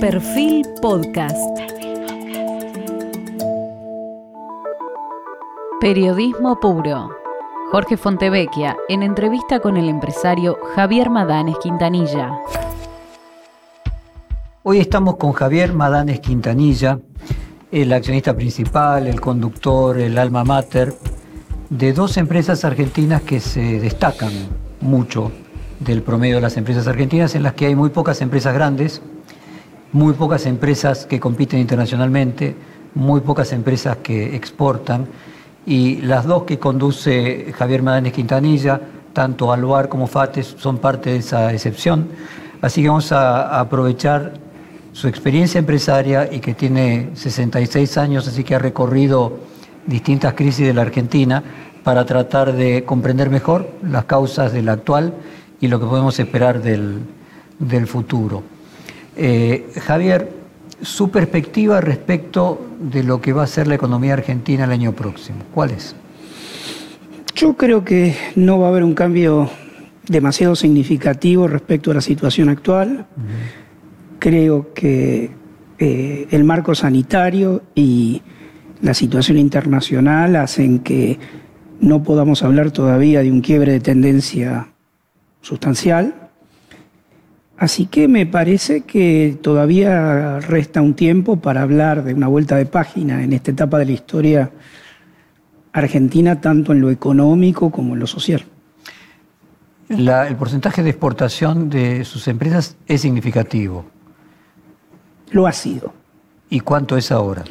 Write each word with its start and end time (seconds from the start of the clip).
Perfil 0.00 0.64
Podcast. 0.80 1.36
Periodismo 5.80 6.60
puro. 6.60 7.10
Jorge 7.72 7.96
Fontevecchia 7.96 8.76
en 8.88 9.02
entrevista 9.02 9.58
con 9.58 9.76
el 9.76 9.88
empresario 9.88 10.56
Javier 10.76 11.10
Madanes 11.10 11.56
Quintanilla. 11.60 12.30
Hoy 14.62 14.78
estamos 14.78 15.16
con 15.16 15.32
Javier 15.32 15.72
Madanes 15.72 16.20
Quintanilla, 16.20 17.00
el 17.72 17.92
accionista 17.92 18.36
principal, 18.36 19.08
el 19.08 19.20
conductor, 19.20 19.98
el 19.98 20.16
alma 20.16 20.44
mater 20.44 20.94
de 21.70 21.92
dos 21.92 22.18
empresas 22.18 22.64
argentinas 22.64 23.22
que 23.22 23.40
se 23.40 23.80
destacan 23.80 24.30
mucho 24.80 25.32
del 25.80 26.02
promedio 26.02 26.36
de 26.36 26.42
las 26.42 26.56
empresas 26.56 26.86
argentinas, 26.86 27.34
en 27.34 27.42
las 27.42 27.54
que 27.54 27.66
hay 27.66 27.74
muy 27.74 27.90
pocas 27.90 28.20
empresas 28.20 28.54
grandes, 28.54 29.02
muy 29.92 30.12
pocas 30.14 30.46
empresas 30.46 31.06
que 31.06 31.20
compiten 31.20 31.60
internacionalmente, 31.60 32.54
muy 32.94 33.20
pocas 33.20 33.52
empresas 33.52 33.98
que 33.98 34.34
exportan, 34.36 35.06
y 35.66 35.96
las 35.96 36.24
dos 36.24 36.44
que 36.44 36.58
conduce 36.58 37.52
Javier 37.56 37.82
Madanes 37.82 38.12
Quintanilla, 38.12 38.80
tanto 39.12 39.52
Aluar 39.52 39.88
como 39.88 40.06
FATES, 40.06 40.56
son 40.58 40.78
parte 40.78 41.10
de 41.10 41.16
esa 41.16 41.52
excepción. 41.52 42.08
Así 42.60 42.82
que 42.82 42.88
vamos 42.88 43.12
a 43.12 43.60
aprovechar 43.60 44.32
su 44.92 45.08
experiencia 45.08 45.58
empresaria 45.58 46.28
y 46.32 46.40
que 46.40 46.54
tiene 46.54 47.10
66 47.14 47.98
años, 47.98 48.26
así 48.26 48.42
que 48.42 48.54
ha 48.54 48.58
recorrido 48.58 49.38
distintas 49.86 50.34
crisis 50.34 50.66
de 50.66 50.74
la 50.74 50.82
Argentina 50.82 51.42
para 51.84 52.04
tratar 52.04 52.52
de 52.52 52.84
comprender 52.84 53.30
mejor 53.30 53.70
las 53.82 54.04
causas 54.04 54.52
de 54.52 54.62
la 54.62 54.72
actual 54.72 55.14
y 55.60 55.68
lo 55.68 55.80
que 55.80 55.86
podemos 55.86 56.18
esperar 56.18 56.60
del, 56.60 57.06
futuro. 57.86 58.42
Eh, 59.20 59.66
Javier, 59.80 60.30
su 60.80 61.10
perspectiva 61.10 61.80
respecto 61.80 62.64
de 62.78 63.02
lo 63.02 63.20
que 63.20 63.32
va 63.32 63.42
a 63.42 63.46
ser 63.48 63.66
la 63.66 63.74
economía 63.74 64.12
argentina 64.12 64.64
el 64.64 64.70
año 64.70 64.92
próximo, 64.92 65.38
¿cuál 65.52 65.72
es? 65.72 65.96
Yo 67.34 67.56
creo 67.56 67.84
que 67.84 68.14
no 68.36 68.60
va 68.60 68.66
a 68.66 68.70
haber 68.70 68.84
un 68.84 68.94
cambio 68.94 69.50
demasiado 70.06 70.54
significativo 70.54 71.48
respecto 71.48 71.90
a 71.90 71.94
la 71.94 72.00
situación 72.00 72.48
actual. 72.48 73.06
Creo 74.20 74.72
que 74.72 75.30
eh, 75.78 76.28
el 76.30 76.44
marco 76.44 76.74
sanitario 76.74 77.62
y 77.74 78.22
la 78.80 78.94
situación 78.94 79.38
internacional 79.38 80.36
hacen 80.36 80.78
que 80.78 81.18
no 81.80 82.02
podamos 82.04 82.42
hablar 82.44 82.70
todavía 82.70 83.20
de 83.22 83.32
un 83.32 83.40
quiebre 83.40 83.72
de 83.72 83.80
tendencia 83.80 84.68
sustancial. 85.40 86.27
Así 87.58 87.86
que 87.86 88.06
me 88.06 88.24
parece 88.24 88.82
que 88.82 89.36
todavía 89.42 90.38
resta 90.38 90.80
un 90.80 90.94
tiempo 90.94 91.40
para 91.40 91.62
hablar 91.62 92.04
de 92.04 92.14
una 92.14 92.28
vuelta 92.28 92.56
de 92.56 92.66
página 92.66 93.24
en 93.24 93.32
esta 93.32 93.50
etapa 93.50 93.78
de 93.78 93.86
la 93.86 93.92
historia 93.92 94.50
argentina, 95.72 96.40
tanto 96.40 96.72
en 96.72 96.80
lo 96.80 96.90
económico 96.90 97.70
como 97.70 97.94
en 97.94 98.00
lo 98.00 98.06
social. 98.06 98.44
el 99.88 100.36
porcentaje 100.36 100.84
de 100.84 100.90
exportación 100.90 101.68
de 101.68 102.04
sus 102.04 102.28
empresas 102.28 102.76
es 102.86 103.00
significativo. 103.00 103.84
Lo 105.32 105.46
ha 105.48 105.52
sido. 105.52 105.92
¿Y 106.50 106.60
cuánto 106.60 106.96
es 106.96 107.10
ahora? 107.10 107.42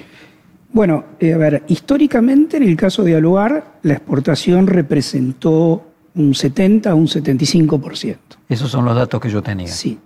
Bueno, 0.72 1.04
eh, 1.20 1.34
a 1.34 1.38
ver, 1.38 1.64
históricamente 1.68 2.58
en 2.58 2.64
el 2.64 2.78
caso 2.78 3.04
de 3.04 3.16
Aluar, 3.16 3.80
la 3.84 3.94
exportación 3.94 4.68
representó 4.68 5.87
un 6.18 6.34
70 6.34 6.92
a 6.92 6.96
un 6.96 7.08
75%. 7.08 8.18
Esos 8.50 8.72
son 8.72 8.86
los 8.86 8.96
datos 8.96 9.22
que 9.22 9.30
yo 9.30 9.42
tenía. 9.42 9.68
Sí. 9.68 10.00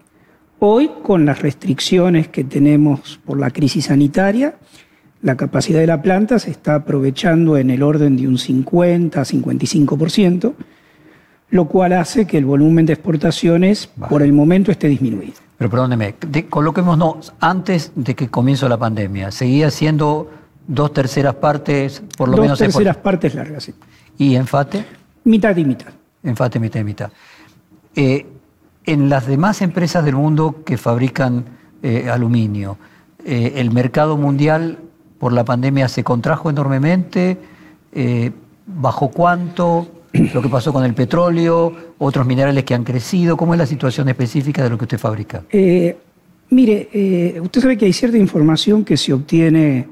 Hoy, 0.59 0.91
con 1.01 1.25
las 1.25 1.41
restricciones 1.41 2.27
que 2.27 2.43
tenemos 2.43 3.19
por 3.25 3.39
la 3.39 3.49
crisis 3.49 3.85
sanitaria, 3.85 4.55
la 5.23 5.35
capacidad 5.35 5.79
de 5.79 5.87
la 5.87 6.01
planta 6.01 6.39
se 6.39 6.51
está 6.51 6.75
aprovechando 6.75 7.57
en 7.57 7.69
el 7.69 7.81
orden 7.83 8.17
de 8.17 8.27
un 8.27 8.37
50 8.37 9.21
a 9.21 9.23
55%, 9.23 10.53
lo 11.49 11.65
cual 11.65 11.93
hace 11.93 12.25
que 12.27 12.37
el 12.37 12.45
volumen 12.45 12.85
de 12.85 12.93
exportaciones 12.93 13.87
por 14.09 14.21
el 14.21 14.33
momento 14.33 14.71
esté 14.71 14.87
disminuido. 14.87 15.33
Pero 15.57 15.69
perdóneme, 15.69 16.15
coloquémonos 16.49 17.33
antes 17.39 17.91
de 17.95 18.15
que 18.15 18.29
comience 18.29 18.67
la 18.67 18.77
pandemia. 18.77 19.31
¿Seguía 19.31 19.69
siendo 19.69 20.29
dos 20.67 20.93
terceras 20.93 21.35
partes, 21.35 22.01
por 22.17 22.29
lo 22.29 22.37
menos? 22.37 22.57
Dos 22.57 22.67
terceras 22.67 22.97
partes 22.97 23.35
largas, 23.35 23.63
sí. 23.63 23.73
¿Y 24.17 24.35
enfate? 24.35 24.85
Mitad 25.23 25.55
y 25.55 25.65
mitad. 25.65 25.93
Enfate, 26.23 26.59
mitad 26.59 26.81
y. 26.85 26.95
Eh, 27.95 28.25
en 28.85 29.09
las 29.09 29.27
demás 29.27 29.61
empresas 29.61 30.03
del 30.03 30.15
mundo 30.15 30.63
que 30.65 30.77
fabrican 30.77 31.45
eh, 31.83 32.09
aluminio, 32.09 32.77
eh, 33.25 33.53
¿el 33.57 33.71
mercado 33.71 34.17
mundial 34.17 34.79
por 35.19 35.33
la 35.33 35.43
pandemia 35.43 35.87
se 35.87 36.03
contrajo 36.03 36.49
enormemente? 36.49 37.37
¿Bajo 38.65 39.09
cuánto? 39.09 39.87
¿Lo 40.13 40.41
que 40.41 40.49
pasó 40.49 40.73
con 40.73 40.83
el 40.83 40.93
petróleo? 40.93 41.73
¿Otros 41.99 42.25
minerales 42.25 42.63
que 42.63 42.73
han 42.73 42.83
crecido? 42.83 43.37
¿Cómo 43.37 43.53
es 43.53 43.59
la 43.59 43.65
situación 43.65 44.09
específica 44.09 44.63
de 44.63 44.69
lo 44.69 44.77
que 44.77 44.85
usted 44.85 44.97
fabrica? 44.97 45.43
mire, 46.49 47.39
usted 47.41 47.61
sabe 47.61 47.77
que 47.77 47.85
hay 47.85 47.93
cierta 47.93 48.17
información 48.17 48.83
que 48.83 48.97
se 48.97 49.13
obtiene 49.13 49.87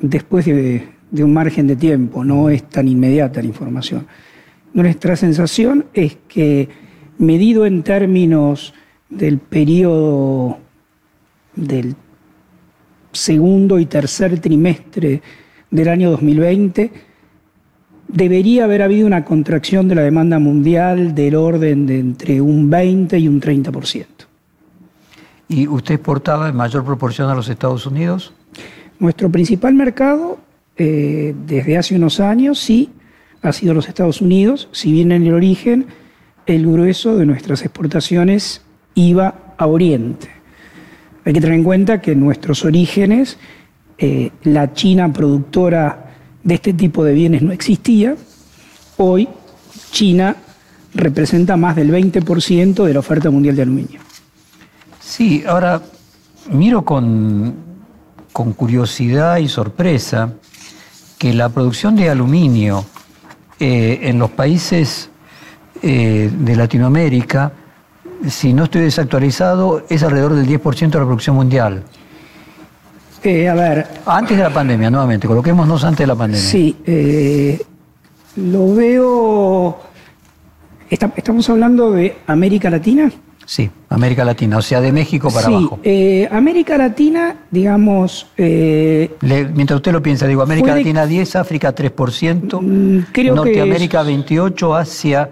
después 0.00 0.46
de, 0.46 0.88
un 1.12 1.32
margen 1.32 1.66
de 1.66 1.76
tiempo, 1.76 2.24
no 2.24 2.48
es 2.48 2.68
tan 2.68 2.88
inmediata 2.88 3.40
la 3.40 3.48
información. 3.48 4.06
Nuestra 4.72 5.16
sensación 5.16 5.86
es 5.94 6.16
que, 6.28 6.68
medido 7.18 7.66
en 7.66 7.82
términos 7.82 8.72
del 9.08 9.38
periodo 9.38 10.58
del 11.56 11.96
segundo 13.12 13.78
y 13.78 13.86
tercer 13.86 14.38
trimestre 14.38 15.22
del 15.70 15.88
año 15.88 16.10
2020, 16.12 16.92
debería 18.06 18.64
haber 18.64 18.82
habido 18.82 19.06
una 19.06 19.24
contracción 19.24 19.88
de 19.88 19.96
la 19.96 20.02
demanda 20.02 20.38
mundial 20.38 21.14
del 21.14 21.34
orden 21.34 21.86
de 21.86 21.98
entre 21.98 22.40
un 22.40 22.70
20 22.70 23.18
y 23.18 23.28
un 23.28 23.40
30%. 23.40 24.06
¿Y 25.48 25.66
usted 25.66 25.96
exportaba 25.96 26.48
en 26.48 26.56
mayor 26.56 26.84
proporción 26.84 27.28
a 27.28 27.34
los 27.34 27.48
Estados 27.48 27.86
Unidos? 27.86 28.32
Nuestro 29.00 29.30
principal 29.30 29.74
mercado 29.74 30.38
eh, 30.76 31.34
desde 31.46 31.76
hace 31.76 31.96
unos 31.96 32.20
años 32.20 32.58
sí 32.60 32.90
ha 33.42 33.52
sido 33.52 33.74
los 33.74 33.88
Estados 33.88 34.20
Unidos, 34.20 34.68
si 34.72 34.92
bien 34.92 35.12
en 35.12 35.26
el 35.26 35.34
origen 35.34 35.86
el 36.46 36.66
grueso 36.66 37.16
de 37.16 37.26
nuestras 37.26 37.62
exportaciones 37.62 38.62
iba 38.94 39.54
a 39.56 39.66
Oriente. 39.66 40.28
Hay 41.24 41.32
que 41.32 41.40
tener 41.40 41.56
en 41.56 41.64
cuenta 41.64 42.00
que 42.00 42.12
en 42.12 42.20
nuestros 42.20 42.64
orígenes 42.64 43.38
eh, 43.98 44.30
la 44.42 44.72
China 44.72 45.12
productora 45.12 46.14
de 46.42 46.54
este 46.54 46.72
tipo 46.72 47.04
de 47.04 47.12
bienes 47.12 47.42
no 47.42 47.52
existía. 47.52 48.16
Hoy 48.96 49.28
China 49.90 50.36
representa 50.94 51.56
más 51.56 51.76
del 51.76 51.92
20% 51.92 52.84
de 52.84 52.92
la 52.92 53.00
oferta 53.00 53.30
mundial 53.30 53.56
de 53.56 53.62
aluminio. 53.62 54.00
Sí, 55.00 55.44
ahora 55.46 55.82
miro 56.50 56.84
con 56.84 57.70
con 58.32 58.52
curiosidad 58.52 59.38
y 59.38 59.48
sorpresa 59.48 60.32
que 61.18 61.34
la 61.34 61.48
producción 61.48 61.96
de 61.96 62.08
aluminio 62.08 62.84
eh, 63.60 64.08
en 64.08 64.18
los 64.18 64.30
países 64.30 65.10
eh, 65.82 66.30
de 66.32 66.56
Latinoamérica, 66.56 67.52
si 68.26 68.52
no 68.52 68.64
estoy 68.64 68.80
desactualizado, 68.82 69.84
es 69.88 70.02
alrededor 70.02 70.34
del 70.34 70.46
10% 70.46 70.90
de 70.90 70.98
la 70.98 71.04
producción 71.04 71.36
mundial. 71.36 71.82
Eh, 73.22 73.48
a 73.48 73.54
ver. 73.54 73.86
Antes 74.06 74.36
de 74.38 74.42
la 74.42 74.50
pandemia, 74.50 74.90
nuevamente, 74.90 75.28
coloquémonos 75.28 75.84
antes 75.84 75.98
de 75.98 76.06
la 76.06 76.16
pandemia. 76.16 76.42
Sí, 76.42 76.74
lo 78.36 78.74
veo. 78.74 79.78
¿Estamos 80.88 81.48
hablando 81.50 81.92
de 81.92 82.16
América 82.26 82.70
Latina? 82.70 83.12
Sí, 83.50 83.68
América 83.88 84.24
Latina, 84.24 84.58
o 84.58 84.62
sea, 84.62 84.80
de 84.80 84.92
México 84.92 85.28
para 85.28 85.48
sí, 85.48 85.52
abajo. 85.52 85.80
Eh, 85.82 86.28
América 86.30 86.78
Latina, 86.78 87.34
digamos... 87.50 88.28
Eh, 88.36 89.10
mientras 89.52 89.78
usted 89.78 89.90
lo 89.90 90.00
piensa, 90.00 90.28
digo, 90.28 90.42
América 90.42 90.76
Latina 90.76 91.04
10, 91.04 91.34
África 91.34 91.74
3%, 91.74 92.60
mm, 92.62 93.06
creo 93.10 93.34
Norteamérica 93.34 94.04
28, 94.04 94.76
Asia 94.76 95.30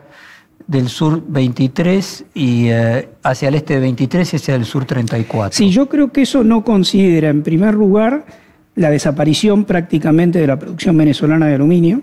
del 0.66 0.88
sur 0.88 1.22
23 1.28 2.24
y 2.34 2.66
eh, 2.70 3.08
hacia 3.22 3.50
el 3.50 3.54
este 3.54 3.78
23 3.78 4.32
y 4.32 4.36
hacia 4.36 4.56
el 4.56 4.64
sur 4.64 4.84
34. 4.84 5.56
Sí, 5.56 5.70
yo 5.70 5.88
creo 5.88 6.10
que 6.10 6.22
eso 6.22 6.42
no 6.42 6.64
considera, 6.64 7.28
en 7.28 7.44
primer 7.44 7.74
lugar, 7.74 8.26
la 8.74 8.90
desaparición 8.90 9.64
prácticamente 9.64 10.40
de 10.40 10.46
la 10.48 10.58
producción 10.58 10.96
venezolana 10.96 11.46
de 11.46 11.54
aluminio 11.54 12.02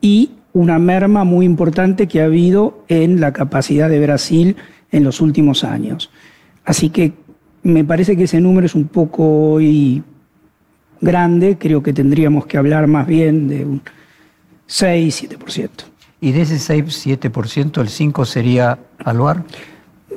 y 0.00 0.32
una 0.54 0.80
merma 0.80 1.22
muy 1.22 1.46
importante 1.46 2.08
que 2.08 2.20
ha 2.20 2.24
habido 2.24 2.82
en 2.88 3.20
la 3.20 3.32
capacidad 3.32 3.88
de 3.88 4.00
Brasil 4.00 4.56
en 4.92 5.04
los 5.04 5.20
últimos 5.20 5.64
años. 5.64 6.10
Así 6.64 6.90
que 6.90 7.12
me 7.62 7.84
parece 7.84 8.16
que 8.16 8.24
ese 8.24 8.40
número 8.40 8.66
es 8.66 8.74
un 8.74 8.88
poco 8.88 9.58
grande, 11.00 11.56
creo 11.58 11.82
que 11.82 11.92
tendríamos 11.92 12.46
que 12.46 12.58
hablar 12.58 12.86
más 12.86 13.06
bien 13.06 13.48
de 13.48 13.64
un 13.64 13.82
6-7%. 14.68 15.68
¿Y 16.20 16.32
de 16.32 16.42
ese 16.42 16.56
6-7%, 16.56 17.80
el 17.80 17.88
5% 17.88 18.24
sería 18.24 18.78
Aluar? 18.98 19.44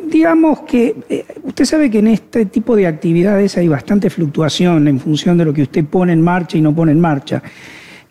Digamos 0.06 0.62
que 0.62 0.96
eh, 1.10 1.26
usted 1.44 1.66
sabe 1.66 1.90
que 1.90 2.00
en 2.00 2.08
este 2.08 2.46
tipo 2.46 2.76
de 2.76 2.88
actividades 2.88 3.58
hay 3.58 3.68
bastante 3.68 4.10
fluctuación 4.10 4.88
en 4.88 5.00
función 5.00 5.38
de 5.38 5.46
lo 5.46 5.54
que 5.54 5.64
usted 5.64 5.86
pone 5.86 6.12
en 6.14 6.22
marcha 6.22 6.58
y 6.58 6.62
no 6.62 6.76
pone 6.76 6.92
en 6.92 7.00
marcha. 7.00 7.42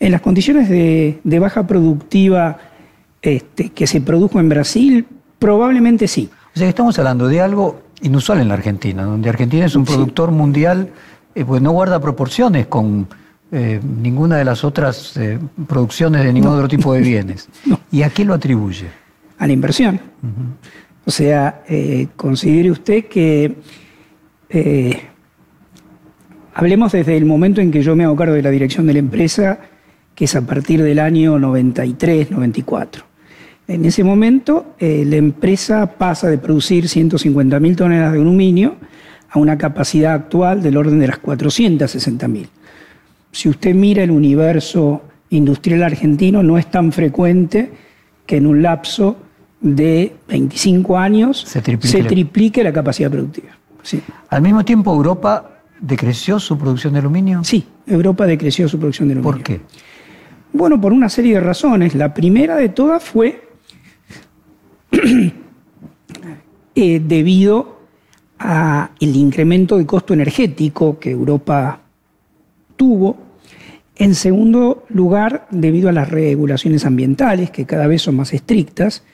En 0.01 0.11
las 0.11 0.21
condiciones 0.21 0.69
de, 0.69 1.39
baja 1.39 1.67
productiva 1.67 2.59
este, 3.21 3.69
que 3.69 3.87
se 3.87 4.01
produjo 4.01 4.41
en 4.41 4.49
Brasil, 4.49 5.07
probablemente 5.39 6.09
sí. 6.09 6.31
O 6.55 6.59
sea 6.59 6.67
que 6.67 6.71
estamos 6.71 6.99
hablando 6.99 7.29
de 7.29 7.41
algo 7.41 7.83
inusual 8.03 8.41
en 8.41 8.49
la 8.49 8.55
Argentina, 8.55 9.05
donde 9.05 9.29
Argentina 9.29 9.65
es 9.65 9.75
un 9.75 9.85
productor 9.85 10.31
mundial, 10.31 10.91
eh, 11.35 11.45
pues 11.45 11.63
no 11.63 11.71
guarda 11.71 12.01
proporciones 12.01 12.67
con 12.67 13.09
eh, 13.51 13.81
ninguna 13.83 14.37
de 14.37 14.45
las 14.45 14.65
otras 14.65 15.19
producciones 15.67 16.25
de 16.25 16.33
ningún 16.33 16.53
otro 16.53 16.69
tipo 16.69 16.93
de 16.95 17.01
bienes. 17.01 17.49
¿Y 17.93 18.03
a 18.03 18.11
qué 18.11 18.25
lo 18.25 18.35
atribuye? 18.35 18.87
A 19.39 19.47
la 19.47 19.53
inversión. 19.53 20.01
O 21.05 21.11
sea, 21.11 21.63
eh, 21.69 22.09
considere 22.17 22.71
usted 22.71 23.07
que, 23.07 23.57
eh, 24.49 25.03
hablemos 26.55 26.93
desde 26.93 27.17
el 27.17 27.25
momento 27.25 27.61
en 27.61 27.71
que 27.71 27.83
yo 27.83 27.97
me 27.97 28.05
hago 28.05 28.15
cargo 28.15 28.35
de 28.35 28.43
la 28.43 28.51
dirección 28.51 28.87
de 28.87 28.93
la 28.93 28.99
empresa, 29.01 29.59
que 30.15 30.27
es 30.27 30.37
a 30.37 30.43
partir 30.43 30.83
del 30.83 31.01
año 31.01 31.39
93, 31.39 32.31
94. 32.31 33.05
En 33.69 33.85
ese 33.85 34.03
momento, 34.03 34.75
eh, 34.79 35.05
la 35.07 35.17
empresa 35.17 35.87
pasa 35.87 36.29
de 36.29 36.39
producir 36.39 36.85
150.000 36.87 37.77
toneladas 37.77 38.13
de 38.13 38.21
aluminio 38.21 38.77
a 39.31 39.39
una 39.39 39.57
capacidad 39.57 40.15
actual 40.15 40.63
del 40.63 40.77
orden 40.77 40.99
de 40.99 41.07
las 41.07 41.23
460.000. 41.23 42.49
Si 43.31 43.49
usted 43.49 43.75
mira 43.75 44.03
el 44.03 44.11
universo 44.11 45.03
industrial 45.31 45.83
argentino, 45.85 46.43
no 46.43 46.59
es 46.59 46.71
tan 46.71 46.93
frecuente 46.93 47.71
que 48.27 48.37
en 48.37 48.47
un 48.47 48.63
lapso 48.63 49.17
de 49.61 50.13
25 50.29 50.99
años 50.99 51.41
se 51.41 51.63
triplique, 51.63 52.63
la 52.63 52.73
capacidad 52.73 53.11
productiva. 53.11 53.57
Al 54.29 54.43
mismo 54.43 54.65
tiempo, 54.65 54.93
Europa 54.95 55.51
decreció 55.81 56.39
su 56.39 56.59
producción 56.59 56.93
de 56.93 56.99
aluminio. 56.99 57.43
Sí, 57.45 57.65
Europa 57.87 58.27
decreció 58.27 58.69
su 58.69 58.79
producción 58.79 59.09
de 59.09 59.15
aluminio. 59.15 59.33
¿Por 59.33 59.43
qué? 59.43 59.61
Bueno, 60.53 60.81
por 60.81 60.93
una 60.93 61.09
serie 61.09 61.35
de 61.35 61.41
razones. 61.41 61.95
La 61.95 62.13
primera 62.13 62.57
de 62.57 62.69
todas 62.69 63.03
fue 63.03 63.52
eh, 66.75 67.03
debido 67.05 67.81
al 68.39 68.91
incremento 69.01 69.79
de 69.79 69.87
costo 69.87 70.15
energético 70.15 70.99
que 70.99 71.11
Europa 71.11 71.81
tuvo. 72.77 73.17
En 73.97 74.15
segundo 74.15 74.85
lugar, 74.89 75.47
debido 75.51 75.89
a 75.89 75.93
las 75.93 76.11
regulaciones 76.11 76.85
ambientales, 76.85 77.51
que 77.51 77.67
cada 77.67 77.87
vez 77.87 78.03
son 78.03 78.17
más 78.17 78.33
estrictas. 78.33 79.05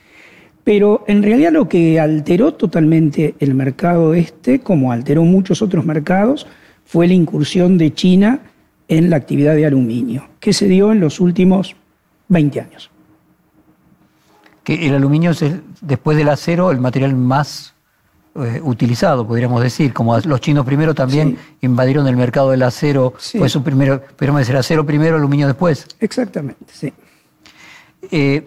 Pero 0.65 1.05
en 1.07 1.23
realidad 1.23 1.53
lo 1.53 1.69
que 1.69 1.99
alteró 1.99 2.55
totalmente 2.55 3.35
el 3.39 3.55
mercado 3.55 4.15
este, 4.15 4.61
como 4.61 4.93
alteró 4.93 5.25
muchos 5.25 5.63
otros 5.63 5.85
mercados, 5.85 6.47
fue 6.85 7.07
la 7.07 7.15
incursión 7.15 7.79
de 7.79 7.93
China 7.93 8.41
en 8.89 9.11
la 9.11 9.17
actividad 9.17 9.55
de 9.55 9.67
aluminio, 9.67 10.29
que 10.41 10.53
se 10.53 10.69
dio 10.69 10.93
en 10.93 11.01
los 11.01 11.21
últimos 11.21 11.77
20 12.29 12.61
años. 12.61 12.91
Que 14.69 14.87
el 14.87 14.95
aluminio 14.95 15.31
es, 15.31 15.43
después 15.81 16.19
del 16.19 16.29
acero, 16.29 16.71
el 16.71 16.79
material 16.79 17.17
más 17.17 17.73
eh, 18.35 18.61
utilizado, 18.63 19.27
podríamos 19.27 19.63
decir. 19.63 19.95
Como 19.95 20.19
los 20.19 20.43
chinos 20.43 20.67
primero 20.67 20.95
también 20.95 21.39
invadieron 21.63 22.07
el 22.07 22.19
mercado 22.19 22.51
del 22.51 22.63
acero, 22.63 23.15
fue 23.17 23.49
su 23.49 23.63
primero, 23.63 24.03
podríamos 24.03 24.41
decir, 24.41 24.55
acero 24.59 24.85
primero, 24.85 25.17
aluminio 25.17 25.47
después. 25.47 25.87
Exactamente, 26.01 26.67
sí. 26.71 26.93
Eh, 28.11 28.47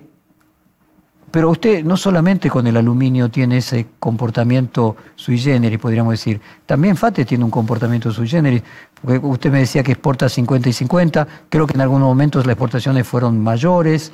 pero 1.32 1.50
usted 1.50 1.84
no 1.84 1.98
solamente 1.98 2.52
con 2.52 2.68
el 2.68 2.78
aluminio 2.78 3.32
tiene 3.32 3.58
ese 3.58 3.88
comportamiento 3.98 4.96
sui 5.16 5.40
generis, 5.40 5.80
podríamos 5.80 6.12
decir, 6.12 6.40
también 6.68 6.96
FATE 6.96 7.26
tiene 7.26 7.46
un 7.46 7.50
comportamiento 7.50 8.12
sui 8.12 8.28
generis, 8.28 8.62
porque 9.02 9.18
usted 9.26 9.52
me 9.52 9.62
decía 9.62 9.82
que 9.82 9.94
exporta 9.94 10.30
50 10.30 10.70
y 10.70 10.74
50, 10.74 11.28
creo 11.50 11.66
que 11.66 11.74
en 11.74 11.82
algunos 11.82 12.08
momentos 12.08 12.46
las 12.46 12.54
exportaciones 12.54 13.08
fueron 13.08 13.42
mayores, 13.42 14.12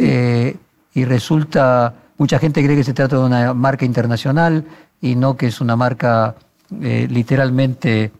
eh, 0.00 0.56
y 0.96 1.04
resulta, 1.04 1.94
mucha 2.16 2.38
gente 2.38 2.64
cree 2.64 2.74
que 2.74 2.82
se 2.82 2.94
trata 2.94 3.16
de 3.16 3.22
una 3.22 3.52
marca 3.52 3.84
internacional 3.84 4.64
y 5.02 5.14
no 5.14 5.36
que 5.36 5.48
es 5.48 5.60
una 5.60 5.76
marca 5.76 6.36
eh, 6.82 7.06
literalmente, 7.10 8.12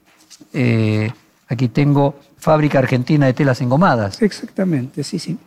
eh, 0.53 1.11
aquí 1.49 1.69
tengo 1.69 2.21
fábrica 2.37 2.79
argentina 2.79 3.25
de 3.25 3.33
telas 3.33 3.63
engomadas. 3.63 4.21
Exactamente, 4.21 5.03
sí, 5.05 5.19
sí. 5.19 5.39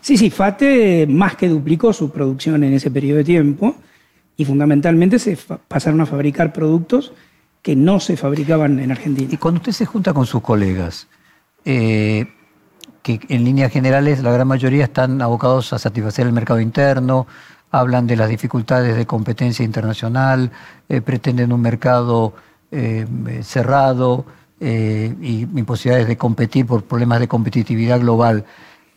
Sí, 0.00 0.16
sí, 0.16 0.30
FATE 0.30 1.06
más 1.08 1.36
que 1.36 1.48
duplicó 1.48 1.92
su 1.92 2.10
producción 2.10 2.64
en 2.64 2.74
ese 2.74 2.90
periodo 2.90 3.18
de 3.18 3.24
tiempo 3.24 3.76
y 4.36 4.44
fundamentalmente 4.44 5.20
se 5.20 5.38
pasaron 5.68 6.00
a 6.00 6.06
fabricar 6.06 6.52
productos 6.52 7.12
que 7.62 7.76
no 7.76 8.00
se 8.00 8.16
fabricaban 8.16 8.80
en 8.80 8.90
Argentina. 8.90 9.28
Y 9.32 9.36
cuando 9.36 9.58
usted 9.58 9.72
se 9.72 9.86
junta 9.86 10.12
con 10.12 10.26
sus 10.26 10.42
colegas, 10.42 11.06
eh, 11.64 12.26
que 13.06 13.20
en 13.28 13.44
líneas 13.44 13.70
generales 13.70 14.20
la 14.20 14.32
gran 14.32 14.48
mayoría 14.48 14.82
están 14.82 15.22
abocados 15.22 15.72
a 15.72 15.78
satisfacer 15.78 16.26
el 16.26 16.32
mercado 16.32 16.58
interno, 16.58 17.28
hablan 17.70 18.08
de 18.08 18.16
las 18.16 18.28
dificultades 18.28 18.96
de 18.96 19.06
competencia 19.06 19.64
internacional, 19.64 20.50
eh, 20.88 21.00
pretenden 21.00 21.52
un 21.52 21.60
mercado 21.60 22.34
eh, 22.72 23.06
cerrado 23.44 24.24
y 24.58 25.42
imposibilidades 25.42 26.08
de 26.08 26.16
competir 26.16 26.66
por 26.66 26.82
problemas 26.82 27.20
de 27.20 27.28
competitividad 27.28 28.00
global. 28.00 28.44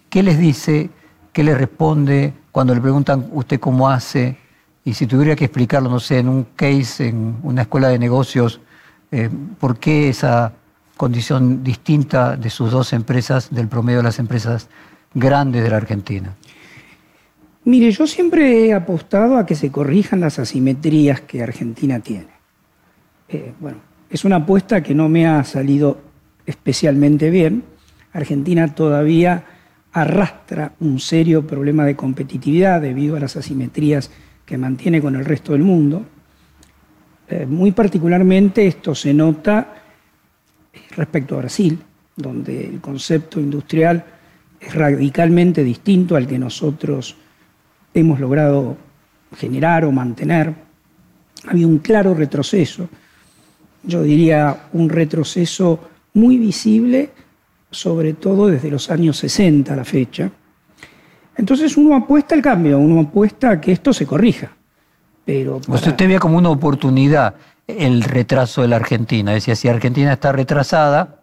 ¿Qué 0.10 0.24
les 0.24 0.40
dice 0.40 0.90
qué 1.34 1.44
le 1.44 1.54
responde 1.54 2.34
cuando 2.52 2.74
le 2.74 2.82
preguntan 2.82 3.28
usted 3.32 3.60
cómo 3.60 3.90
hace 3.90 4.38
y 4.86 4.94
si 4.94 5.06
tuviera 5.06 5.36
que 5.36 5.46
explicarlo, 5.46 5.90
no 5.90 6.00
sé, 6.00 6.20
en 6.20 6.30
un 6.30 6.48
case, 6.56 7.10
en 7.10 7.38
una 7.44 7.64
escuela 7.64 7.90
de 7.90 8.00
negocios, 8.00 8.60
eh, 9.12 9.30
por 9.60 9.78
qué 9.78 10.10
esa 10.10 10.54
condición 11.00 11.63
distinta 11.63 12.36
de 12.36 12.50
sus 12.50 12.72
dos 12.72 12.92
empresas 12.92 13.56
del 13.56 13.69
promedio 13.69 14.00
de 14.00 14.04
las 14.04 14.19
empresas 14.19 14.68
grandes 15.13 15.63
de 15.63 15.69
la 15.69 15.78
Argentina. 15.78 16.36
Mire, 17.63 17.90
yo 17.92 18.06
siempre 18.06 18.66
he 18.66 18.74
apostado 18.74 19.38
a 19.38 19.46
que 19.46 19.56
se 19.56 19.72
corrijan 19.72 20.19
las 20.19 20.40
asimetrías 20.40 21.22
que 21.22 21.42
Argentina 21.42 22.01
tiene. 22.01 22.28
Eh, 23.30 23.54
bueno, 23.62 23.78
es 24.10 24.25
una 24.25 24.36
apuesta 24.36 24.84
que 24.84 24.94
no 24.94 25.07
me 25.07 25.25
ha 25.25 25.42
salido 25.46 26.01
especialmente 26.46 27.30
bien. 27.30 27.63
Argentina 28.12 28.75
todavía 28.75 29.46
arrastra 29.94 30.74
un 30.81 31.00
serio 31.00 31.48
problema 31.48 31.86
de 31.86 31.96
competitividad 31.96 32.81
debido 32.81 33.16
a 33.16 33.22
las 33.22 33.38
asimetrías 33.38 34.12
que 34.46 34.57
mantiene 34.57 35.01
con 35.01 35.16
el 35.16 35.24
resto 35.24 35.54
del 35.54 35.63
mundo. 35.63 36.06
Eh, 37.30 37.46
muy 37.46 37.72
particularmente 37.72 38.68
esto 38.68 38.94
se 38.94 39.13
nota 39.13 39.79
respecto 41.00 41.36
a 41.36 41.39
Brasil, 41.39 41.79
donde 42.15 42.68
el 42.68 42.82
concepto 42.82 43.39
industrial 43.39 44.03
es 44.60 44.75
radicalmente 44.75 45.63
distinto 45.63 46.15
al 46.15 46.27
que 46.27 46.38
nosotros 46.38 47.15
hemos 47.94 48.20
logrado 48.20 48.77
generar 49.38 49.86
o 49.86 49.91
mantener. 49.91 50.53
Ha 51.48 51.51
habido 51.51 51.70
un 51.70 51.79
claro 51.79 52.13
retroceso, 52.13 52.89
yo 53.84 54.03
diría 54.03 54.68
un 54.74 54.89
retroceso 54.89 55.79
muy 56.13 56.38
visible 56.38 57.12
sobre 57.72 58.13
todo 58.13 58.48
desde 58.48 58.70
los 58.70 58.89
años 58.89 59.18
60 59.18 59.72
a 59.72 59.75
la 59.75 59.86
fecha. 59.86 60.29
Entonces 61.38 61.77
uno 61.77 61.96
apuesta 61.96 62.36
al 62.36 62.41
cambio, 62.41 62.79
uno 62.79 63.00
apuesta 63.00 63.51
a 63.51 63.62
que 63.62 63.72
esto 63.72 63.94
se 63.94 64.06
corrija. 64.06 64.51
Pero 65.24 65.62
Usted 65.68 65.96
ve 66.08 66.20
como 66.20 66.38
una 66.38 66.50
oportunidad 66.50 67.36
el 67.78 68.04
retraso 68.04 68.62
de 68.62 68.68
la 68.68 68.78
Argentina. 68.78 69.32
Decía, 69.32 69.56
si 69.56 69.68
Argentina 69.68 70.14
está 70.14 70.32
retrasada, 70.32 71.20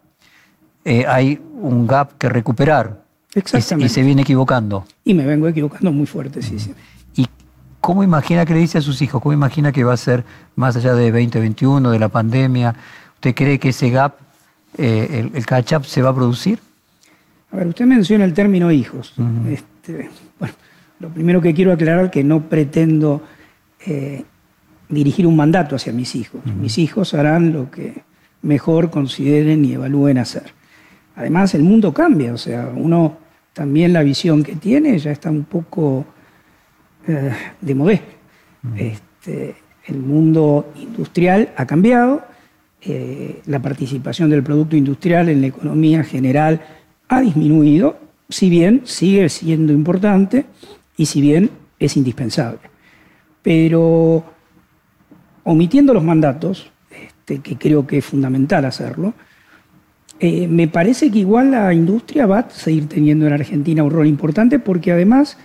eh, 0.85 1.05
hay 1.07 1.41
un 1.61 1.87
gap 1.87 2.17
que 2.17 2.29
recuperar. 2.29 3.03
Exactamente. 3.35 3.87
Y, 3.87 3.89
se 3.89 4.03
viene 4.03 4.21
equivocando. 4.21 4.85
Y 5.03 5.13
me 5.13 5.25
vengo 5.25 5.47
equivocando 5.47 5.91
muy 5.91 6.05
fuerte, 6.05 6.41
sí, 6.41 6.59
sí. 6.59 6.73
¿Y 7.15 7.27
cómo 7.81 8.03
imagina 8.03 8.45
que 8.45 8.53
le 8.53 8.61
dice 8.61 8.77
a 8.77 8.81
sus 8.81 9.01
hijos? 9.01 9.21
¿Cómo 9.21 9.33
imagina 9.33 9.71
que 9.71 9.83
va 9.83 9.93
a 9.93 9.97
ser 9.97 10.23
más 10.55 10.75
allá 10.77 10.93
de 10.93 11.11
2021, 11.11 11.91
de 11.91 11.99
la 11.99 12.07
pandemia? 12.07 12.75
¿Usted 13.15 13.35
cree 13.35 13.59
que 13.59 13.69
ese 13.69 13.89
gap 13.89 14.15
eh, 14.77 15.29
el, 15.33 15.45
catch-up 15.45 15.85
se 15.85 16.01
va 16.01 16.09
a 16.09 16.15
producir? 16.15 16.59
A 17.51 17.57
ver, 17.57 17.67
usted 17.67 17.85
menciona 17.85 18.25
el 18.25 18.33
término 18.33 18.71
hijos. 18.71 19.13
Este, 19.49 20.09
bueno, 20.39 20.53
lo 20.99 21.09
primero 21.09 21.41
que 21.41 21.53
quiero 21.53 21.71
aclarar 21.71 22.05
es 22.05 22.11
que 22.11 22.23
no 22.23 22.41
pretendo 22.43 23.23
eh, 23.85 24.23
dirigir 24.89 25.27
un 25.27 25.35
mandato 25.35 25.75
hacia 25.75 25.93
mis 25.93 26.15
hijos. 26.15 26.41
Mis 26.45 26.77
hijos 26.77 27.13
harán 27.13 27.51
lo 27.51 27.69
que 27.69 28.03
mejor 28.41 28.89
consideren 28.89 29.65
y 29.65 29.73
evalúen 29.73 30.17
hacer. 30.17 30.53
Además, 31.15 31.55
el 31.55 31.63
mundo 31.63 31.93
cambia, 31.93 32.33
o 32.33 32.37
sea, 32.37 32.71
uno 32.75 33.17
también 33.53 33.91
la 33.91 34.03
visión 34.03 34.43
que 34.43 34.55
tiene 34.55 34.97
ya 34.99 35.11
está 35.11 35.31
un 35.31 35.43
poco 35.43 36.05
eh, 37.07 37.31
de 37.59 37.75
modé. 37.75 38.01
Este, 38.75 39.55
el 39.85 39.97
mundo 39.97 40.71
industrial 40.75 41.49
ha 41.55 41.65
cambiado 41.65 42.23
eh, 42.81 43.41
la 43.47 43.59
participación 43.61 44.29
del 44.29 44.43
producto 44.43 44.75
industrial 44.75 45.29
en 45.29 45.41
la 45.41 45.47
economía 45.47 46.03
general 46.03 46.61
ha 47.09 47.21
disminuido, 47.21 47.97
si 48.29 48.49
bien 48.49 48.81
sigue 48.83 49.27
siendo 49.29 49.73
importante 49.73 50.45
y 50.95 51.07
si 51.07 51.21
bien 51.21 51.49
es 51.79 51.97
indispensable. 51.97 52.59
Pero 53.41 54.23
omitiendo 55.47 55.93
los 55.93 56.03
mandatos, 56.03 56.69
este, 56.91 57.39
que 57.39 57.57
creo 57.57 57.87
que 57.87 57.99
es 57.99 58.05
fundamental 58.05 58.65
hacerlo, 58.65 59.13
eh, 60.19 60.47
me 60.47 60.67
parece 60.67 61.09
que 61.09 61.19
igual 61.19 61.51
la 61.51 61.73
industria 61.73 62.25
va 62.25 62.39
a 62.39 62.49
seguir 62.49 62.89
teniendo 62.89 63.25
en 63.27 63.33
Argentina 63.33 63.83
un 63.83 63.91
rol 63.91 64.07
importante 64.07 64.59
porque 64.59 64.91
además 64.91 65.37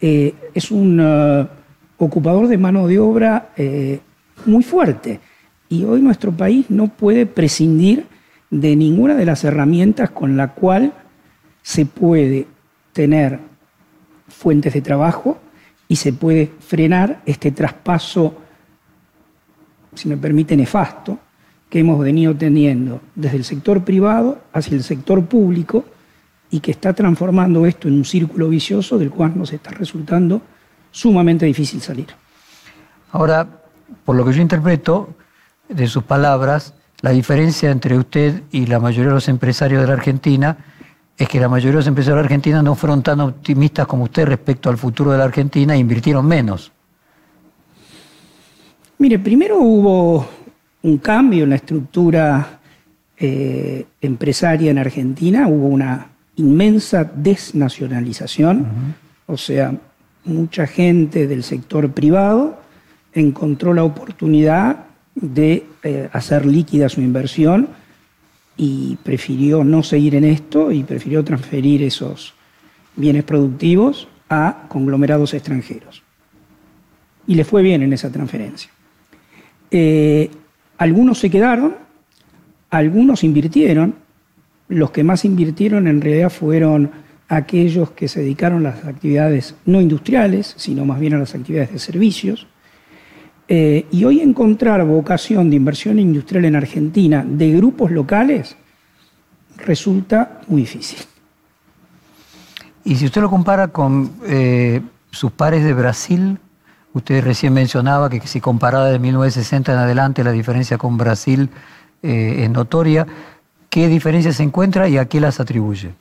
eh, 0.00 0.34
es 0.54 0.70
un 0.70 1.00
uh, 1.00 1.46
ocupador 1.96 2.48
de 2.48 2.58
mano 2.58 2.86
de 2.86 2.98
obra 2.98 3.50
eh, 3.56 4.00
muy 4.44 4.62
fuerte. 4.62 5.20
Y 5.70 5.84
hoy 5.84 6.02
nuestro 6.02 6.32
país 6.32 6.66
no 6.68 6.88
puede 6.88 7.24
prescindir 7.24 8.06
de 8.50 8.76
ninguna 8.76 9.14
de 9.14 9.24
las 9.24 9.44
herramientas 9.44 10.10
con 10.10 10.36
la 10.36 10.54
cual 10.54 10.92
se 11.62 11.86
puede 11.86 12.46
tener 12.92 13.38
fuentes 14.28 14.74
de 14.74 14.82
trabajo 14.82 15.38
y 15.86 15.96
se 15.96 16.12
puede 16.12 16.50
frenar 16.60 17.22
este 17.24 17.50
traspaso, 17.50 18.34
si 19.98 20.08
me 20.08 20.16
permite, 20.16 20.56
nefasto 20.56 21.18
que 21.68 21.80
hemos 21.80 21.98
venido 22.00 22.34
teniendo 22.34 23.00
desde 23.14 23.36
el 23.36 23.44
sector 23.44 23.84
privado 23.84 24.38
hacia 24.52 24.74
el 24.74 24.82
sector 24.82 25.24
público 25.26 25.84
y 26.50 26.60
que 26.60 26.70
está 26.70 26.94
transformando 26.94 27.66
esto 27.66 27.88
en 27.88 27.94
un 27.94 28.04
círculo 28.04 28.48
vicioso 28.48 28.98
del 28.98 29.10
cual 29.10 29.36
nos 29.36 29.52
está 29.52 29.70
resultando 29.70 30.40
sumamente 30.90 31.44
difícil 31.44 31.80
salir. 31.82 32.06
Ahora, 33.12 33.46
por 34.04 34.16
lo 34.16 34.24
que 34.24 34.32
yo 34.32 34.40
interpreto 34.40 35.10
de 35.68 35.86
sus 35.86 36.04
palabras, 36.04 36.74
la 37.02 37.10
diferencia 37.10 37.70
entre 37.70 37.98
usted 37.98 38.42
y 38.50 38.66
la 38.66 38.80
mayoría 38.80 39.08
de 39.08 39.14
los 39.14 39.28
empresarios 39.28 39.82
de 39.82 39.88
la 39.88 39.94
Argentina 39.94 40.56
es 41.16 41.28
que 41.28 41.40
la 41.40 41.48
mayoría 41.48 41.72
de 41.72 41.76
los 41.78 41.86
empresarios 41.86 42.16
de 42.16 42.22
la 42.22 42.26
Argentina 42.26 42.62
no 42.62 42.74
fueron 42.74 43.02
tan 43.02 43.20
optimistas 43.20 43.86
como 43.86 44.04
usted 44.04 44.26
respecto 44.26 44.70
al 44.70 44.78
futuro 44.78 45.12
de 45.12 45.18
la 45.18 45.24
Argentina 45.24 45.74
e 45.74 45.78
invirtieron 45.78 46.26
menos. 46.26 46.72
Mire, 49.00 49.20
primero 49.20 49.58
hubo 49.58 50.28
un 50.82 50.98
cambio 50.98 51.44
en 51.44 51.50
la 51.50 51.56
estructura 51.56 52.58
eh, 53.16 53.86
empresaria 54.00 54.72
en 54.72 54.78
Argentina, 54.78 55.46
hubo 55.46 55.68
una 55.68 56.08
inmensa 56.34 57.04
desnacionalización, 57.04 58.66
o 59.26 59.36
sea, 59.36 59.72
mucha 60.24 60.66
gente 60.66 61.28
del 61.28 61.44
sector 61.44 61.92
privado 61.92 62.60
encontró 63.12 63.72
la 63.72 63.84
oportunidad 63.84 64.86
de 65.14 65.66
eh, 65.84 66.08
hacer 66.12 66.44
líquida 66.44 66.88
su 66.88 67.00
inversión 67.00 67.68
y 68.56 68.96
prefirió 69.04 69.62
no 69.62 69.84
seguir 69.84 70.16
en 70.16 70.24
esto 70.24 70.72
y 70.72 70.82
prefirió 70.82 71.22
transferir 71.22 71.84
esos 71.84 72.34
bienes 72.96 73.22
productivos 73.22 74.08
a 74.28 74.64
conglomerados 74.68 75.34
extranjeros. 75.34 76.02
Y 77.28 77.36
le 77.36 77.44
fue 77.44 77.62
bien 77.62 77.82
en 77.82 77.92
esa 77.92 78.10
transferencia. 78.10 78.70
Eh, 79.70 80.30
algunos 80.78 81.18
se 81.18 81.30
quedaron, 81.30 81.76
algunos 82.70 83.24
invirtieron, 83.24 83.94
los 84.68 84.90
que 84.90 85.02
más 85.02 85.24
invirtieron 85.24 85.86
en 85.86 86.00
realidad 86.00 86.30
fueron 86.30 86.90
aquellos 87.28 87.90
que 87.90 88.08
se 88.08 88.20
dedicaron 88.20 88.66
a 88.66 88.70
las 88.70 88.84
actividades 88.84 89.54
no 89.66 89.80
industriales, 89.80 90.54
sino 90.56 90.84
más 90.84 90.98
bien 91.00 91.14
a 91.14 91.18
las 91.18 91.34
actividades 91.34 91.72
de 91.72 91.78
servicios. 91.78 92.46
Eh, 93.48 93.86
y 93.90 94.04
hoy 94.04 94.20
encontrar 94.20 94.84
vocación 94.84 95.48
de 95.48 95.56
inversión 95.56 95.98
industrial 95.98 96.44
en 96.44 96.56
Argentina 96.56 97.24
de 97.26 97.50
grupos 97.52 97.90
locales 97.90 98.56
resulta 99.56 100.42
muy 100.48 100.62
difícil. 100.62 100.98
Y 102.84 102.96
si 102.96 103.06
usted 103.06 103.22
lo 103.22 103.30
compara 103.30 103.68
con 103.68 104.12
eh, 104.26 104.80
sus 105.10 105.32
pares 105.32 105.64
de 105.64 105.74
Brasil, 105.74 106.38
Usted 106.94 107.22
recién 107.22 107.52
mencionaba 107.52 108.08
que 108.08 108.20
si 108.26 108.40
comparada 108.40 108.90
de 108.90 108.98
1960 108.98 109.72
en 109.72 109.78
adelante 109.78 110.24
la 110.24 110.32
diferencia 110.32 110.78
con 110.78 110.96
Brasil 110.96 111.50
eh, 112.02 112.44
es 112.44 112.50
notoria. 112.50 113.06
¿Qué 113.68 113.88
diferencia 113.88 114.32
se 114.32 114.42
encuentra 114.42 114.88
y 114.88 114.96
a 114.96 115.04
qué 115.06 115.20
las 115.20 115.40
atribuye? 115.40 115.92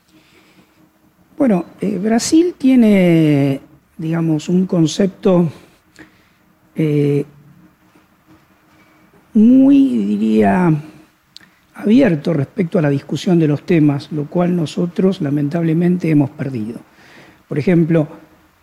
Bueno, 1.38 1.66
eh, 1.82 2.00
Brasil 2.02 2.56
tiene, 2.58 3.60
digamos, 3.98 4.50
un 4.50 4.66
concepto 4.66 5.52
eh, 6.76 7.26
muy, 9.34 9.98
diría, 9.98 10.74
abierto 11.76 12.34
respecto 12.34 12.80
a 12.80 12.82
la 12.82 12.90
discusión 12.90 13.38
de 13.38 13.48
los 13.48 13.64
temas, 13.64 14.12
lo 14.12 14.26
cual 14.26 14.56
nosotros 14.56 15.22
lamentablemente 15.22 16.10
hemos 16.10 16.30
perdido. 16.32 16.80
Por 17.48 17.60
ejemplo, 17.60 18.08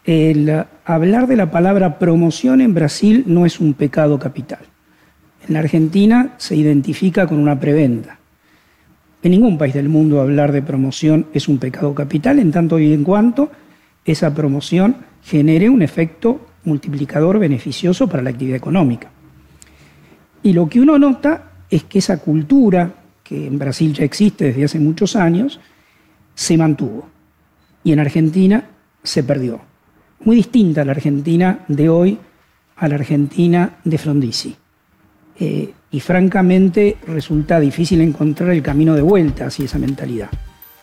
el 0.05 0.65
hablar 0.85 1.27
de 1.27 1.37
la 1.37 1.51
palabra 1.51 1.99
promoción 1.99 2.61
en 2.61 2.75
Brasil 2.75 3.25
no 3.27 3.47
es 3.47 3.59
un 3.59 3.73
pecado 3.73 4.19
capital. 4.19 4.61
En 5.47 5.55
la 5.55 5.61
Argentina 5.61 6.35
se 6.37 6.57
identifica 6.57 7.27
con 7.27 7.39
una 7.39 7.59
preventa. 7.59 8.19
En 9.23 9.31
ningún 9.31 9.57
país 9.57 9.73
del 9.73 9.89
mundo 9.89 10.21
hablar 10.21 10.53
de 10.53 10.61
promoción 10.61 11.27
es 11.33 11.49
un 11.49 11.59
pecado 11.59 11.95
capital, 11.95 12.39
en 12.39 12.53
tanto 12.53 12.79
y 12.79 12.93
en 12.93 13.03
cuanto 13.03 13.51
esa 14.05 14.35
promoción 14.35 14.97
genere 15.23 15.71
un 15.71 15.81
efecto 15.81 16.49
multiplicador 16.65 17.39
beneficioso 17.39 18.07
para 18.07 18.23
la 18.23 18.31
actividad 18.31 18.59
económica. 18.59 19.11
Y 20.43 20.53
lo 20.53 20.69
que 20.69 20.81
uno 20.81 20.99
nota 20.99 21.53
es 21.71 21.85
que 21.85 22.01
esa 22.01 22.19
cultura, 22.19 22.93
que 23.23 23.47
en 23.47 23.59
Brasil 23.59 23.95
ya 23.95 24.05
existe 24.05 24.47
desde 24.47 24.65
hace 24.65 24.79
muchos 24.79 25.17
años, 25.17 25.59
se 26.35 26.59
mantuvo. 26.59 27.09
Y 27.83 27.93
en 27.93 28.01
Argentina 28.01 28.65
se 29.03 29.23
perdió 29.23 29.61
muy 30.21 30.37
distinta 30.37 30.83
a 30.83 30.85
la 30.85 30.93
Argentina 30.93 31.65
de 31.69 31.89
hoy 31.89 32.19
a 32.77 32.89
la 32.89 32.97
Argentina 32.97 33.77
de 33.85 33.99
Frondizi. 33.99 34.57
Eh, 35.39 35.73
y 35.91 36.01
francamente 36.01 36.97
resulta 37.07 37.59
difícil 37.61 38.01
encontrar 38.01 38.51
el 38.51 38.63
camino 38.63 38.95
de 38.95 39.03
vuelta 39.03 39.47
hacia 39.47 39.65
esa 39.65 39.79
mentalidad. 39.79 40.31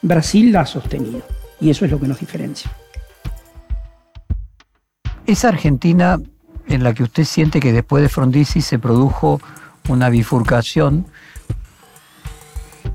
Brasil 0.01 0.51
la 0.51 0.61
ha 0.61 0.65
sostenido 0.65 1.21
y 1.59 1.69
eso 1.69 1.85
es 1.85 1.91
lo 1.91 2.00
que 2.00 2.07
nos 2.07 2.19
diferencia. 2.19 2.71
Esa 5.25 5.50
Argentina 5.50 6.19
en 6.67 6.83
la 6.83 6.93
que 6.93 7.03
usted 7.03 7.23
siente 7.23 7.59
que 7.59 7.73
después 7.73 8.01
de 8.03 8.09
Frondizi 8.09 8.61
se 8.61 8.79
produjo 8.79 9.41
una 9.89 10.09
bifurcación, 10.09 11.05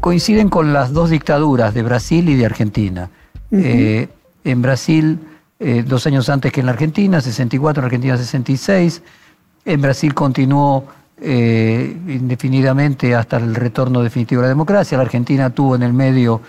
coinciden 0.01 0.49
con 0.49 0.73
las 0.73 0.93
dos 0.93 1.11
dictaduras 1.11 1.75
de 1.75 1.83
Brasil 1.83 2.29
y 2.29 2.35
de 2.35 2.47
Argentina. 2.47 3.11
Eh, 3.51 4.09
en 4.45 4.63
Brasil 4.63 5.21
eh, 5.59 5.83
dos 5.87 6.07
años 6.07 6.29
antes 6.29 6.53
que 6.53 6.61
en 6.61 6.67
la 6.67 6.73
Argentina, 6.73 7.21
64, 7.21 7.81
en 7.81 7.85
Argentina 7.85 8.17
66. 8.17 9.03
En 9.65 9.81
Brasil 9.81 10.13
continuó 10.13 10.85
eh, 11.21 11.97
indefinidamente 12.09 13.15
hasta 13.15 13.39
el 13.39 13.55
retorno 13.55 14.03
definitivo 14.03 14.41
a 14.41 14.45
la 14.45 14.49
democracia. 14.49 14.99
La 14.99 15.05
Argentina 15.05 15.51
tuvo 15.51 15.75
en 15.77 15.83
el 15.83 15.95
medio 15.95 16.43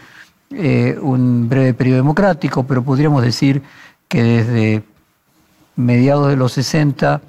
eh, 0.51 0.97
un 1.01 1.47
breve 1.47 1.73
periodo 1.73 1.97
democrático, 1.97 2.63
pero 2.63 2.83
podríamos 2.83 3.23
decir 3.23 3.61
que 4.09 4.23
desde 4.23 4.83
mediados 5.75 6.27
de 6.29 6.35
los 6.35 6.53
60 6.53 7.21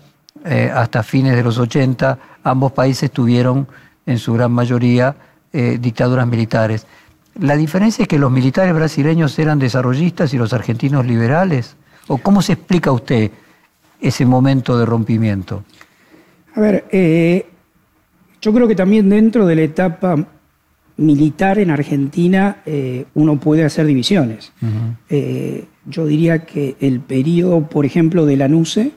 hasta 0.75 1.03
fines 1.03 1.37
de 1.37 1.43
los 1.43 1.59
80, 1.59 2.19
ambos 2.45 2.73
países 2.73 3.11
tuvieron 3.11 3.67
en 4.07 4.19
su 4.19 4.33
gran 4.33 4.51
mayoría 4.51 5.15
dictaduras 5.53 6.27
militares. 6.27 6.87
¿La 7.39 7.57
diferencia 7.57 8.03
es 8.03 8.09
que 8.09 8.19
los 8.19 8.33
militares 8.33 8.75
brasileños 8.75 9.39
eran 9.39 9.59
desarrollistas 9.59 10.35
y 10.35 10.39
los 10.39 10.53
argentinos 10.53 11.07
liberales? 11.07 11.77
¿O 12.09 12.19
cómo 12.19 12.43
se 12.43 12.55
explica 12.55 12.91
usted 12.91 13.31
ese 14.01 14.27
momento 14.27 14.77
de 14.77 14.85
rompimiento? 14.85 15.63
A 16.55 16.61
ver, 16.61 16.87
eh, 16.91 17.47
yo 18.41 18.53
creo 18.53 18.67
que 18.67 18.75
también 18.75 19.09
dentro 19.09 19.47
de 19.47 19.55
la 19.55 19.63
etapa 19.63 20.27
militar 20.97 21.61
en 21.61 21.71
Argentina 21.71 22.63
eh, 22.67 23.05
uno 23.15 23.39
puede 23.39 23.65
hacer 23.65 23.87
divisiones. 23.87 24.53
Eh, 25.09 25.65
yo 25.87 26.07
diría 26.07 26.45
que 26.45 26.77
el 26.81 26.99
periodo, 26.99 27.69
por 27.69 27.87
ejemplo, 27.87 28.27
de 28.27 28.37
la 28.37 28.49
NUCE 28.49 28.91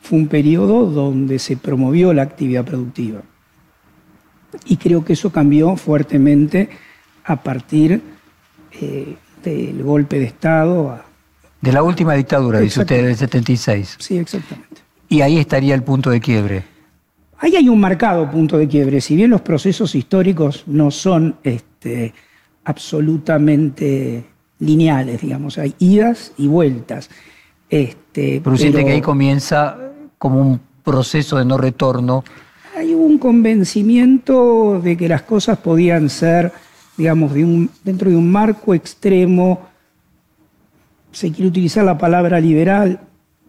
fue 0.00 0.18
un 0.18 0.28
periodo 0.28 0.86
donde 0.86 1.38
se 1.38 1.58
promovió 1.58 2.14
la 2.14 2.22
actividad 2.22 2.64
productiva. 2.64 3.20
Y 4.64 4.78
creo 4.78 5.04
que 5.04 5.12
eso 5.12 5.30
cambió 5.30 5.76
fuertemente 5.76 6.70
a 7.26 7.36
partir 7.36 8.00
eh, 8.80 9.16
del 9.42 9.82
golpe 9.82 10.18
de 10.18 10.26
Estado. 10.26 11.00
de 11.60 11.72
la 11.72 11.82
última 11.82 12.14
dictadura, 12.14 12.60
dice 12.60 12.80
usted, 12.80 13.04
del 13.04 13.16
76. 13.16 13.96
Sí, 13.98 14.18
exactamente. 14.18 14.82
Y 15.08 15.20
ahí 15.20 15.38
estaría 15.38 15.74
el 15.74 15.82
punto 15.82 16.10
de 16.10 16.20
quiebre. 16.20 16.64
Ahí 17.38 17.54
hay 17.56 17.68
un 17.68 17.80
marcado 17.80 18.30
punto 18.30 18.56
de 18.56 18.66
quiebre. 18.66 19.00
Si 19.00 19.14
bien 19.14 19.30
los 19.30 19.42
procesos 19.42 19.94
históricos 19.94 20.64
no 20.66 20.90
son 20.90 21.36
este, 21.42 22.14
absolutamente 22.64 24.24
lineales, 24.58 25.20
digamos, 25.20 25.58
hay 25.58 25.74
idas 25.78 26.32
y 26.38 26.46
vueltas. 26.46 27.10
Este, 27.68 28.40
pero, 28.42 28.56
siente 28.56 28.84
que 28.84 28.92
ahí 28.92 29.00
comienza 29.02 29.76
como 30.18 30.40
un 30.40 30.60
proceso 30.82 31.36
de 31.36 31.44
no 31.44 31.58
retorno. 31.58 32.24
Hay 32.76 32.94
un 32.94 33.18
convencimiento 33.18 34.80
de 34.82 34.96
que 34.96 35.08
las 35.08 35.22
cosas 35.22 35.58
podían 35.58 36.08
ser 36.08 36.52
digamos, 36.96 37.32
de 37.34 37.44
un, 37.44 37.70
dentro 37.84 38.10
de 38.10 38.16
un 38.16 38.30
marco 38.30 38.74
extremo, 38.74 39.66
se 41.12 41.30
quiere 41.30 41.48
utilizar 41.48 41.84
la 41.84 41.96
palabra 41.96 42.40
liberal, 42.40 43.00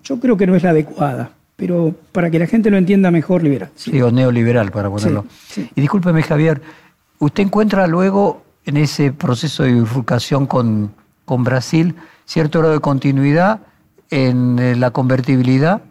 yo 0.03 0.19
creo 0.19 0.37
que 0.37 0.47
no 0.47 0.55
es 0.55 0.63
la 0.63 0.69
adecuada. 0.71 1.31
pero 1.55 1.95
para 2.11 2.29
que 2.29 2.37
la 2.37 2.45
gente 2.45 2.69
lo 2.69 2.77
entienda 2.77 3.09
mejor, 3.09 3.43
liberal. 3.43 3.69
Sí, 3.75 3.99
o 4.01 4.11
neoliberal, 4.11 4.71
para 4.71 4.89
ponerlo. 4.89 5.25
Sí, 5.47 5.63
sí. 5.63 5.69
Y 5.75 5.81
discúlpeme, 5.81 6.21
Javier, 6.21 6.61
¿usted 7.17 7.43
encuentra 7.43 7.87
luego 7.87 8.43
en 8.65 8.77
ese 8.77 9.11
proceso 9.11 9.63
de 9.63 9.73
bifurcación 9.73 10.45
con, 10.45 10.91
con 11.25 11.43
Brasil 11.43 11.95
cierto 12.25 12.59
grado 12.59 12.75
de 12.75 12.79
continuidad 12.79 13.61
en 14.11 14.59
eh, 14.59 14.75
la 14.75 14.91
convertibilidad? 14.91 15.81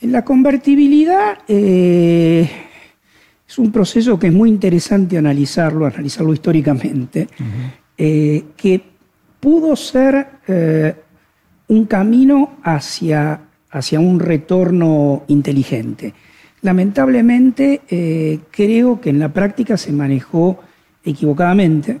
En 0.00 0.12
la 0.12 0.24
convertibilidad 0.24 1.38
eh, 1.48 2.50
es 3.48 3.58
un 3.58 3.70
proceso 3.70 4.18
que 4.18 4.28
es 4.28 4.32
muy 4.32 4.48
interesante 4.48 5.16
analizarlo, 5.16 5.86
analizarlo 5.86 6.32
históricamente, 6.32 7.28
eh, 7.96 8.44
que 8.56 8.82
pudo 9.38 9.76
ser 9.76 10.26
eh, 10.48 10.94
un 11.68 11.84
camino 11.86 12.58
hacia, 12.62 13.40
hacia 13.70 14.00
un 14.00 14.18
retorno 14.18 15.24
inteligente. 15.28 16.12
Lamentablemente 16.62 17.82
eh, 17.88 18.40
creo 18.50 19.00
que 19.00 19.10
en 19.10 19.20
la 19.20 19.32
práctica 19.32 19.76
se 19.76 19.92
manejó 19.92 20.58
equivocadamente 21.04 22.00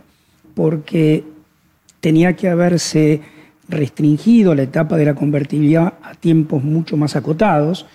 porque 0.54 1.22
tenía 2.00 2.34
que 2.34 2.48
haberse 2.48 3.20
restringido 3.68 4.54
la 4.54 4.62
etapa 4.62 4.96
de 4.96 5.04
la 5.04 5.14
convertibilidad 5.14 5.94
a 6.02 6.14
tiempos 6.14 6.64
mucho 6.64 6.96
más 6.96 7.14
acotados 7.14 7.86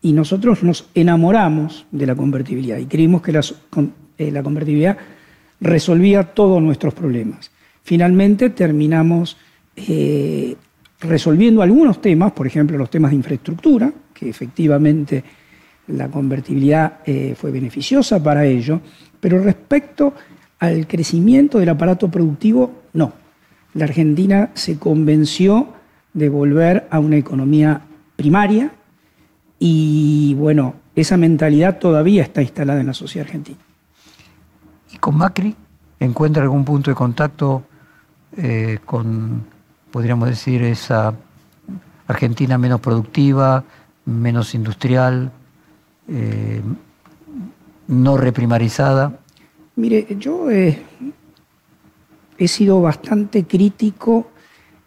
y 0.00 0.12
nosotros 0.12 0.62
nos 0.62 0.88
enamoramos 0.94 1.86
de 1.90 2.06
la 2.06 2.14
convertibilidad 2.14 2.78
y 2.78 2.86
creímos 2.86 3.22
que 3.22 3.38
eh, 4.18 4.30
la 4.30 4.42
convertibilidad 4.42 4.96
resolvía 5.60 6.22
todos 6.22 6.62
nuestros 6.62 6.94
problemas. 6.94 7.50
Finalmente 7.82 8.50
terminamos 8.50 9.36
eh, 9.76 10.56
resolviendo 11.00 11.62
algunos 11.62 12.00
temas, 12.00 12.32
por 12.32 12.46
ejemplo 12.46 12.78
los 12.78 12.90
temas 12.90 13.10
de 13.10 13.16
infraestructura, 13.16 13.92
que 14.12 14.28
efectivamente 14.28 15.24
la 15.88 16.08
convertibilidad 16.08 16.98
eh, 17.04 17.34
fue 17.36 17.50
beneficiosa 17.50 18.22
para 18.22 18.44
ello, 18.44 18.80
pero 19.20 19.42
respecto 19.42 20.14
al 20.58 20.86
crecimiento 20.86 21.58
del 21.58 21.70
aparato 21.70 22.10
productivo, 22.10 22.82
no. 22.92 23.12
La 23.74 23.84
Argentina 23.84 24.50
se 24.54 24.78
convenció 24.78 25.68
de 26.12 26.28
volver 26.28 26.88
a 26.90 26.98
una 26.98 27.16
economía 27.16 27.82
primaria 28.16 28.72
y 29.58 30.34
bueno, 30.34 30.74
esa 30.94 31.16
mentalidad 31.16 31.78
todavía 31.78 32.22
está 32.22 32.42
instalada 32.42 32.80
en 32.80 32.86
la 32.86 32.94
sociedad 32.94 33.26
argentina. 33.26 33.58
¿Y 34.92 34.98
con 34.98 35.16
Macri 35.16 35.54
encuentra 36.00 36.42
algún 36.42 36.64
punto 36.64 36.90
de 36.90 36.94
contacto 36.94 37.64
eh, 38.36 38.78
con, 38.84 39.44
podríamos 39.90 40.28
decir, 40.28 40.62
esa 40.62 41.14
Argentina 42.06 42.56
menos 42.56 42.80
productiva, 42.80 43.64
menos 44.04 44.54
industrial, 44.54 45.30
eh, 46.08 46.62
no 47.88 48.16
reprimarizada? 48.16 49.18
Mire, 49.76 50.06
yo 50.18 50.50
eh, 50.50 50.82
he 52.38 52.48
sido 52.48 52.80
bastante 52.80 53.44
crítico 53.44 54.30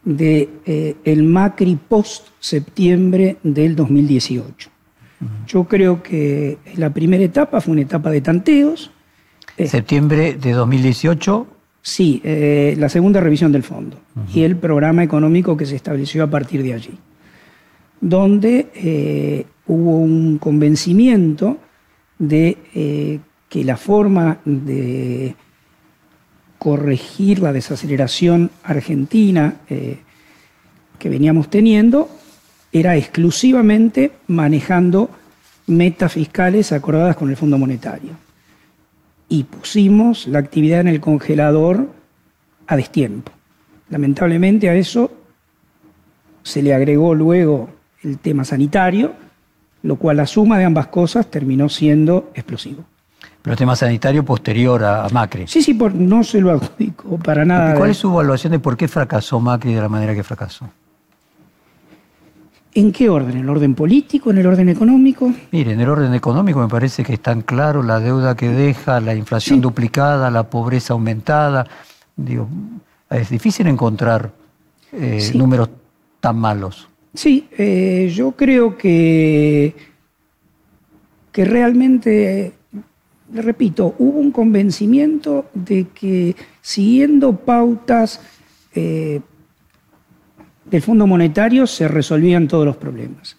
de 0.04 0.50
eh, 0.66 0.96
el 1.04 1.24
Macri 1.24 1.76
post 1.76 2.28
septiembre 2.40 3.38
del 3.44 3.76
2018. 3.76 4.70
Yo 5.48 5.66
creo 5.66 6.02
que 6.02 6.58
la 6.76 6.90
primera 6.90 7.24
etapa 7.24 7.62
fue 7.62 7.74
una 7.74 7.82
etapa 7.82 8.10
de 8.10 8.22
tanteos. 8.22 8.92
Eh, 9.58 9.68
Septiembre 9.68 10.34
de 10.34 10.52
2018, 10.52 11.48
Sí, 11.84 12.22
eh, 12.24 12.76
la 12.78 12.90
segunda 12.90 13.20
revisión 13.22 13.52
del 13.52 13.64
fondo 13.64 13.98
y 14.36 14.44
el 14.44 14.56
programa 14.56 15.04
económico 15.04 15.58
que 15.58 15.66
se 15.66 15.76
estableció 15.76 16.24
a 16.24 16.30
partir 16.30 16.62
de 16.62 16.76
allí, 16.76 16.96
donde 18.00 18.68
eh, 18.76 19.48
hubo 19.66 19.98
un 19.98 20.38
convencimiento 20.38 21.58
de 22.20 23.20
que 23.50 23.64
la 23.64 23.78
forma 23.78 24.38
de 24.46 25.36
corregir 26.62 27.40
la 27.40 27.54
desaceleración 27.54 28.52
argentina 28.62 29.56
eh, 29.68 29.98
que 31.00 31.10
veníamos 31.10 31.50
teniendo 31.50 32.08
era 32.72 32.96
exclusivamente 32.96 34.12
manejando 34.28 35.10
metas 35.66 36.14
fiscales 36.14 36.72
acordadas 36.72 37.16
con 37.16 37.32
el 37.32 37.36
Fondo 37.36 37.58
Monetario 37.58 38.12
y 39.28 39.46
pusimos 39.46 40.28
la 40.28 40.38
actividad 40.38 40.82
en 40.82 40.90
el 40.90 41.02
congelador 41.02 41.90
a 42.68 42.76
destiempo. 42.76 43.32
Lamentablemente 43.90 44.70
a 44.70 44.76
eso 44.76 45.12
se 46.44 46.62
le 46.62 46.76
agregó 46.76 47.16
luego 47.16 47.72
el 48.04 48.20
tema 48.20 48.46
sanitario, 48.46 49.14
lo 49.82 49.96
cual 49.96 50.18
la 50.18 50.28
suma 50.28 50.60
de 50.60 50.66
ambas 50.66 50.86
cosas 50.90 51.26
terminó 51.32 51.70
siendo 51.70 52.30
explosivo. 52.36 52.86
Pero 53.42 53.56
tema 53.56 53.76
sanitario 53.76 54.24
posterior 54.24 54.84
a, 54.84 55.06
a 55.06 55.10
Macri. 55.10 55.48
Sí, 55.48 55.62
sí, 55.64 55.74
por, 55.74 55.94
no 55.96 56.24
se 56.24 56.40
lo 56.42 56.52
adjudico 56.52 57.18
para 57.18 57.44
nada. 57.46 57.74
¿Y 57.74 57.78
¿Cuál 57.78 57.90
es 57.92 57.98
su 57.98 58.08
evaluación 58.12 58.52
de 58.52 58.60
por 58.60 58.78
qué 58.78 58.88
fracasó 58.88 59.40
Macri 59.40 59.74
de 59.74 59.82
la 59.82 59.90
manera 59.90 60.14
que 60.14 60.24
fracasó? 60.24 60.70
¿En 62.74 62.92
qué 62.94 63.10
orden? 63.10 63.32
¿En 63.32 63.40
el 63.44 63.50
orden 63.50 63.76
político? 63.76 64.32
¿En 64.32 64.38
el 64.38 64.48
orden 64.48 64.70
económico? 64.70 65.30
Mire, 65.52 65.74
en 65.74 65.82
el 65.82 65.90
orden 65.90 66.14
económico 66.14 66.60
me 66.62 66.70
parece 66.70 67.04
que 67.04 67.14
es 67.16 67.20
tan 67.20 67.42
claro 67.42 67.84
la 67.84 68.00
deuda 68.00 68.36
que 68.36 68.48
deja, 68.48 69.02
la 69.02 69.14
inflación 69.14 69.58
Sí. 69.58 69.62
duplicada, 69.62 70.32
la 70.32 70.44
pobreza 70.44 70.94
aumentada. 70.94 71.68
Digo, 72.16 72.48
es 73.10 73.30
difícil 73.30 73.68
encontrar 73.68 74.32
eh, 74.94 75.20
Sí. 75.20 75.38
números 75.38 75.70
tan 76.22 76.38
malos. 76.38 76.88
Sí, 77.14 77.48
eh, 77.58 78.10
yo 78.16 78.32
creo 78.32 78.78
que, 78.78 79.76
que 81.34 81.44
realmente, 81.44 82.54
le 83.34 83.42
repito, 83.42 83.96
hubo 83.98 84.20
un 84.20 84.32
convencimiento 84.32 85.50
de 85.54 85.88
que 85.88 86.36
siguiendo 86.62 87.36
pautas 87.36 88.22
eh, 88.74 89.22
del 90.66 90.82
Fondo 90.82 91.08
Monetario 91.08 91.68
se 91.68 91.88
resolvían 91.88 92.48
todos 92.48 92.66
los 92.66 92.78
problemas. 92.78 93.38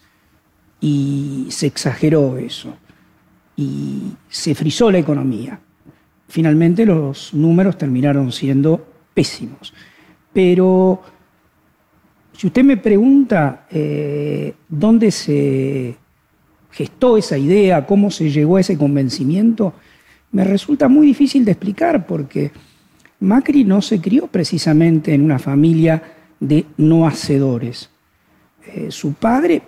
Y 0.81 1.46
se 1.50 1.66
exageró 1.66 2.38
eso. 2.38 2.74
Y 3.57 4.12
se 4.28 4.55
frizó 4.55 4.90
la 4.90 4.98
economía. 4.98 5.61
Finalmente 6.28 6.87
los 6.87 7.35
números 7.35 7.76
terminaron 7.76 8.33
siendo 8.33 8.85
pésimos. 9.14 9.74
Pero 10.33 11.02
si 12.33 12.46
usted 12.46 12.64
me 12.64 12.78
pregunta 12.78 13.66
eh, 13.70 14.55
dónde 14.68 15.11
se 15.11 15.96
gestó 16.72 17.16
esa 17.16 17.38
idea, 17.38 17.87
cómo 17.87 18.11
se 18.11 18.30
llegó 18.30 18.56
a 18.56 18.61
ese 18.61 18.76
convencimiento, 18.76 19.74
me 20.32 20.44
resulta 20.44 20.88
muy 20.88 21.06
difícil 21.06 21.44
de 21.44 21.52
explicar 21.52 22.06
porque 22.06 22.50
Macri 23.20 23.64
no 23.64 23.82
se 23.82 24.00
crió 24.00 24.26
precisamente 24.26 25.14
en 25.14 25.22
una 25.22 25.38
familia 25.38 26.02
de 26.40 26.64
no 26.78 27.06
hacedores. 27.06 27.90
Eh, 28.66 28.90
su 28.90 29.12
padre, 29.12 29.62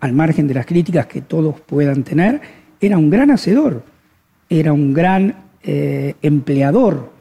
al 0.00 0.12
margen 0.12 0.46
de 0.46 0.54
las 0.54 0.66
críticas 0.66 1.06
que 1.06 1.22
todos 1.22 1.60
puedan 1.60 2.04
tener, 2.04 2.40
era 2.80 2.98
un 2.98 3.10
gran 3.10 3.30
hacedor, 3.30 3.82
era 4.48 4.72
un 4.72 4.92
gran 4.92 5.34
eh, 5.62 6.14
empleador. 6.22 7.12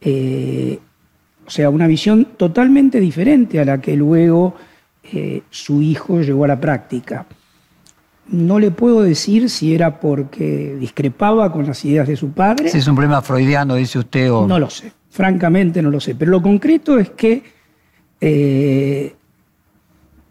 Eh, 0.00 0.78
o 1.46 1.50
sea, 1.50 1.68
una 1.68 1.88
visión 1.88 2.36
totalmente 2.36 3.00
diferente 3.00 3.60
a 3.60 3.64
la 3.64 3.80
que 3.80 3.96
luego 3.96 4.54
su 5.50 5.82
hijo 5.82 6.20
llevó 6.20 6.44
a 6.44 6.48
la 6.48 6.60
práctica. 6.60 7.26
No 8.30 8.58
le 8.58 8.70
puedo 8.70 9.02
decir 9.02 9.50
si 9.50 9.74
era 9.74 9.98
porque 9.98 10.76
discrepaba 10.78 11.52
con 11.52 11.66
las 11.66 11.84
ideas 11.84 12.06
de 12.06 12.16
su 12.16 12.30
padre. 12.30 12.68
Si 12.70 12.78
es 12.78 12.86
un 12.86 12.94
problema 12.94 13.22
freudiano, 13.22 13.74
dice 13.74 13.98
usted, 13.98 14.32
o 14.32 14.46
No 14.46 14.58
lo 14.58 14.70
sé, 14.70 14.92
francamente 15.10 15.82
no 15.82 15.90
lo 15.90 16.00
sé. 16.00 16.14
Pero 16.14 16.30
lo 16.30 16.40
concreto 16.40 16.98
es 16.98 17.10
que 17.10 17.42
eh, 18.20 19.14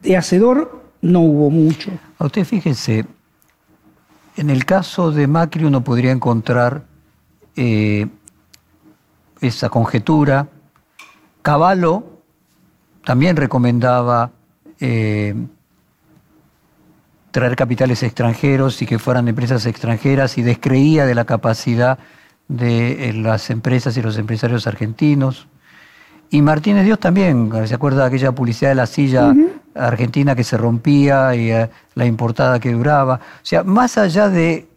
de 0.02 0.18
hacedor 0.18 0.82
no 1.02 1.20
hubo 1.22 1.50
mucho. 1.50 1.92
A 2.18 2.26
usted 2.26 2.46
fíjese, 2.46 3.06
en 4.38 4.50
el 4.50 4.66
caso 4.66 5.12
de 5.12 5.28
Macri 5.28 5.66
uno 5.66 5.84
podría 5.84 6.12
encontrar 6.12 6.84
eh, 7.56 8.08
esa 9.42 9.70
conjetura. 9.70 10.48
Cavallo 11.42 12.04
también 13.04 13.36
recomendaba 13.36 14.32
eh, 14.80 15.36
traer 17.32 17.56
capitales 17.56 18.04
extranjeros 18.04 18.82
y 18.82 18.86
que 18.86 19.00
fueran 19.00 19.28
empresas 19.28 19.66
extranjeras 19.66 20.38
y 20.38 20.42
descreía 20.42 21.06
de 21.06 21.16
la 21.16 21.26
capacidad 21.26 22.00
de 22.48 23.10
eh, 23.10 23.14
las 23.14 23.50
empresas 23.50 23.96
y 23.98 24.02
los 24.02 24.18
empresarios 24.18 24.68
argentinos. 24.68 25.48
Y 26.32 26.42
Martínez 26.42 26.86
Dios 26.86 27.00
también, 27.00 27.52
¿se 27.66 27.74
acuerda 27.74 28.02
de 28.02 28.08
aquella 28.08 28.32
publicidad 28.32 28.70
de 28.70 28.76
la 28.76 28.86
silla 28.86 29.34
argentina 29.74 30.36
que 30.36 30.44
se 30.44 30.58
rompía 30.58 31.34
y 31.36 31.52
eh, 31.52 31.70
la 31.96 32.06
importada 32.06 32.60
que 32.60 32.72
duraba? 32.72 33.16
O 33.16 33.46
sea, 33.46 33.64
más 33.64 33.98
allá 33.98 34.30
de 34.30 34.68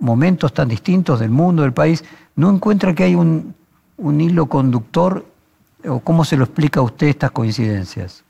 momentos 0.00 0.52
tan 0.52 0.68
distintos 0.68 1.20
del 1.20 1.30
mundo, 1.30 1.62
del 1.62 1.72
país, 1.72 2.04
¿no 2.34 2.50
encuentra 2.50 2.94
que 2.94 3.04
hay 3.04 3.14
un, 3.14 3.54
un 3.96 4.20
hilo 4.20 4.46
conductor? 4.46 5.26
¿O 5.86 6.00
cómo 6.00 6.24
se 6.24 6.36
lo 6.36 6.44
explica 6.44 6.80
a 6.80 6.82
usted 6.82 7.06
estas 7.06 7.30
coincidencias? 7.30 8.24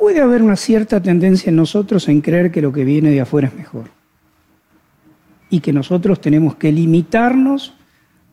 Puede 0.00 0.22
haber 0.22 0.42
una 0.42 0.56
cierta 0.56 1.00
tendencia 1.02 1.50
en 1.50 1.56
nosotros 1.56 2.08
en 2.08 2.22
creer 2.22 2.50
que 2.50 2.62
lo 2.62 2.72
que 2.72 2.84
viene 2.84 3.10
de 3.10 3.20
afuera 3.20 3.48
es 3.48 3.54
mejor. 3.54 3.90
Y 5.50 5.60
que 5.60 5.74
nosotros 5.74 6.22
tenemos 6.22 6.54
que 6.56 6.72
limitarnos 6.72 7.74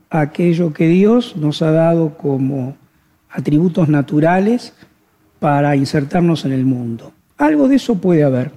a 0.09 0.21
aquello 0.21 0.71
que 0.71 0.87
Dios 0.87 1.35
nos 1.35 1.61
ha 1.61 1.71
dado 1.71 2.17
como 2.17 2.77
atributos 3.29 3.89
naturales 3.89 4.73
para 5.39 5.75
insertarnos 5.75 6.45
en 6.45 6.53
el 6.53 6.63
mundo. 6.63 7.11
Algo 7.37 7.67
de 7.67 7.75
eso 7.75 7.99
puede 7.99 8.23
haber. 8.23 8.51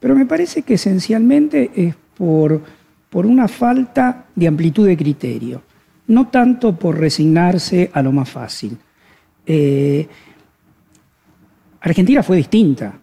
Pero 0.00 0.16
me 0.16 0.26
parece 0.26 0.62
que 0.62 0.74
esencialmente 0.74 1.70
es 1.76 1.94
por, 2.16 2.60
por 3.08 3.24
una 3.24 3.46
falta 3.46 4.26
de 4.34 4.48
amplitud 4.48 4.84
de 4.84 4.96
criterio, 4.96 5.62
no 6.08 6.26
tanto 6.26 6.74
por 6.76 6.98
resignarse 6.98 7.88
a 7.92 8.02
lo 8.02 8.10
más 8.10 8.28
fácil. 8.28 8.76
Eh, 9.46 10.08
Argentina 11.80 12.22
fue 12.22 12.36
distinta. 12.36 12.98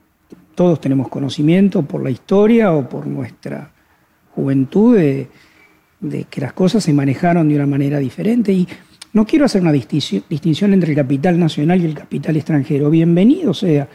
Todos 0.54 0.80
tenemos 0.82 1.10
conocimiento 1.10 1.84
por 1.84 2.04
la 2.04 2.10
historia 2.10 2.74
o 2.74 2.88
por 2.88 3.08
nuestra 3.08 3.72
juventud 4.32 4.98
de, 4.98 5.30
que 6.30 6.42
las 6.42 6.54
cosas 6.54 6.84
se 6.84 6.94
manejaron 6.94 7.48
de 7.48 7.56
una 7.56 7.66
manera 7.66 8.00
diferente. 8.00 8.52
Y 8.52 8.68
no 9.14 9.26
quiero 9.26 9.46
hacer 9.46 9.62
una 9.62 9.72
distinción 9.72 10.74
entre 10.74 10.92
el 10.92 10.96
capital 10.96 11.40
nacional 11.40 11.82
y 11.82 11.86
el 11.86 11.94
capital 11.94 12.36
extranjero. 12.36 12.90
Bienvenido 12.90 13.54
sea 13.54 13.88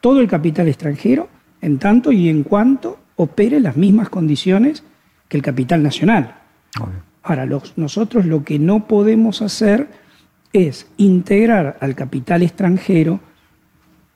todo 0.00 0.20
el 0.20 0.28
capital 0.28 0.68
extranjero 0.68 1.28
en 1.60 1.78
tanto 1.78 2.12
y 2.12 2.28
en 2.28 2.44
cuanto 2.44 2.98
opere 3.16 3.58
las 3.60 3.76
mismas 3.76 4.08
condiciones 4.08 4.84
que 5.28 5.36
el 5.36 5.42
capital 5.42 5.82
nacional. 5.82 6.36
Ahora, 7.22 7.46
nosotros 7.76 8.24
lo 8.24 8.44
que 8.44 8.58
no 8.58 8.86
podemos 8.86 9.42
hacer 9.42 9.88
es 10.52 10.86
integrar 10.96 11.76
al 11.80 11.94
capital 11.94 12.42
extranjero 12.42 13.20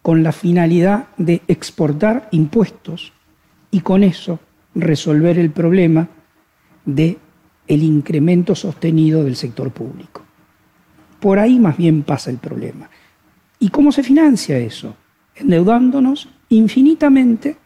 con 0.03 0.23
la 0.23 0.33
finalidad 0.33 1.07
de 1.17 1.43
exportar 1.49 2.29
impuestos 2.33 3.12
y 3.71 3.81
con 3.81 4.03
eso 4.03 4.41
resolver 4.75 5.38
el 5.38 5.51
problema 5.51 6.09
de 6.85 7.19
el 7.69 7.83
incremento 7.83 8.55
sostenido 8.55 9.23
del 9.25 9.37
sector 9.37 9.71
público. 9.71 10.23
Por 11.21 11.38
ahí 11.38 11.59
más 11.59 11.77
bien 11.77 12.03
pasa 12.03 12.31
el 12.31 12.38
problema. 12.38 12.91
¿Y 13.61 13.69
cómo 13.69 13.93
se 13.93 14.03
financia 14.03 14.59
eso? 14.59 14.97
Endeudándonos 15.37 16.29
infinitamente 16.49 17.57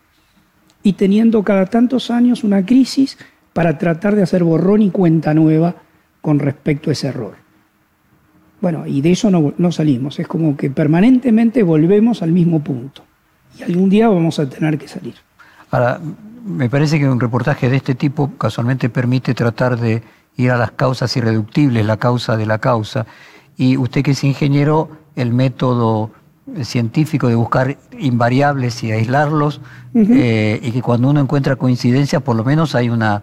y 0.82 0.92
teniendo 0.92 1.42
cada 1.42 1.66
tantos 1.66 2.10
años 2.10 2.44
una 2.44 2.64
crisis 2.64 3.16
para 3.54 3.78
tratar 3.78 4.14
de 4.14 4.22
hacer 4.22 4.44
borrón 4.44 4.82
y 4.82 4.90
cuenta 4.90 5.32
nueva 5.32 5.76
con 6.20 6.38
respecto 6.38 6.90
a 6.90 6.92
ese 6.92 7.08
error. 7.08 7.45
Bueno, 8.60 8.86
y 8.86 9.00
de 9.00 9.12
eso 9.12 9.30
no, 9.30 9.72
salimos, 9.72 10.18
es 10.18 10.26
como 10.26 10.56
que 10.56 10.70
permanentemente 10.70 11.62
volvemos 11.62 12.22
al 12.22 12.32
mismo 12.32 12.60
punto 12.60 13.02
y 13.58 13.62
algún 13.62 13.90
día 13.90 14.08
vamos 14.08 14.38
a 14.38 14.48
tener 14.48 14.78
que 14.78 14.88
salir. 14.88 15.14
Ahora, 15.70 16.00
me 16.44 16.70
parece 16.70 16.98
que 16.98 17.08
un 17.08 17.20
reportaje 17.20 17.68
de 17.68 17.76
este 17.76 17.94
tipo 17.94 18.32
casualmente 18.38 18.88
permite 18.88 19.34
tratar 19.34 19.78
de 19.78 20.02
ir 20.36 20.50
a 20.50 20.56
las 20.56 20.70
causas 20.70 21.16
irreductibles, 21.16 21.84
la 21.84 21.96
causa 21.96 22.36
de 22.36 22.46
la 22.46 22.58
causa. 22.58 23.06
Y 23.56 23.76
usted 23.76 24.02
que 24.02 24.12
es 24.12 24.24
ingeniero, 24.24 24.90
el 25.16 25.32
método 25.32 26.10
científico 26.62 27.28
de 27.28 27.34
buscar 27.34 27.76
invariables 27.98 28.82
y 28.84 28.92
aislarlos, 28.92 29.60
eh, 29.94 30.60
y 30.62 30.70
que 30.70 30.82
cuando 30.82 31.10
uno 31.10 31.20
encuentra 31.20 31.56
coincidencia, 31.56 32.20
por 32.20 32.36
lo 32.36 32.44
menos 32.44 32.74
hay 32.74 32.88
una 32.88 33.22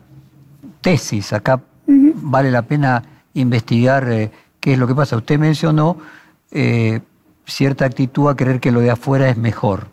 tesis. 0.82 1.34
Acá 1.34 1.62
vale 1.88 2.52
la 2.52 2.63
pena 2.63 3.04
investigar 3.34 4.10
eh, 4.12 4.32
qué 4.63 4.71
es 4.71 4.80
lo 4.80 4.88
que 4.88 4.95
pasa. 4.95 5.17
Usted 5.17 5.38
mencionó 5.38 5.97
eh, 6.49 7.02
cierta 7.45 7.84
actitud 7.84 8.30
a 8.30 8.36
creer 8.38 8.62
que 8.62 8.71
lo 8.71 8.80
de 8.80 8.91
afuera 8.91 9.30
es 9.30 9.36
mejor. 9.36 9.88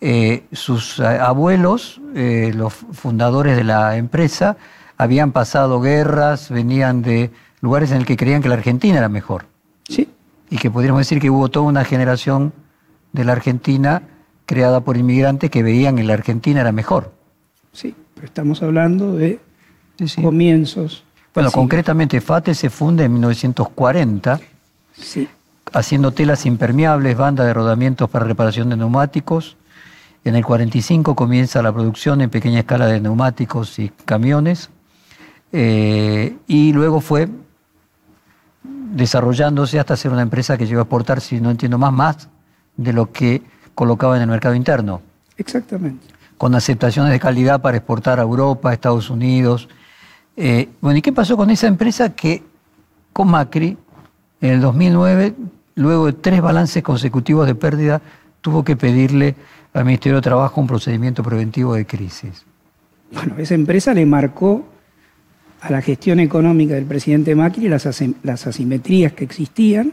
Eh, 0.00 0.44
sus 0.52 1.00
eh, 1.00 1.04
abuelos, 1.04 2.00
los 2.14 2.72
fundadores 2.72 3.56
de 3.56 3.64
la 3.64 3.96
empresa, 3.96 4.56
habían 4.96 5.32
pasado 5.32 5.80
guerras, 5.80 6.48
venían 6.48 7.02
de 7.02 7.32
lugares 7.60 7.90
en 7.90 7.96
el 7.96 8.06
que 8.06 8.16
creían 8.16 8.40
que 8.40 8.48
la 8.48 8.54
Argentina 8.54 8.98
era 8.98 9.08
mejor. 9.08 9.46
Sí. 9.88 10.08
Y 10.48 10.58
que 10.58 10.70
podríamos 10.70 11.00
decir 11.00 11.20
que 11.20 11.28
hubo 11.28 11.48
toda 11.48 11.66
una 11.66 11.84
generación 11.84 12.52
de 13.12 13.24
la 13.24 13.32
Argentina 13.32 14.02
creada 14.46 14.82
por 14.82 14.96
inmigrantes 14.96 15.50
que 15.50 15.64
veían 15.64 15.96
que 15.96 16.04
la 16.04 16.14
Argentina 16.14 16.60
era 16.60 16.70
mejor. 16.70 17.12
Sí, 17.72 17.96
pero 18.14 18.26
estamos 18.28 18.62
hablando 18.62 19.16
de 19.16 19.40
comienzos 20.22 21.02
bueno, 21.34 21.50
concretamente 21.50 22.20
FATE 22.20 22.54
se 22.54 22.68
funde 22.68 23.04
en 23.04 23.12
1940, 23.14 24.40
haciendo 25.72 26.12
telas 26.12 26.44
impermeables, 26.44 27.16
banda 27.16 27.44
de 27.44 27.54
rodamientos 27.54 28.10
para 28.10 28.26
reparación 28.26 28.68
de 28.68 28.76
neumáticos. 28.76 29.56
En 30.24 30.36
el 30.36 30.44
45 30.44 31.14
comienza 31.14 31.62
la 31.62 31.72
producción 31.72 32.20
en 32.20 32.30
pequeña 32.30 32.60
escala 32.60 32.86
de 32.86 33.00
neumáticos 33.00 33.78
y 33.78 33.90
camiones. 34.04 34.68
Eh, 35.52 36.36
y 36.46 36.72
luego 36.72 37.00
fue 37.00 37.28
desarrollándose 38.62 39.78
hasta 39.78 39.96
ser 39.96 40.12
una 40.12 40.22
empresa 40.22 40.56
que 40.58 40.66
llegó 40.66 40.80
a 40.80 40.82
exportar, 40.82 41.20
si 41.20 41.40
no 41.40 41.50
entiendo 41.50 41.78
más, 41.78 41.92
más 41.92 42.28
de 42.76 42.92
lo 42.92 43.10
que 43.10 43.42
colocaba 43.74 44.16
en 44.16 44.22
el 44.22 44.28
mercado 44.28 44.54
interno. 44.54 45.00
Exactamente. 45.38 46.06
Con 46.36 46.54
aceptaciones 46.54 47.10
de 47.10 47.20
calidad 47.20 47.62
para 47.62 47.78
exportar 47.78 48.18
a 48.18 48.22
Europa, 48.22 48.70
a 48.70 48.72
Estados 48.74 49.10
Unidos, 49.10 49.68
eh, 50.36 50.68
bueno, 50.80 50.98
¿y 50.98 51.02
qué 51.02 51.12
pasó 51.12 51.36
con 51.36 51.50
esa 51.50 51.66
empresa 51.66 52.14
que 52.14 52.42
con 53.12 53.28
Macri, 53.28 53.76
en 54.40 54.50
el 54.50 54.60
2009, 54.60 55.34
luego 55.74 56.06
de 56.06 56.12
tres 56.14 56.40
balances 56.40 56.82
consecutivos 56.82 57.46
de 57.46 57.54
pérdida, 57.54 58.00
tuvo 58.40 58.64
que 58.64 58.76
pedirle 58.76 59.34
al 59.74 59.84
Ministerio 59.84 60.16
de 60.16 60.22
Trabajo 60.22 60.60
un 60.60 60.66
procedimiento 60.66 61.22
preventivo 61.22 61.74
de 61.74 61.86
crisis? 61.86 62.44
Bueno, 63.12 63.36
esa 63.38 63.54
empresa 63.54 63.92
le 63.92 64.06
marcó 64.06 64.66
a 65.60 65.70
la 65.70 65.82
gestión 65.82 66.18
económica 66.18 66.74
del 66.74 66.86
presidente 66.86 67.34
Macri 67.34 67.68
las, 67.68 67.86
las 68.22 68.46
asimetrías 68.46 69.12
que 69.12 69.24
existían. 69.24 69.92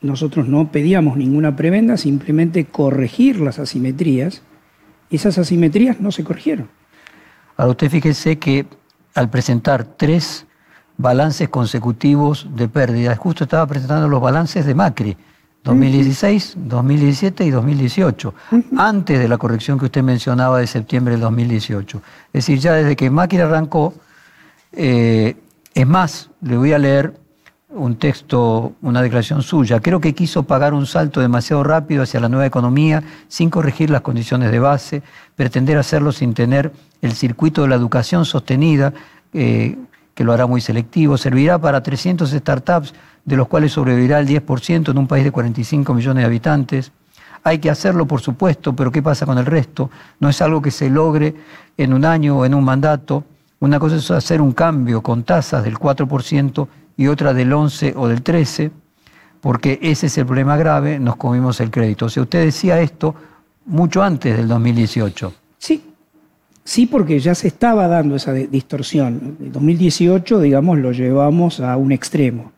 Nosotros 0.00 0.48
no 0.48 0.72
pedíamos 0.72 1.16
ninguna 1.16 1.54
prebenda, 1.54 1.96
simplemente 1.96 2.64
corregir 2.64 3.40
las 3.40 3.58
asimetrías. 3.58 4.42
Esas 5.10 5.38
asimetrías 5.38 6.00
no 6.00 6.12
se 6.12 6.24
corrigieron. 6.24 6.68
Ahora 7.56 7.72
usted 7.72 7.90
fíjese 7.90 8.38
que 8.38 8.66
al 9.18 9.30
presentar 9.30 9.84
tres 9.84 10.46
balances 10.96 11.48
consecutivos 11.48 12.46
de 12.54 12.68
pérdidas. 12.68 13.18
Justo 13.18 13.44
estaba 13.44 13.66
presentando 13.66 14.06
los 14.06 14.20
balances 14.20 14.64
de 14.64 14.76
Macri, 14.76 15.16
2016, 15.64 16.54
2017 16.56 17.44
y 17.44 17.50
2018, 17.50 18.34
antes 18.76 19.18
de 19.18 19.26
la 19.26 19.36
corrección 19.36 19.76
que 19.76 19.86
usted 19.86 20.04
mencionaba 20.04 20.60
de 20.60 20.68
septiembre 20.68 21.14
del 21.14 21.22
2018. 21.22 22.00
Es 22.28 22.32
decir, 22.32 22.60
ya 22.60 22.74
desde 22.74 22.94
que 22.94 23.10
Macri 23.10 23.40
arrancó, 23.40 23.92
eh, 24.70 25.36
es 25.74 25.86
más, 25.86 26.30
le 26.40 26.56
voy 26.56 26.72
a 26.72 26.78
leer 26.78 27.18
un 27.78 27.96
texto, 27.96 28.72
una 28.82 29.00
declaración 29.02 29.42
suya. 29.42 29.80
Creo 29.80 30.00
que 30.00 30.14
quiso 30.14 30.42
pagar 30.42 30.74
un 30.74 30.86
salto 30.86 31.20
demasiado 31.20 31.62
rápido 31.64 32.02
hacia 32.02 32.20
la 32.20 32.28
nueva 32.28 32.46
economía 32.46 33.02
sin 33.28 33.50
corregir 33.50 33.90
las 33.90 34.02
condiciones 34.02 34.50
de 34.50 34.58
base, 34.58 35.02
pretender 35.36 35.78
hacerlo 35.78 36.12
sin 36.12 36.34
tener 36.34 36.72
el 37.00 37.12
circuito 37.12 37.62
de 37.62 37.68
la 37.68 37.76
educación 37.76 38.24
sostenida, 38.24 38.92
eh, 39.32 39.76
que 40.14 40.24
lo 40.24 40.32
hará 40.32 40.46
muy 40.46 40.60
selectivo, 40.60 41.16
servirá 41.16 41.58
para 41.58 41.82
300 41.82 42.30
startups, 42.30 42.92
de 43.24 43.36
los 43.36 43.46
cuales 43.46 43.72
sobrevivirá 43.72 44.18
el 44.18 44.26
10% 44.26 44.90
en 44.90 44.98
un 44.98 45.06
país 45.06 45.22
de 45.22 45.30
45 45.30 45.94
millones 45.94 46.22
de 46.22 46.26
habitantes. 46.26 46.92
Hay 47.44 47.58
que 47.58 47.70
hacerlo, 47.70 48.06
por 48.06 48.20
supuesto, 48.20 48.74
pero 48.74 48.90
¿qué 48.90 49.00
pasa 49.00 49.26
con 49.26 49.38
el 49.38 49.46
resto? 49.46 49.90
No 50.18 50.28
es 50.28 50.42
algo 50.42 50.60
que 50.60 50.70
se 50.70 50.90
logre 50.90 51.34
en 51.76 51.92
un 51.92 52.04
año 52.04 52.38
o 52.38 52.44
en 52.44 52.54
un 52.54 52.64
mandato. 52.64 53.24
Una 53.60 53.78
cosa 53.78 53.96
es 53.96 54.10
hacer 54.10 54.40
un 54.40 54.52
cambio 54.52 55.02
con 55.02 55.22
tasas 55.22 55.62
del 55.62 55.76
4% 55.76 56.66
y 56.98 57.06
otra 57.06 57.32
del 57.32 57.50
11 57.50 57.94
o 57.96 58.08
del 58.08 58.22
13, 58.22 58.70
porque 59.40 59.78
ese 59.80 60.06
es 60.06 60.18
el 60.18 60.26
problema 60.26 60.58
grave, 60.58 60.98
nos 60.98 61.16
comimos 61.16 61.60
el 61.60 61.70
crédito. 61.70 62.06
O 62.06 62.08
sea, 62.10 62.24
usted 62.24 62.44
decía 62.44 62.78
esto 62.82 63.14
mucho 63.64 64.02
antes 64.02 64.36
del 64.36 64.48
2018. 64.48 65.32
Sí, 65.58 65.82
Sí, 66.68 66.84
porque 66.84 67.18
ya 67.18 67.34
se 67.34 67.48
estaba 67.48 67.88
dando 67.88 68.14
esa 68.14 68.34
distorsión. 68.34 69.38
En 69.40 69.52
2018, 69.52 70.38
digamos, 70.38 70.76
lo 70.76 70.92
llevamos 70.92 71.60
a 71.60 71.78
un 71.78 71.92
extremo, 71.92 72.52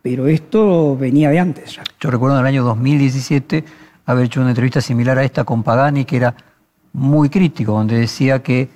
pero 0.00 0.28
esto 0.28 0.96
venía 0.96 1.28
de 1.28 1.40
antes 1.40 1.76
ya. 1.76 1.82
Yo 2.00 2.10
recuerdo 2.10 2.36
en 2.36 2.40
el 2.40 2.46
año 2.46 2.64
2017 2.64 3.62
haber 4.06 4.24
hecho 4.24 4.40
una 4.40 4.48
entrevista 4.48 4.80
similar 4.80 5.18
a 5.18 5.24
esta 5.24 5.44
con 5.44 5.62
Pagani, 5.62 6.06
que 6.06 6.16
era 6.16 6.34
muy 6.94 7.28
crítico, 7.28 7.72
donde 7.72 7.98
decía 7.98 8.42
que 8.42 8.70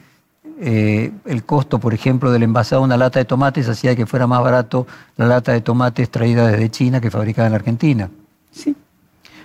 eh, 0.60 1.12
el 1.24 1.44
costo, 1.44 1.78
por 1.78 1.94
ejemplo, 1.94 2.30
del 2.30 2.42
envasado 2.44 2.82
de 2.82 2.86
una 2.86 2.96
lata 2.96 3.18
de 3.18 3.24
tomates 3.24 3.68
hacía 3.68 3.96
que 3.96 4.06
fuera 4.06 4.26
más 4.26 4.42
barato 4.42 4.86
la 5.16 5.26
lata 5.26 5.52
de 5.52 5.60
tomates 5.60 6.10
traída 6.10 6.46
desde 6.46 6.70
China 6.70 7.00
que 7.00 7.10
fabricada 7.10 7.46
en 7.46 7.52
la 7.52 7.58
Argentina. 7.58 8.08
Sí. 8.50 8.74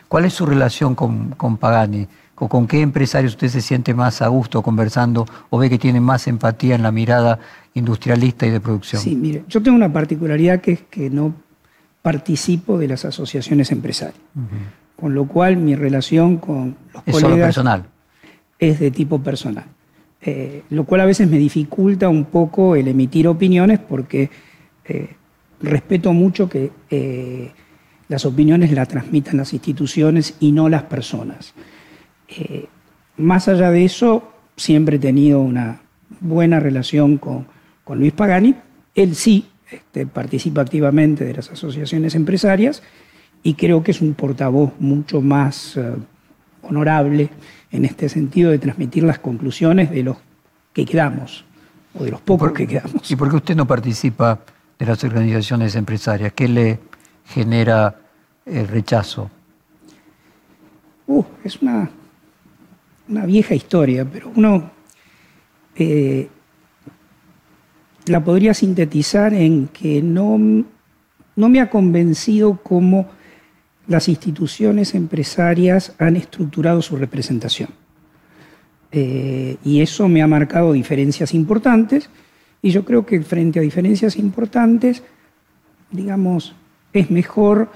¿Cuál 0.08 0.26
es 0.26 0.34
su 0.34 0.46
relación 0.46 0.96
con, 0.96 1.32
con 1.32 1.58
Pagani? 1.58 2.08
o 2.42 2.48
con 2.48 2.68
qué 2.68 2.80
empresarios 2.80 3.34
usted 3.34 3.50
se 3.50 3.60
siente 3.60 3.94
más 3.94 4.22
a 4.22 4.30
gusto 4.30 4.62
conversando 4.62 5.26
o 5.50 5.58
ve 5.58 5.70
que 5.70 5.78
tiene 5.78 6.00
más 6.00 6.26
empatía 6.26 6.74
en 6.74 6.84
la 6.84 6.90
mirada 6.92 7.38
industrialista 7.74 8.46
y 8.48 8.50
de 8.50 8.62
producción? 8.62 9.02
Sí, 9.02 9.14
mire, 9.14 9.44
yo 9.50 9.62
tengo 9.62 9.76
una 9.76 9.92
particularidad 9.92 10.62
que 10.62 10.72
es 10.72 10.82
que 10.90 11.10
no 11.10 11.34
participo 12.02 12.78
de 12.78 12.88
las 12.88 13.04
asociaciones 13.04 13.74
empresarias. 13.74 14.16
con 14.96 15.14
lo 15.14 15.26
cual 15.28 15.58
mi 15.58 15.76
relación 15.76 16.38
con 16.38 16.78
los 16.94 17.04
Es 17.06 17.14
colegas 17.14 17.22
solo 17.22 17.44
personal. 17.44 17.84
es 18.58 18.80
de 18.80 18.92
tipo 18.92 19.20
personal. 19.20 19.66
Eh, 20.22 20.64
lo 20.70 20.84
cual 20.84 21.02
a 21.02 21.06
veces 21.06 21.30
me 21.30 21.38
dificulta 21.38 22.10
un 22.10 22.26
poco 22.26 22.76
el 22.76 22.90
emitir 22.90 23.28
opiniones 23.28 23.80
porque 23.80 24.30
eh, 24.86 25.16
respeto 25.62 26.14
mucho 26.14 26.50
que 26.50 26.72
eh, 26.90 27.52
las 28.08 28.26
opiniones 28.26 28.72
las 28.72 28.88
transmitan 28.88 29.38
las 29.38 29.54
instituciones 29.54 30.36
y 30.40 30.52
no 30.52 30.70
las 30.70 30.84
personas. 30.84 31.54
Eh, 32.28 32.68
más 33.18 33.48
allá 33.48 33.72
de 33.72 33.86
eso, 33.86 34.32
siempre 34.56 34.98
he 34.98 35.00
tenido 35.00 35.40
una 35.40 35.82
buena 36.20 36.60
relación 36.60 37.18
con, 37.18 37.48
Luis 37.92 38.14
Pagani. 38.14 38.54
Él 38.94 39.16
sí 39.16 39.48
este, 39.72 40.06
participa 40.06 40.62
activamente 40.62 41.26
de 41.26 41.34
las 41.34 41.50
asociaciones 41.50 42.14
empresarias 42.14 42.84
y 43.42 43.56
creo 43.56 43.82
que 43.82 43.90
es 43.90 44.02
un 44.02 44.14
portavoz 44.14 44.74
mucho 44.80 45.22
más 45.22 45.76
eh, 45.76 45.96
honorable 46.62 47.30
en 47.72 47.86
este 47.86 48.10
sentido 48.10 48.52
de 48.52 48.60
transmitir 48.60 49.04
las 49.04 49.20
conclusiones 49.20 49.92
de 49.92 50.04
los 50.04 50.18
que 50.74 50.86
quedamos 50.86 51.46
o 51.98 52.04
de 52.04 52.12
los 52.12 52.22
pocos 52.22 52.52
que 52.52 52.68
quedamos. 52.68 53.10
¿Y 53.10 53.16
por 53.16 53.30
qué 53.30 53.36
usted 53.36 53.56
no 53.56 53.68
participa 53.68 54.40
de 54.78 54.86
las 54.86 55.04
organizaciones 55.04 55.76
empresarias? 55.76 56.34
¿Qué 56.34 56.48
le 56.48 56.80
genera 57.26 57.96
el 58.46 58.68
rechazo? 58.68 59.30
Uh, 61.08 61.24
es 61.44 61.62
una, 61.62 61.90
una 63.08 63.26
vieja 63.26 63.56
historia, 63.56 64.06
pero 64.06 64.32
uno 64.36 64.72
eh, 65.76 66.30
la 68.06 68.24
podría 68.24 68.54
sintetizar 68.54 69.34
en 69.34 69.68
que 69.68 70.02
no, 70.02 70.38
no 71.36 71.50
me 71.50 71.62
ha 71.62 71.70
convencido 71.70 72.60
cómo 72.62 73.08
las 73.90 74.08
instituciones 74.08 74.94
empresarias 74.94 75.94
han 75.98 76.16
estructurado 76.16 76.82
su 76.82 76.96
representación. 76.96 77.70
Eh, 78.92 79.58
y 79.66 79.82
eso 79.82 80.08
me 80.08 80.22
ha 80.22 80.28
marcado 80.28 80.72
diferencias 80.72 81.34
importantes, 81.34 82.10
y 82.62 82.70
yo 82.70 82.86
creo 82.86 83.06
que 83.06 83.22
frente 83.22 83.60
a 83.60 83.64
diferencias 83.64 84.16
importantes, 84.18 85.04
digamos, 85.92 86.56
es 86.94 87.10
mejor 87.10 87.70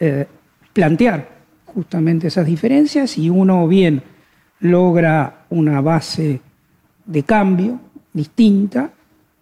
eh, 0.00 0.26
plantear 0.72 1.40
justamente 1.66 2.26
esas 2.26 2.46
diferencias 2.46 3.16
y 3.16 3.30
uno 3.30 3.68
bien 3.68 4.02
logra 4.60 5.44
una 5.50 5.80
base 5.80 6.40
de 7.06 7.22
cambio 7.22 7.80
distinta 8.12 8.90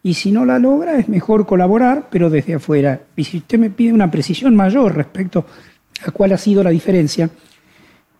y 0.02 0.14
si 0.14 0.30
no 0.30 0.44
la 0.44 0.58
logra 0.58 0.98
es 0.98 1.08
mejor 1.08 1.46
colaborar, 1.46 2.08
pero 2.10 2.28
desde 2.28 2.54
afuera. 2.54 3.00
Y 3.16 3.24
si 3.24 3.38
usted 3.38 3.58
me 3.58 3.70
pide 3.70 3.92
una 3.92 4.10
precisión 4.10 4.54
mayor 4.54 4.94
respecto 4.94 5.46
a 6.04 6.10
cuál 6.10 6.32
ha 6.32 6.38
sido 6.38 6.62
la 6.62 6.70
diferencia, 6.70 7.30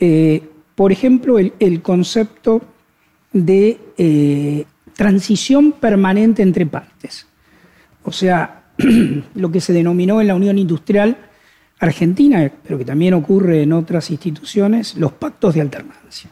eh, 0.00 0.42
por 0.74 0.92
ejemplo, 0.92 1.38
el, 1.38 1.82
concepto 1.82 2.62
de 3.32 3.78
eh, 3.96 4.64
transición 4.94 5.72
permanente 5.72 6.42
entre 6.42 6.66
partes. 6.66 7.26
O 8.04 8.12
sea, 8.12 8.64
lo 9.34 9.50
que 9.50 9.60
se 9.60 9.72
denominó 9.72 10.20
en 10.20 10.28
la 10.28 10.34
Unión 10.34 10.58
Industrial 10.58 11.16
Argentina, 11.80 12.50
pero 12.62 12.78
que 12.78 12.84
también 12.84 13.14
ocurre 13.14 13.62
en 13.62 13.72
otras 13.72 14.10
instituciones, 14.10 14.96
los 14.96 15.12
pactos 15.12 15.54
de 15.54 15.60
alternancia. 15.60 16.30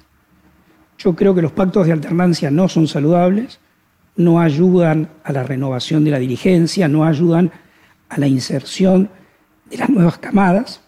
Yo 0.98 1.14
creo 1.14 1.35
que 1.35 1.42
los 1.42 1.52
pactos 1.52 1.87
de 1.87 1.92
alternancia 1.92 2.50
no 2.50 2.68
son 2.68 2.88
saludables, 2.88 3.61
no 4.16 4.40
ayudan 4.40 5.11
a 5.22 5.32
la 5.32 5.42
renovación 5.42 6.04
de 6.04 6.11
la 6.11 6.18
dirigencia, 6.18 6.88
no 6.88 7.04
ayudan 7.04 7.52
a 8.09 8.18
la 8.18 8.26
inserción 8.26 9.11
de 9.70 9.76
las 9.76 9.90
nuevas 9.90 10.18
camadas. 10.18 10.80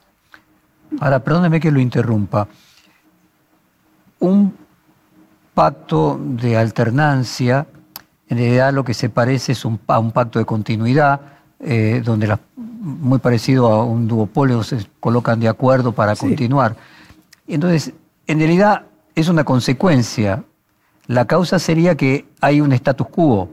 Ahora, 1.00 1.18
perdóneme 1.22 1.60
que 1.60 1.70
lo 1.70 1.80
interrumpa. 1.80 2.48
Un 4.20 4.54
pacto 5.54 6.18
de 6.22 6.56
alternancia, 6.56 7.66
en 8.28 8.38
realidad 8.38 8.72
lo 8.72 8.84
que 8.84 8.94
se 8.94 9.08
parece 9.10 9.52
es 9.52 9.64
un, 9.64 9.78
a 9.86 9.98
un 9.98 10.12
pacto 10.12 10.38
de 10.38 10.44
continuidad, 10.44 11.20
eh, 11.60 12.02
donde 12.04 12.26
las, 12.26 12.40
muy 12.56 13.18
parecido 13.18 13.66
a 13.68 13.84
un 13.84 14.06
duopolio 14.08 14.62
se 14.62 14.86
colocan 15.00 15.40
de 15.40 15.48
acuerdo 15.48 15.92
para 15.92 16.14
Sí. 16.14 16.20
continuar. 16.26 16.76
Entonces, 17.46 17.92
en 18.26 18.38
realidad 18.38 18.82
es 19.14 19.28
una 19.28 19.44
consecuencia. 19.44 20.44
La 21.06 21.24
causa 21.24 21.58
sería 21.58 21.96
que 21.96 22.26
hay 22.40 22.60
un 22.60 22.72
status 22.72 23.08
quo, 23.08 23.50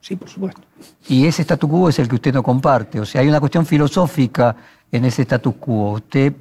Sí, 0.00 0.16
por 0.16 0.28
supuesto. 0.28 0.60
Y 1.08 1.26
ese 1.26 1.42
status 1.42 1.68
quo 1.68 1.88
es 1.88 1.98
el 1.98 2.08
que 2.08 2.16
usted 2.16 2.34
no 2.34 2.42
comparte. 2.42 3.00
O 3.00 3.06
sea, 3.06 3.20
hay 3.20 3.28
una 3.28 3.40
cuestión 3.40 3.66
filosófica 3.66 4.54
en 4.90 5.04
ese 5.04 5.22
status 5.22 5.54
quo. 5.58 5.92
¿Usted 5.92 6.32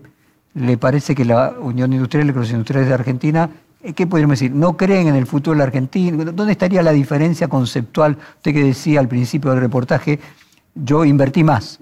le 0.53 0.77
parece 0.77 1.15
que 1.15 1.25
la 1.25 1.53
Unión 1.59 1.93
Industrial 1.93 2.27
y 2.27 2.31
los 2.31 2.51
industriales 2.51 2.89
de 2.89 2.93
Argentina, 2.93 3.49
eh, 3.81 3.93
qué 3.93 4.07
podríamos 4.07 4.39
decir? 4.39 4.51
¿No 4.51 4.75
creen 4.75 5.07
en 5.07 5.15
el 5.15 5.25
futuro 5.25 5.53
de 5.53 5.59
la 5.59 5.65
Argentina? 5.65 6.25
¿Dónde 6.25 6.51
estaría 6.51 6.83
la 6.83 6.91
diferencia 6.91 7.47
conceptual? 7.47 8.17
Usted 8.37 8.53
que 8.53 8.63
decía 8.63 8.99
al 8.99 9.07
principio 9.07 9.51
del 9.51 9.61
reportaje, 9.61 10.19
yo 10.75 11.05
invertí 11.05 11.43
más. 11.43 11.79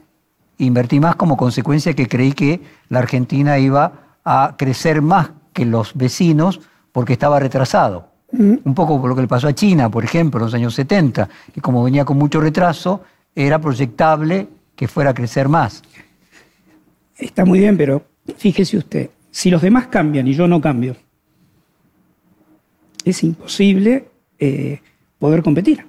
Invertí 0.57 0.99
más 0.99 1.15
como 1.15 1.37
consecuencia 1.37 1.93
que 1.93 2.07
creí 2.07 2.33
que 2.33 2.61
la 2.89 2.99
Argentina 2.99 3.57
iba 3.57 3.93
a 4.25 4.55
crecer 4.57 5.01
más 5.01 5.31
que 5.53 5.65
los 5.65 5.95
vecinos 5.95 6.59
porque 6.91 7.13
estaba 7.13 7.39
retrasado. 7.39 8.08
Un 8.31 8.75
poco 8.75 9.01
por 9.01 9.09
lo 9.09 9.15
que 9.15 9.23
le 9.23 9.27
pasó 9.27 9.47
a 9.47 9.55
China, 9.55 9.89
por 9.89 10.03
ejemplo, 10.03 10.39
en 10.39 10.45
los 10.45 10.53
años 10.53 10.75
70, 10.75 11.27
que 11.53 11.61
como 11.61 11.83
venía 11.83 12.05
con 12.05 12.17
mucho 12.17 12.39
retraso, 12.39 13.03
era 13.35 13.59
proyectable 13.59 14.47
que 14.75 14.87
fuera 14.87 15.11
a 15.11 15.13
crecer 15.13 15.49
más. 15.49 15.81
Está 17.17 17.43
muy 17.43 17.59
bien, 17.59 17.75
pero 17.75 18.03
fíjese 18.37 18.77
usted, 18.77 19.09
si 19.31 19.49
los 19.49 19.61
demás 19.61 19.87
cambian 19.87 20.27
y 20.27 20.33
yo 20.33 20.47
no 20.47 20.61
cambio, 20.61 20.95
es 23.03 23.23
imposible 23.23 24.07
eh, 24.37 24.79
poder 25.17 25.43
competir. 25.43 25.85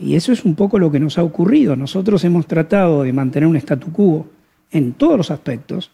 Y 0.00 0.16
eso 0.16 0.32
es 0.32 0.44
un 0.44 0.54
poco 0.54 0.78
lo 0.78 0.90
que 0.90 0.98
nos 0.98 1.18
ha 1.18 1.22
ocurrido. 1.22 1.76
Nosotros 1.76 2.24
hemos 2.24 2.46
tratado 2.46 3.02
de 3.02 3.12
mantener 3.12 3.46
un 3.46 3.56
statu 3.56 3.92
quo 3.92 4.26
en 4.70 4.94
todos 4.94 5.16
los 5.16 5.30
aspectos, 5.30 5.90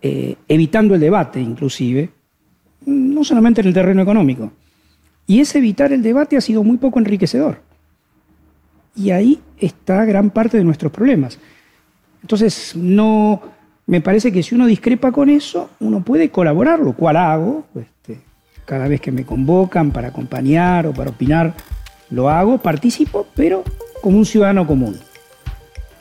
eh, 0.00 0.36
evitando 0.48 0.94
el 0.94 1.00
debate 1.00 1.40
inclusive, 1.40 2.10
no 2.86 3.24
solamente 3.24 3.60
en 3.60 3.68
el 3.68 3.74
terreno 3.74 4.02
económico. 4.02 4.52
Y 5.26 5.40
ese 5.40 5.58
evitar 5.58 5.92
el 5.92 6.02
debate 6.02 6.36
ha 6.36 6.40
sido 6.40 6.62
muy 6.62 6.76
poco 6.76 6.98
enriquecedor. 6.98 7.60
Y 8.94 9.10
ahí 9.10 9.40
está 9.58 10.04
gran 10.04 10.30
parte 10.30 10.56
de 10.56 10.64
nuestros 10.64 10.92
problemas. 10.92 11.38
Entonces, 12.22 12.74
no, 12.76 13.42
me 13.86 14.00
parece 14.00 14.32
que 14.32 14.42
si 14.42 14.54
uno 14.54 14.66
discrepa 14.66 15.12
con 15.12 15.28
eso, 15.28 15.70
uno 15.80 16.02
puede 16.02 16.30
colaborar, 16.30 16.80
lo 16.80 16.94
cual 16.94 17.16
hago. 17.16 17.64
este, 17.74 18.20
cada 18.64 18.88
vez 18.88 19.00
que 19.00 19.12
me 19.12 19.24
convocan 19.24 19.90
para 19.90 20.08
acompañar 20.08 20.86
o 20.86 20.92
para 20.92 21.10
opinar, 21.10 21.54
lo 22.10 22.30
hago, 22.30 22.58
participo, 22.58 23.26
pero 23.34 23.64
como 24.00 24.18
un 24.18 24.26
ciudadano 24.26 24.66
común. 24.66 24.96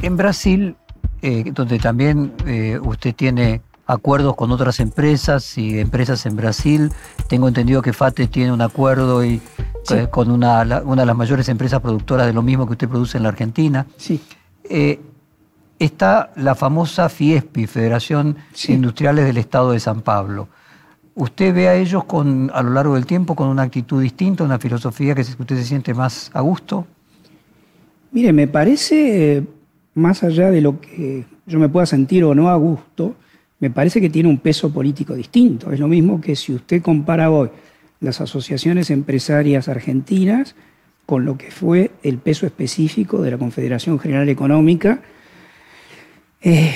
En 0.02 0.17
Brasil, 0.17 0.76
eh, 1.22 1.52
donde 1.54 1.80
también 1.80 2.34
eh, 2.46 2.78
usted 2.82 3.15
tiene 3.15 3.62
acuerdos 3.93 4.36
con 4.36 4.51
otras 4.51 4.79
empresas 4.79 5.58
y 5.58 5.79
empresas 5.79 6.25
en 6.25 6.36
Brasil, 6.36 6.91
tengo 7.29 7.47
entendido 7.47 7.82
que 7.82 7.93
FATE 7.93 8.27
tiene 8.27 8.51
un 8.51 8.62
acuerdo 8.62 9.23
y, 9.23 9.41
Sí. 9.86 9.95
eh, 9.95 10.08
con 10.10 10.32
una, 10.32 10.63
de 10.63 11.06
las 11.06 11.15
mayores 11.15 11.49
empresas 11.49 11.79
productoras 11.82 12.25
de 12.27 12.34
lo 12.34 12.41
mismo 12.41 12.65
que 12.65 12.73
usted 12.73 12.88
produce 12.89 13.17
en 13.17 13.23
la 13.23 13.29
Argentina. 13.29 13.86
Sí. 13.97 14.21
Eh, 14.69 14.99
está 15.79 16.32
la 16.38 16.56
famosa 16.56 17.10
FIESPI, 17.10 17.67
Federación 17.67 18.38
Sí. 18.53 18.73
Industriales 18.73 19.25
del 19.25 19.38
Estado 19.38 19.71
de 19.71 19.79
San 19.79 20.01
Pablo. 20.01 20.47
¿Usted 21.15 21.53
ve 21.53 21.67
a 21.67 21.75
ellos 21.75 22.06
con, 22.06 22.49
a 22.53 22.63
lo 22.63 22.71
largo 22.71 22.95
del 22.95 23.06
tiempo 23.06 23.36
con 23.36 23.47
una 23.49 23.62
actitud 23.63 24.01
distinta, 24.01 24.43
una 24.43 24.58
filosofía 24.58 25.13
que 25.13 25.21
usted 25.21 25.56
se 25.58 25.63
siente 25.65 25.93
más 25.93 26.32
a 26.34 26.41
gusto? 26.41 26.88
Mire, 28.12 28.32
me 28.34 28.47
parece, 28.47 29.38
eh, 29.38 29.43
más 29.95 30.23
allá 30.23 30.49
de 30.49 30.62
lo 30.62 30.79
que 30.79 31.25
yo 31.45 31.60
me 31.60 31.67
pueda 31.69 31.86
sentir 31.86 32.23
o 32.23 32.34
no 32.34 32.49
a 32.49 32.56
gusto, 32.56 33.15
me 33.63 33.71
parece 33.71 34.02
que 34.02 34.10
tiene 34.10 34.28
un 34.28 34.39
peso 34.39 34.73
político 34.73 35.15
distinto. 35.15 35.71
Es 35.71 35.80
lo 35.80 35.88
mismo 35.88 36.19
que 36.19 36.36
si 36.36 36.52
usted 36.54 36.82
compara 36.82 37.32
hoy 37.32 37.49
las 38.02 38.19
asociaciones 38.19 38.89
empresarias 38.89 39.69
argentinas 39.69 40.54
con 41.06 41.23
lo 41.23 41.38
que 41.38 41.49
fue 41.49 41.91
el 42.04 42.17
peso 42.17 42.45
específico 42.45 43.21
de 43.21 43.32
la 43.32 43.38
Confederación 43.38 43.99
General 43.99 44.28
Económica 44.28 44.99
eh, 46.41 46.73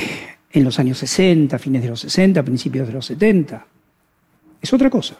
en 0.49 0.63
los 0.63 0.79
años 0.79 0.99
60, 0.99 1.59
fines 1.59 1.81
de 1.81 1.89
los 1.89 1.99
60, 1.99 2.41
principios 2.43 2.87
de 2.87 2.93
los 2.93 3.05
70. 3.05 3.67
Es 4.61 4.71
otra 4.71 4.89
cosa. 4.89 5.17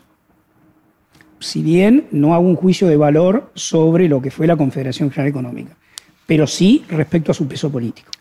Si 1.42 1.62
bien 1.62 2.08
no 2.12 2.34
hago 2.34 2.48
un 2.48 2.56
juicio 2.56 2.88
de 2.88 2.96
valor 2.96 3.52
sobre 3.56 4.08
lo 4.08 4.22
que 4.22 4.32
fue 4.32 4.48
la 4.48 4.56
Confederación 4.56 5.12
General 5.12 5.32
Económica, 5.32 5.76
pero 6.26 6.48
sí 6.48 6.86
respecto 6.88 7.34
a 7.34 7.36
su 7.36 7.46
peso 7.46 7.70
político. 7.70 8.12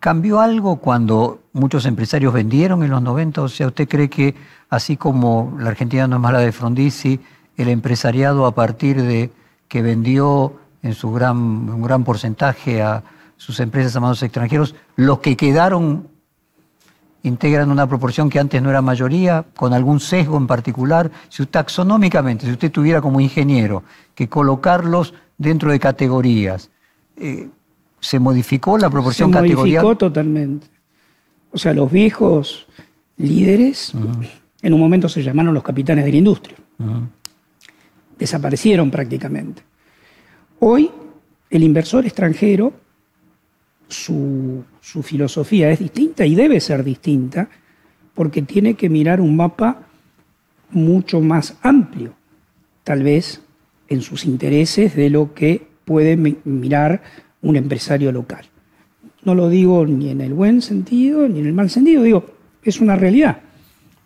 ¿Cambió 0.00 0.40
algo 0.40 0.76
cuando 0.76 1.40
muchos 1.52 1.86
empresarios 1.86 2.32
vendieron 2.32 2.82
en 2.82 2.90
los 2.90 3.02
90? 3.02 3.42
O 3.42 3.48
sea, 3.48 3.68
¿usted 3.68 3.88
cree 3.88 4.08
que 4.08 4.34
así 4.68 4.96
como 4.96 5.56
la 5.58 5.70
Argentina 5.70 6.06
no 6.06 6.16
es 6.16 6.22
mala 6.22 6.38
de 6.38 6.52
Frondizi, 6.52 7.20
el 7.56 7.68
empresariado 7.68 8.46
a 8.46 8.54
partir 8.54 9.02
de 9.02 9.30
que 9.68 9.82
vendió 9.82 10.54
en 10.82 10.94
su 10.94 11.12
gran, 11.12 11.36
un 11.36 11.82
gran 11.82 12.04
porcentaje 12.04 12.82
a 12.82 13.02
sus 13.36 13.58
empresas 13.60 13.96
a 13.96 14.00
manos 14.00 14.22
extranjeros, 14.22 14.74
los 14.96 15.18
que 15.18 15.36
quedaron 15.36 16.08
integran 17.22 17.70
una 17.70 17.88
proporción 17.88 18.30
que 18.30 18.38
antes 18.38 18.62
no 18.62 18.70
era 18.70 18.80
mayoría, 18.80 19.44
con 19.56 19.72
algún 19.72 19.98
sesgo 19.98 20.36
en 20.36 20.46
particular. 20.46 21.10
Si 21.28 21.44
taxonómicamente, 21.46 22.46
si 22.46 22.52
usted 22.52 22.70
tuviera 22.70 23.00
como 23.00 23.20
ingeniero 23.20 23.82
que 24.14 24.28
colocarlos 24.28 25.12
dentro 25.36 25.72
de 25.72 25.80
categorías, 25.80 26.70
eh, 27.16 27.48
¿se 28.00 28.18
modificó 28.18 28.78
la 28.78 28.90
proporción 28.90 29.30
categorial? 29.30 29.80
Se 29.80 29.84
modificó 29.84 29.96
totalmente. 29.96 30.66
O 31.52 31.58
sea, 31.58 31.72
los 31.72 31.90
viejos 31.90 32.66
líderes 33.16 33.94
en 34.62 34.74
un 34.74 34.80
momento 34.80 35.08
se 35.08 35.22
llamaron 35.22 35.54
los 35.54 35.62
capitanes 35.62 36.04
de 36.04 36.10
la 36.10 36.16
industria. 36.16 36.56
Desaparecieron 38.18 38.90
prácticamente. 38.90 39.62
Hoy 40.58 40.90
el 41.50 41.62
inversor 41.62 42.04
extranjero, 42.04 42.72
su, 43.88 44.64
su 44.80 45.02
filosofía 45.02 45.70
es 45.70 45.78
distinta 45.78 46.26
y 46.26 46.34
debe 46.34 46.60
ser 46.60 46.82
distinta 46.82 47.48
porque 48.14 48.42
tiene 48.42 48.74
que 48.74 48.88
mirar 48.88 49.20
un 49.20 49.36
mapa 49.36 49.82
mucho 50.70 51.20
más 51.20 51.56
amplio, 51.62 52.14
tal 52.82 53.02
vez 53.02 53.42
en 53.88 54.02
sus 54.02 54.24
intereses 54.24 54.96
de 54.96 55.10
lo 55.10 55.34
que 55.34 55.68
puede 55.84 56.16
mirar 56.16 57.02
un 57.46 57.56
empresario 57.56 58.12
local. 58.12 58.44
No 59.24 59.34
lo 59.34 59.48
digo 59.48 59.86
ni 59.86 60.10
en 60.10 60.20
el 60.20 60.34
buen 60.34 60.62
sentido 60.62 61.28
ni 61.28 61.40
en 61.40 61.46
el 61.46 61.52
mal 61.52 61.70
sentido, 61.70 62.02
digo, 62.02 62.26
es 62.62 62.80
una 62.80 62.96
realidad. 62.96 63.40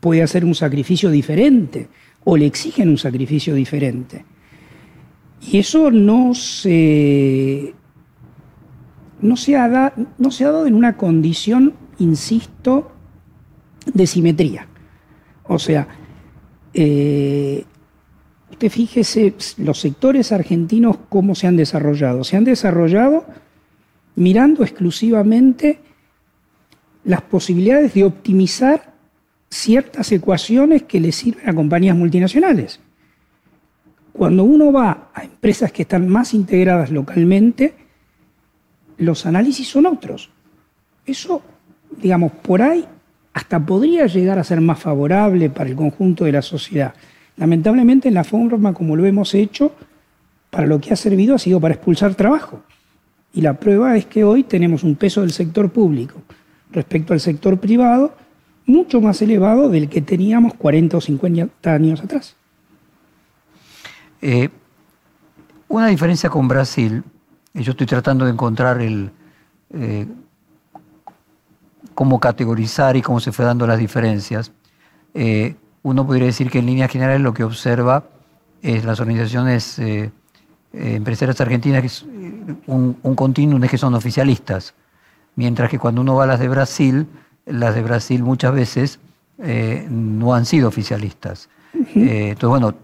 Puede 0.00 0.22
hacer 0.22 0.44
un 0.44 0.54
sacrificio 0.54 1.10
diferente 1.10 1.88
o 2.24 2.36
le 2.36 2.46
exigen 2.46 2.88
un 2.88 2.98
sacrificio 2.98 3.54
diferente. 3.54 4.24
Y 5.40 5.58
eso 5.58 5.90
no 5.90 6.34
se, 6.34 7.74
no 9.22 9.36
se, 9.36 9.56
ha, 9.56 9.94
no 10.18 10.30
se 10.30 10.44
ha 10.44 10.50
dado 10.50 10.66
en 10.66 10.74
una 10.74 10.96
condición, 10.96 11.74
insisto, 11.98 12.92
de 13.92 14.06
simetría. 14.06 14.66
O 15.44 15.58
sea, 15.58 15.88
eh, 16.74 17.64
fíjese 18.68 19.34
los 19.56 19.80
sectores 19.80 20.32
argentinos 20.32 20.98
cómo 21.08 21.34
se 21.34 21.46
han 21.46 21.56
desarrollado. 21.56 22.24
Se 22.24 22.36
han 22.36 22.44
desarrollado 22.44 23.24
mirando 24.16 24.62
exclusivamente 24.62 25.78
las 27.04 27.22
posibilidades 27.22 27.94
de 27.94 28.04
optimizar 28.04 28.92
ciertas 29.48 30.12
ecuaciones 30.12 30.82
que 30.82 31.00
le 31.00 31.12
sirven 31.12 31.48
a 31.48 31.54
compañías 31.54 31.96
multinacionales. 31.96 32.80
Cuando 34.12 34.44
uno 34.44 34.72
va 34.72 35.10
a 35.14 35.24
empresas 35.24 35.72
que 35.72 35.82
están 35.82 36.08
más 36.08 36.34
integradas 36.34 36.90
localmente, 36.90 37.74
los 38.98 39.24
análisis 39.24 39.68
son 39.68 39.86
otros. 39.86 40.30
Eso, 41.06 41.42
digamos, 41.96 42.32
por 42.32 42.60
ahí 42.60 42.84
hasta 43.32 43.64
podría 43.64 44.06
llegar 44.06 44.38
a 44.38 44.44
ser 44.44 44.60
más 44.60 44.78
favorable 44.78 45.50
para 45.50 45.70
el 45.70 45.76
conjunto 45.76 46.24
de 46.24 46.32
la 46.32 46.42
sociedad. 46.42 46.94
Lamentablemente 47.40 48.08
en 48.08 48.14
la 48.14 48.22
forma 48.22 48.74
como 48.74 48.94
lo 48.94 49.06
hemos 49.06 49.34
hecho, 49.34 49.72
para 50.50 50.66
lo 50.66 50.78
que 50.78 50.92
ha 50.92 50.96
servido 50.96 51.34
ha 51.34 51.38
sido 51.38 51.58
para 51.58 51.74
expulsar 51.74 52.14
trabajo. 52.14 52.62
Y 53.32 53.40
la 53.40 53.54
prueba 53.54 53.96
es 53.96 54.04
que 54.04 54.24
hoy 54.24 54.44
tenemos 54.44 54.84
un 54.84 54.94
peso 54.94 55.22
del 55.22 55.32
sector 55.32 55.70
público 55.70 56.20
respecto 56.70 57.14
al 57.14 57.20
sector 57.20 57.58
privado 57.58 58.14
mucho 58.66 59.00
más 59.00 59.22
elevado 59.22 59.70
del 59.70 59.88
que 59.88 60.02
teníamos 60.02 60.54
40 60.54 60.98
o 60.98 61.00
50 61.00 61.72
años 61.72 62.00
atrás. 62.02 62.36
Eh, 64.20 64.50
una 65.68 65.86
diferencia 65.86 66.28
con 66.28 66.46
Brasil, 66.46 67.02
y 67.54 67.62
yo 67.62 67.72
estoy 67.72 67.86
tratando 67.86 68.26
de 68.26 68.32
encontrar 68.32 68.82
el 68.82 69.10
eh, 69.72 70.06
cómo 71.94 72.20
categorizar 72.20 72.96
y 72.96 73.02
cómo 73.02 73.18
se 73.18 73.32
fue 73.32 73.46
dando 73.46 73.66
las 73.66 73.78
diferencias. 73.78 74.52
Eh, 75.14 75.56
uno 75.82 76.06
podría 76.06 76.26
decir 76.26 76.50
que 76.50 76.58
en 76.58 76.66
líneas 76.66 76.90
generales 76.90 77.20
lo 77.20 77.32
que 77.32 77.44
observa 77.44 78.04
es 78.62 78.84
las 78.84 79.00
organizaciones 79.00 79.80
empresarias 80.72 81.40
argentinas, 81.40 81.80
que 81.80 81.86
es 81.86 82.02
un, 82.66 82.96
un 83.02 83.14
continuum 83.14 83.62
es 83.64 83.70
que 83.70 83.78
son 83.78 83.94
oficialistas, 83.94 84.74
mientras 85.36 85.70
que 85.70 85.78
cuando 85.78 86.00
uno 86.02 86.14
va 86.14 86.24
a 86.24 86.26
las 86.26 86.40
de 86.40 86.48
Brasil, 86.48 87.06
las 87.46 87.74
de 87.74 87.82
Brasil 87.82 88.22
muchas 88.22 88.52
veces 88.52 89.00
no 89.88 90.34
han 90.34 90.44
sido 90.44 90.68
oficialistas. 90.68 91.48
entonces, 91.94 92.48
bueno, 92.48 92.74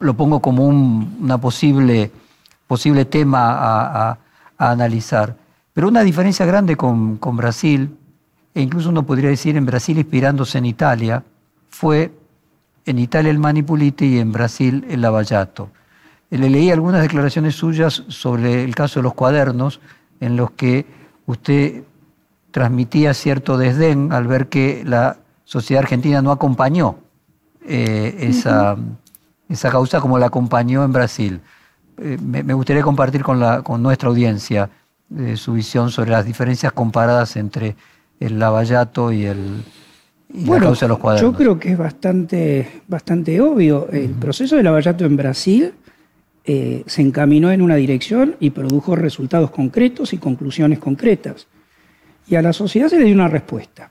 lo 0.00 0.14
pongo 0.14 0.40
como 0.40 0.66
un 0.66 1.16
una 1.20 1.38
posible, 1.38 2.10
posible 2.66 3.04
tema 3.04 3.50
a, 3.52 4.18
analizar. 4.56 5.36
Pero 5.72 5.88
una 5.88 6.02
diferencia 6.02 6.46
grande 6.46 6.76
con, 6.76 7.18
Brasil, 7.36 7.96
e 8.54 8.62
incluso 8.62 8.90
uno 8.90 9.04
podría 9.04 9.30
decir 9.30 9.56
en 9.56 9.66
Brasil 9.66 9.98
inspirándose 9.98 10.58
en 10.58 10.66
Italia, 10.66 11.24
fue 11.74 12.12
en 12.86 13.00
Italia 13.00 13.32
el 13.32 13.40
Manipuliti 13.40 14.06
y 14.06 14.18
en 14.20 14.30
Brasil 14.30 14.86
el 14.88 15.00
Lavallato. 15.00 15.70
Le 16.30 16.48
leí 16.48 16.70
algunas 16.70 17.02
declaraciones 17.02 17.56
suyas 17.56 18.04
sobre 18.08 18.62
el 18.62 18.76
caso 18.76 19.00
de 19.00 19.02
los 19.02 19.14
cuadernos, 19.14 19.80
en 20.20 20.36
los 20.36 20.52
que 20.52 20.86
usted 21.26 21.82
transmitía 22.52 23.12
cierto 23.12 23.58
desdén 23.58 24.12
al 24.12 24.28
ver 24.28 24.48
que 24.48 24.84
la 24.84 25.16
sociedad 25.44 25.82
argentina 25.82 26.22
no 26.22 26.30
acompañó 26.30 26.98
eh, 27.66 28.18
esa, 28.20 28.76
esa 29.48 29.70
causa 29.70 30.00
como 30.00 30.18
la 30.18 30.26
acompañó 30.26 30.84
en 30.84 30.92
Brasil. 30.92 31.40
Eh, 31.98 32.18
me, 32.22 32.54
gustaría 32.54 32.82
compartir 32.82 33.24
con, 33.24 33.40
la, 33.40 33.62
con 33.62 33.82
nuestra 33.82 34.08
audiencia 34.08 34.70
eh, 35.18 35.36
su 35.36 35.54
visión 35.54 35.90
sobre 35.90 36.12
las 36.12 36.24
diferencias 36.24 36.72
comparadas 36.72 37.34
entre 37.34 37.74
el 38.20 38.38
Lavallato 38.38 39.10
y, 39.10 39.26
el, 39.26 39.64
la 40.34 40.60
causa 40.60 40.86
de 40.86 40.88
los 40.88 40.98
cuadernos. 40.98 41.32
Yo 41.32 41.36
creo 41.36 41.58
que 41.58 41.72
es 41.72 41.78
bastante, 41.78 42.82
bastante 42.88 43.40
obvio. 43.40 43.88
El 43.90 44.10
proceso 44.10 44.56
de 44.56 44.62
Lavallato 44.62 45.04
en 45.04 45.16
Brasil 45.16 45.72
eh, 46.44 46.82
se 46.86 47.02
encaminó 47.02 47.50
en 47.50 47.62
una 47.62 47.76
dirección 47.76 48.36
y 48.40 48.50
produjo 48.50 48.96
resultados 48.96 49.50
concretos 49.50 50.12
y 50.12 50.18
conclusiones 50.18 50.78
concretas. 50.78 51.46
Y 52.26 52.36
a 52.36 52.42
la 52.42 52.52
sociedad 52.52 52.88
se 52.88 52.98
le 52.98 53.04
dio 53.04 53.14
una 53.14 53.28
respuesta, 53.28 53.90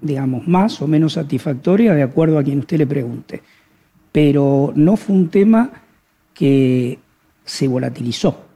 digamos, 0.00 0.46
más 0.46 0.80
o 0.82 0.86
menos 0.86 1.14
satisfactoria 1.14 1.94
de 1.94 2.02
acuerdo 2.02 2.38
a 2.38 2.42
quien 2.42 2.60
usted 2.60 2.78
le 2.78 2.86
pregunte 2.86 3.42
pero 4.16 4.72
no 4.74 4.96
fue 4.96 5.14
un 5.14 5.28
tema 5.28 5.70
que 6.32 6.98
se 7.44 7.68
volatilizó. 7.68 8.46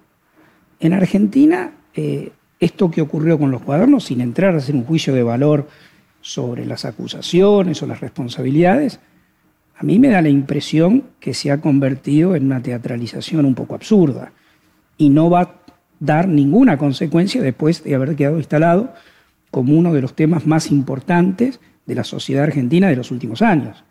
En 0.78 0.94
Argentina, 0.94 1.72
eh, 1.92 2.32
esto 2.58 2.90
que 2.90 3.02
ocurrió 3.02 3.38
con 3.38 3.50
los 3.50 3.60
cuadernos, 3.60 4.04
sin 4.04 4.22
entrar 4.22 4.54
a 4.54 4.56
hacer 4.56 4.74
un 4.74 4.84
juicio 4.84 5.12
de 5.12 5.22
valor 5.22 5.68
sobre 6.20 6.66
las 6.66 6.84
acusaciones 6.84 7.82
o 7.82 7.86
las 7.86 8.00
responsabilidades, 8.00 9.00
a 9.76 9.82
mí 9.82 9.98
me 9.98 10.08
da 10.08 10.20
la 10.20 10.28
impresión 10.28 11.04
que 11.20 11.32
se 11.32 11.50
ha 11.50 11.60
convertido 11.60 12.36
en 12.36 12.44
una 12.46 12.62
teatralización 12.62 13.46
un 13.46 13.54
poco 13.54 13.74
absurda 13.74 14.32
y 14.98 15.08
no 15.08 15.30
va 15.30 15.40
a 15.40 15.54
dar 15.98 16.28
ninguna 16.28 16.76
consecuencia 16.76 17.40
después 17.40 17.82
de 17.82 17.94
haber 17.94 18.14
quedado 18.16 18.36
instalado 18.36 18.92
como 19.50 19.76
uno 19.78 19.92
de 19.94 20.02
los 20.02 20.14
temas 20.14 20.46
más 20.46 20.70
importantes 20.70 21.60
de 21.86 21.94
la 21.94 22.04
sociedad 22.04 22.44
argentina 22.44 22.88
de 22.88 22.96
los 22.96 23.10
últimos 23.10 23.42
años. 23.42 23.82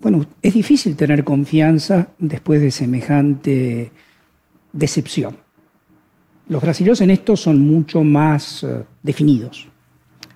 Bueno, 0.00 0.26
es 0.42 0.54
difícil 0.54 0.96
tener 0.96 1.24
confianza 1.24 2.08
después 2.18 2.60
de 2.60 2.70
semejante 2.70 3.92
decepción. 4.72 5.36
Los 6.48 6.62
brasileños 6.62 7.00
en 7.00 7.10
esto 7.10 7.36
son 7.36 7.60
mucho 7.60 8.02
más 8.02 8.64
eh, 8.64 8.82
definidos. 9.02 9.68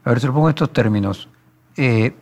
A 0.09 0.13
ver, 0.13 0.21
se 0.21 0.27
lo 0.27 0.33
pongo 0.33 0.49
en 0.49 0.55
estos 0.55 0.73
términos. 0.73 1.29
Eh, 1.77 2.15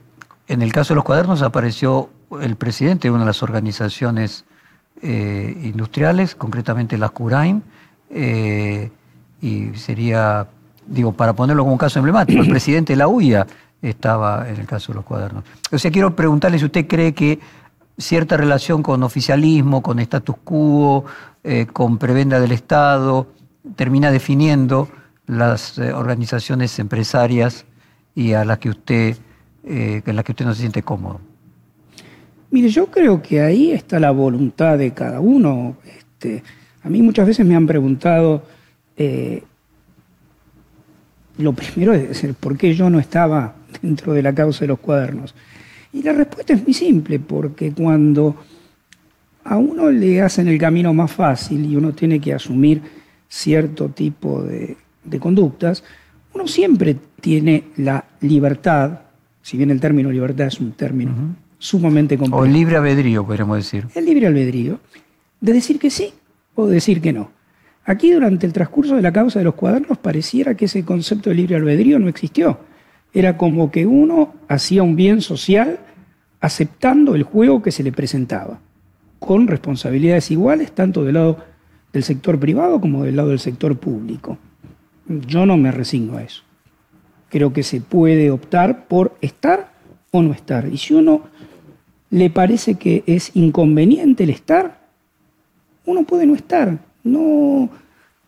en 0.49 0.61
el 0.61 0.73
caso 0.73 0.93
de 0.93 0.97
los 0.97 1.05
cuadernos 1.05 1.41
apareció 1.43 2.11
el 2.43 2.57
presidente 2.57 3.07
de 3.07 3.13
una 3.13 3.21
de 3.21 3.27
las 3.27 3.45
organizaciones 3.45 4.45
eh, 5.03 5.57
industriales, 5.63 6.35
concretamente 6.35 6.99
la 6.99 7.11
CURAIM, 7.11 7.63
y 9.41 9.71
sería, 9.77 10.49
digo, 10.85 11.13
para 11.13 11.35
ponerlo 11.35 11.63
como 11.63 11.75
un 11.75 11.79
caso 11.79 12.01
emblemático, 12.01 12.43
el 12.43 12.51
presidente 12.51 12.95
de 12.95 12.97
la 12.97 13.07
UIA 13.07 13.47
estaba 13.81 14.49
en 14.49 14.57
el 14.57 14.67
caso 14.67 14.91
de 14.91 14.97
los 14.97 15.05
cuadernos. 15.05 15.45
O 15.71 15.79
sea, 15.79 15.93
quiero 15.93 16.17
preguntarle 16.17 16.59
si 16.59 16.65
usted 16.65 16.89
cree 16.89 17.15
que 17.15 17.39
cierta 17.97 18.37
relación 18.37 18.83
con 18.83 19.05
oficialismo, 19.05 19.81
con 19.81 20.01
status 20.01 20.35
quo, 20.43 21.05
eh, 21.45 21.67
con 21.73 21.99
prebenda 21.99 22.41
del 22.41 22.51
Estado, 22.51 23.29
termina 23.77 24.11
definiendo 24.11 24.89
las 25.29 25.79
eh, 25.79 25.93
organizaciones 25.93 26.77
empresarias 26.81 27.65
y 28.17 28.33
a 28.33 28.45
las 28.45 28.59
que 28.59 28.71
usted, 28.71 29.17
eh, 29.65 30.03
en 30.05 30.17
las 30.17 30.25
que 30.25 30.33
usted 30.33 30.45
no 30.45 30.55
se 30.55 30.63
siente 30.63 30.83
cómodo. 30.83 31.21
Mire, 32.51 32.69
yo 32.69 32.87
creo 32.87 33.23
que 33.23 33.41
ahí 33.41 33.71
está 33.71 34.01
la 34.01 34.11
voluntad 34.11 34.79
de 34.79 34.93
cada 34.93 35.21
uno. 35.21 35.77
Este, 35.85 36.43
a 36.83 36.89
mí 36.89 37.01
muchas 37.03 37.29
veces 37.29 37.47
me 37.47 37.55
han 37.55 37.69
preguntado, 37.69 38.43
lo 41.39 41.53
primero 41.53 41.93
es 41.93 42.09
decir, 42.09 42.35
¿por 42.35 42.57
qué 42.57 42.75
yo 42.75 42.91
no 42.91 42.99
estaba 42.99 43.55
dentro 43.83 44.13
de 44.13 44.23
la 44.23 44.35
causa 44.35 44.61
de 44.61 44.69
los 44.69 44.81
cuadernos? 44.81 45.35
Y 45.93 46.03
la 46.03 46.13
respuesta 46.13 46.53
es 46.53 46.63
muy 46.63 46.75
simple, 46.75 47.19
porque 47.19 47.73
cuando 47.73 48.37
a 49.45 49.57
uno 49.57 49.91
le 49.91 50.21
hacen 50.21 50.49
el 50.49 50.59
camino 50.59 50.93
más 50.93 51.13
fácil 51.13 51.65
y 51.65 51.77
uno 51.77 51.93
tiene 51.93 52.21
que 52.21 52.35
asumir 52.35 52.83
cierto 53.29 53.89
tipo 53.89 54.43
de, 54.43 54.77
conductas, 55.21 55.85
uno 56.37 56.47
siempre 56.47 56.97
tiene 57.21 57.65
la 57.79 58.05
libertad, 58.21 59.01
si 59.41 59.57
bien 59.57 59.71
el 59.71 59.81
término 59.81 60.11
libertad 60.11 60.49
es 60.49 60.61
un 60.61 60.73
término 60.73 61.13
sumamente 61.59 62.19
complejo. 62.19 62.43
O 62.43 62.47
libre 62.47 62.77
albedrío, 62.77 63.25
podríamos 63.25 63.57
decir. 63.57 63.87
El 63.95 64.05
libre 64.05 64.27
albedrío, 64.27 64.79
de 65.41 65.53
decir 65.55 65.79
que 65.79 65.89
sí 65.89 66.13
o 66.55 66.67
decir 66.67 67.01
que 67.01 67.15
no. 67.15 67.31
Aquí 67.87 68.13
durante 68.13 68.45
el 68.45 68.53
transcurso 68.53 68.97
de 68.97 69.03
la 69.03 69.13
causa 69.13 69.39
de 69.39 69.47
los 69.47 69.55
cuadernos 69.55 69.97
pareciera 69.97 70.55
que 70.57 70.67
ese 70.67 70.85
concepto 70.85 71.31
de 71.31 71.37
libre 71.37 71.57
albedrío 71.57 71.99
no 71.99 72.09
existió. 72.09 72.59
Era 73.15 73.39
como 73.39 73.71
que 73.71 73.87
uno 73.87 74.35
hacía 74.47 74.83
un 74.83 74.95
bien 74.95 75.23
social 75.23 75.79
aceptando 76.41 77.15
el 77.15 77.23
juego 77.23 77.63
que 77.63 77.73
se 77.73 77.83
le 77.83 77.93
presentaba, 77.93 78.61
con 79.19 79.47
responsabilidades 79.47 80.31
iguales 80.31 80.73
tanto 80.73 81.03
del 81.03 81.15
lado 81.15 81.39
del 81.95 82.03
sector 82.03 82.39
privado 82.39 82.79
como 82.79 83.05
del 83.05 83.17
lado 83.17 83.31
del 83.31 83.39
sector 83.39 83.79
público. 83.79 84.37
Yo 85.09 85.47
no 85.47 85.57
me 85.57 85.71
resigno 85.71 86.19
a 86.19 86.23
eso. 86.23 86.43
Creo 87.29 87.53
que 87.53 87.63
se 87.63 87.81
puede 87.81 88.31
optar 88.31 88.87
por 88.87 89.17
estar 89.21 89.73
o 90.11 90.23
no 90.23 90.33
estar. 90.33 90.67
Y 90.67 90.79
si 90.79 90.95
uno 90.95 91.23
le 92.11 92.31
parece 92.31 92.77
que 92.77 93.05
es 93.07 93.35
inconveniente 93.35 94.25
el 94.25 94.31
estar, 94.31 94.81
uno 95.85 96.05
puede 96.05 96.27
no 96.27 96.35
estar. 96.35 96.79
No, 97.05 97.69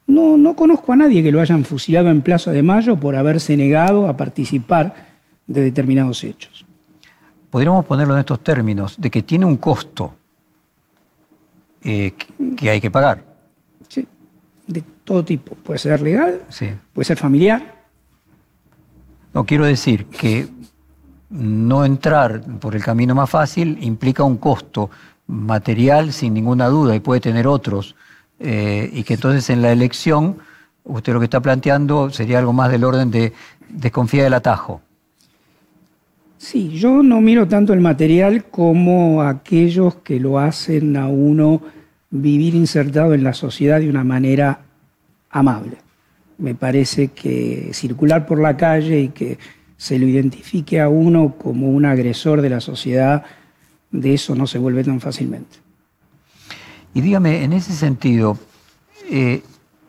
no, 0.07 0.37
no 0.37 0.57
conozco 0.57 0.93
a 0.93 0.97
nadie 0.97 1.23
que 1.23 1.33
lo 1.33 1.41
hayan 1.41 1.65
fusilado 1.65 2.11
en 2.11 2.23
Plaza 2.23 2.51
de 2.53 2.63
Mayo 2.63 2.97
por 2.97 3.17
haberse 3.17 3.57
negado 3.57 4.09
a 4.09 4.17
participar 4.17 5.09
de 5.47 5.63
determinados 5.63 6.23
hechos. 6.25 6.65
Podríamos 7.51 7.85
ponerlo 7.87 8.15
en 8.15 8.21
estos 8.21 8.41
términos, 8.41 8.97
de 8.99 9.11
que 9.11 9.23
tiene 9.23 9.47
un 9.47 9.57
costo 9.57 10.15
eh, 11.83 12.13
que 12.57 12.71
hay 12.71 12.81
que 12.81 12.91
pagar. 12.91 13.25
Sí, 13.89 14.07
de 14.67 14.83
todo 15.09 15.25
tipo. 15.25 15.55
Puede 15.67 15.79
ser 15.79 16.03
legal, 16.03 16.43
Sí. 16.51 16.69
puede 16.93 17.07
ser 17.07 17.17
familiar. 17.17 17.61
No 19.33 19.45
quiero 19.45 19.65
decir 19.65 20.05
que 20.07 20.47
no 21.31 21.85
entrar 21.85 22.43
por 22.61 22.77
el 22.77 22.83
camino 22.85 23.15
más 23.15 23.31
fácil 23.31 23.79
implica 23.81 24.23
un 24.23 24.37
costo 24.37 24.91
material 25.27 26.13
sin 26.13 26.35
ninguna 26.35 26.67
duda 26.69 26.95
y 26.95 27.01
puede 27.01 27.21
tener 27.21 27.47
otros. 27.47 27.95
eh, 28.41 28.89
y 28.93 29.03
que 29.03 29.15
entonces 29.15 29.51
en 29.51 29.63
la 29.63 29.73
elección, 29.73 30.37
usted 30.85 31.13
lo 31.13 31.19
que 31.19 31.25
está 31.25 31.41
planteando 31.41 32.09
sería 32.11 32.39
algo 32.39 32.53
más 32.53 32.71
del 32.71 32.85
orden 32.85 33.11
de 33.11 33.33
desconfiar 33.69 34.23
del 34.25 34.35
atajo. 34.35 34.81
Sí, 36.39 36.69
yo 36.69 37.03
no 37.03 37.21
miro 37.21 37.49
tanto 37.49 37.73
el 37.73 37.81
material 37.81 38.45
como 38.45 39.23
aquellos 39.23 39.97
que 40.05 40.21
lo 40.21 40.39
hacen 40.39 40.97
a 40.97 41.09
uno 41.09 41.61
vivir 42.11 42.55
insertado 42.55 43.13
en 43.13 43.25
la 43.25 43.33
sociedad 43.35 43.81
de 43.81 43.91
una 43.91 44.05
manera 44.05 44.61
amable. 45.31 45.79
Me 46.39 46.55
parece 46.55 47.09
que 47.09 47.71
circular 47.73 48.27
por 48.27 48.41
la 48.41 48.57
calle 48.57 49.01
y 49.01 49.09
que 49.09 49.39
se 49.77 49.99
lo 49.99 50.07
identifique 50.07 50.81
a 50.81 50.89
uno 50.89 51.35
como 51.37 51.69
un 51.69 51.85
agresor 51.85 52.43
de 52.43 52.51
la 52.51 52.61
sociedad, 52.61 53.25
de 53.91 54.15
eso 54.15 54.35
no 54.35 54.47
se 54.47 54.59
vuelve 54.59 54.85
tan 54.85 55.01
fácilmente. 55.01 55.57
Y 56.95 57.01
dígame, 57.01 57.45
en 57.45 57.53
ese 57.53 57.73
sentido, 57.73 58.39
eh, 59.11 59.43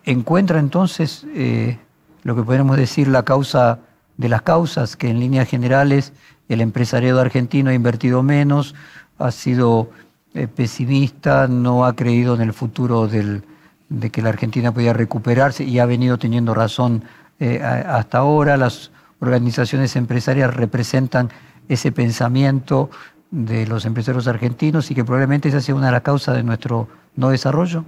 ¿encuentra 0.05 0.59
entonces 0.59 1.25
eh, 1.33 1.77
lo 2.23 2.35
que 2.35 2.43
podríamos 2.43 2.77
decir 2.77 3.07
la 3.07 3.23
causa 3.23 3.79
de 4.17 4.29
las 4.29 4.41
causas, 4.41 4.95
que 4.95 5.09
en 5.09 5.19
líneas 5.19 5.47
generales 5.47 6.13
el 6.49 6.61
empresariado 6.61 7.19
argentino 7.21 7.69
ha 7.69 7.73
invertido 7.73 8.21
menos, 8.21 8.75
ha 9.17 9.31
sido 9.31 9.91
eh, 10.33 10.47
pesimista, 10.47 11.47
no 11.47 11.85
ha 11.85 11.95
creído 11.95 12.35
en 12.35 12.41
el 12.41 12.53
futuro 12.53 13.07
del- 13.07 13.43
de 13.89 14.09
que 14.11 14.21
la 14.21 14.29
Argentina 14.29 14.71
podía 14.73 14.93
recuperarse 14.93 15.63
y 15.63 15.79
ha 15.79 15.85
venido 15.85 16.17
teniendo 16.17 16.53
razón 16.53 17.03
eh, 17.39 17.61
hasta 17.61 18.19
ahora? 18.19 18.55
Las 18.57 18.91
organizaciones 19.19 19.95
empresarias 19.95 20.53
representan 20.53 21.29
ese 21.67 21.91
pensamiento 21.91 22.89
de 23.31 23.67
los 23.67 23.85
empresarios 23.85 24.27
argentinos 24.27 24.89
y 24.91 24.95
que 24.95 25.03
probablemente 25.03 25.49
esa 25.49 25.61
sea 25.61 25.75
una 25.75 25.87
de 25.87 25.91
las 25.91 26.01
causas 26.01 26.35
de 26.35 26.43
nuestro 26.43 26.87
no 27.15 27.29
desarrollo? 27.29 27.85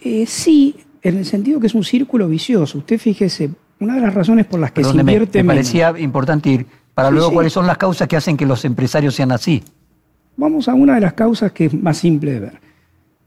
Eh, 0.00 0.26
sí, 0.26 0.76
en 1.02 1.18
el 1.18 1.24
sentido 1.26 1.60
que 1.60 1.66
es 1.68 1.74
un 1.74 1.84
círculo 1.84 2.28
vicioso. 2.28 2.78
Usted 2.78 2.98
fíjese, 2.98 3.50
una 3.80 3.94
de 3.96 4.00
las 4.00 4.14
razones 4.14 4.46
por 4.46 4.58
las 4.60 4.70
que 4.72 4.76
Perdón, 4.82 4.96
se 4.98 5.04
me, 5.04 5.12
invierte 5.12 5.38
me 5.42 5.54
menos- 5.54 5.70
parecía 5.72 5.98
importante 6.00 6.50
ir 6.50 6.66
para 6.94 7.08
Sí, 7.08 7.14
luego 7.14 7.28
sí. 7.30 7.34
cuáles 7.34 7.52
son 7.52 7.66
las 7.66 7.78
causas 7.78 8.08
que 8.08 8.16
hacen 8.16 8.36
que 8.36 8.46
los 8.46 8.64
empresarios 8.64 9.14
sean 9.14 9.32
así. 9.32 9.62
Vamos 10.36 10.68
a 10.68 10.74
una 10.74 10.94
de 10.96 11.00
las 11.00 11.12
causas 11.12 11.52
que 11.52 11.66
es 11.66 11.74
más 11.74 11.96
simple 11.98 12.32
de 12.32 12.40
ver. 12.40 12.60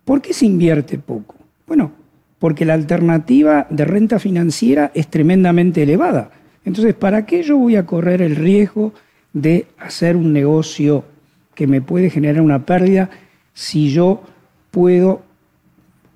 ¿Por 0.05 0.21
qué 0.21 0.33
se 0.33 0.45
invierte 0.45 0.99
poco? 0.99 1.35
Bueno, 1.67 1.91
porque 2.39 2.63
la 2.63 2.75
alternativa 2.75 3.65
de 3.71 3.85
renta 3.85 4.19
financiera 4.19 4.91
es 4.93 5.07
tremendamente 5.07 5.83
elevada. 5.83 6.29
Entonces, 6.63 6.93
¿para 6.93 7.25
qué 7.25 7.41
yo 7.41 7.57
voy 7.57 7.75
a 7.75 7.85
correr 7.85 8.21
el 8.21 8.35
riesgo 8.35 8.93
de 9.33 9.67
hacer 9.79 10.15
un 10.15 10.31
negocio 10.31 11.03
que 11.55 11.67
me 11.67 11.81
puede 11.81 12.09
generar 12.09 12.41
una 12.41 12.65
pérdida 12.65 13.09
si 13.53 13.89
yo 13.89 14.21
puedo 14.71 15.23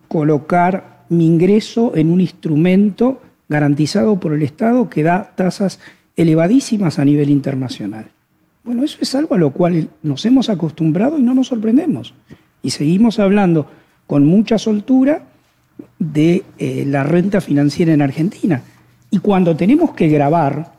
colocar 0.08 1.06
mi 1.10 1.26
ingreso 1.26 1.96
en 1.96 2.12
un 2.12 2.22
instrumento 2.22 3.22
garantizado 3.48 4.20
por 4.20 4.34
el 4.34 4.44
Estado 4.44 4.90
que 4.90 5.02
da 5.02 5.34
tasas 5.36 5.80
elevadísimas 6.16 7.00
a 7.00 7.06
nivel 7.06 7.30
internacional? 7.32 8.12
Bueno, 8.64 8.84
eso 8.84 9.00
es 9.02 9.16
algo 9.16 9.34
a 9.34 9.40
lo 9.40 9.52
cual 9.52 9.90
nos 10.04 10.26
hemos 10.26 10.50
acostumbrado 10.50 11.18
y 11.18 11.24
no 11.24 11.34
nos 11.34 11.48
sorprendemos. 11.48 12.14
Y 12.62 12.72
seguimos 12.72 13.20
hablando 13.20 13.70
con 14.08 14.26
mucha 14.26 14.58
soltura 14.58 15.24
de 15.98 16.44
eh, 16.58 16.84
la 16.88 17.04
renta 17.04 17.42
financiera 17.42 17.94
en 17.94 18.02
Argentina. 18.02 18.62
Y 19.12 19.20
cuando 19.20 19.56
tenemos 19.56 19.94
que 19.94 20.08
grabar, 20.08 20.74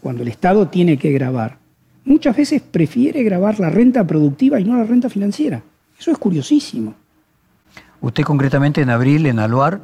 cuando 0.00 0.22
el 0.22 0.28
Estado 0.28 0.68
tiene 0.68 0.96
que 0.96 1.12
grabar, 1.12 1.58
muchas 2.04 2.36
veces 2.36 2.62
prefiere 2.62 3.22
grabar 3.22 3.60
la 3.60 3.70
renta 3.70 4.06
productiva 4.06 4.60
y 4.60 4.64
no 4.64 4.76
la 4.76 4.84
renta 4.84 5.08
financiera. 5.08 5.62
Eso 5.98 6.10
es 6.10 6.18
curiosísimo. 6.18 6.94
Usted 8.00 8.24
concretamente 8.24 8.80
en 8.80 8.90
abril 8.90 9.26
en 9.26 9.38
Aluar 9.38 9.80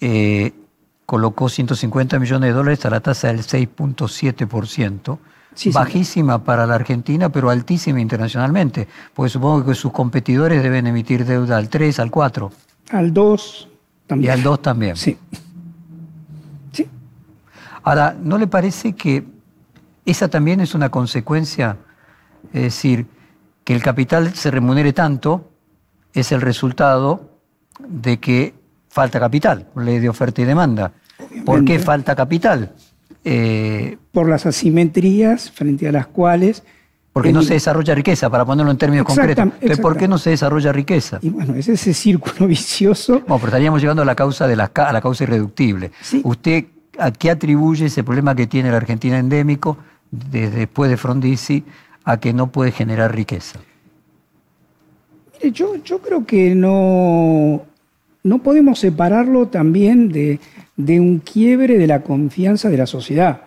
eh, 0.00 0.52
colocó 1.04 1.48
150 1.48 2.18
millones 2.18 2.48
de 2.48 2.54
dólares 2.54 2.84
a 2.86 2.90
la 2.90 3.00
tasa 3.00 3.28
del 3.28 3.40
6.7%, 3.40 5.18
Sí, 5.54 5.70
bajísima 5.70 6.42
para 6.44 6.66
la 6.66 6.74
Argentina, 6.76 7.28
pero 7.30 7.50
altísima 7.50 8.00
internacionalmente, 8.00 8.88
porque 9.14 9.28
supongo 9.30 9.64
que 9.66 9.74
sus 9.74 9.92
competidores 9.92 10.62
deben 10.62 10.86
emitir 10.86 11.24
deuda 11.26 11.58
al 11.58 11.68
3, 11.68 11.98
al 12.00 12.10
4 12.10 12.50
Al 12.90 13.12
2 13.12 13.68
y 13.68 14.08
también. 14.08 14.32
al 14.32 14.42
2 14.42 14.62
también. 14.62 14.96
Sí. 14.96 15.18
Sí. 16.72 16.88
Ahora, 17.82 18.16
¿no 18.20 18.38
le 18.38 18.46
parece 18.46 18.94
que 18.94 19.24
esa 20.06 20.28
también 20.28 20.60
es 20.60 20.74
una 20.74 20.88
consecuencia? 20.88 21.76
Es 22.52 22.62
decir, 22.62 23.06
que 23.64 23.74
el 23.74 23.82
capital 23.82 24.34
se 24.34 24.50
remunere 24.50 24.92
tanto 24.92 25.50
es 26.14 26.32
el 26.32 26.40
resultado 26.40 27.30
de 27.86 28.18
que 28.20 28.54
falta 28.88 29.18
capital, 29.20 29.68
ley 29.76 29.98
de 29.98 30.08
oferta 30.08 30.42
y 30.42 30.44
demanda. 30.44 30.92
¿Por 31.18 31.28
qué 31.28 31.50
Obviamente. 31.74 31.78
falta 31.78 32.16
capital? 32.16 32.72
Eh, 33.24 33.98
Por 34.12 34.28
las 34.28 34.46
asimetrías 34.46 35.50
frente 35.50 35.86
a 35.88 35.92
las 35.92 36.06
cuales... 36.08 36.62
porque 37.12 37.28
el- 37.28 37.34
no 37.34 37.42
se 37.42 37.54
desarrolla 37.54 37.94
riqueza, 37.94 38.28
para 38.30 38.44
ponerlo 38.44 38.70
en 38.72 38.78
términos 38.78 39.06
concretos. 39.06 39.44
Entonces, 39.44 39.78
¿por 39.78 39.96
qué 39.96 40.08
no 40.08 40.18
se 40.18 40.30
desarrolla 40.30 40.72
riqueza? 40.72 41.18
Y 41.22 41.28
bueno, 41.30 41.54
es 41.54 41.68
ese 41.68 41.94
círculo 41.94 42.46
vicioso. 42.48 43.20
Bueno, 43.20 43.36
pero 43.36 43.46
estaríamos 43.46 43.80
llegando 43.80 44.02
a 44.02 44.04
la 44.04 44.14
causa 44.14 44.46
de 44.48 44.56
la, 44.56 44.68
ca- 44.68 44.88
a 44.88 44.92
la 44.92 45.00
causa 45.00 45.24
irreductible. 45.24 45.92
Sí. 46.00 46.20
¿Usted 46.24 46.64
a 46.98 47.10
qué 47.10 47.30
atribuye 47.30 47.86
ese 47.86 48.02
problema 48.04 48.34
que 48.34 48.46
tiene 48.46 48.70
la 48.70 48.76
Argentina 48.78 49.18
endémico 49.18 49.78
desde 50.10 50.50
después 50.58 50.90
de 50.90 50.96
Frondizi 50.96 51.64
a 52.04 52.16
que 52.18 52.32
no 52.32 52.48
puede 52.48 52.72
generar 52.72 53.14
riqueza? 53.14 53.60
Mire, 55.34 55.52
yo, 55.52 55.76
yo 55.76 55.98
creo 56.00 56.26
que 56.26 56.54
no, 56.54 57.62
no 58.24 58.42
podemos 58.42 58.78
separarlo 58.78 59.48
también 59.48 60.10
de, 60.10 60.38
un 60.76 61.18
quiebre 61.18 61.78
de 61.78 61.86
la 61.86 62.02
confianza 62.02 62.68
de 62.70 62.76
la 62.76 62.86
sociedad. 62.86 63.42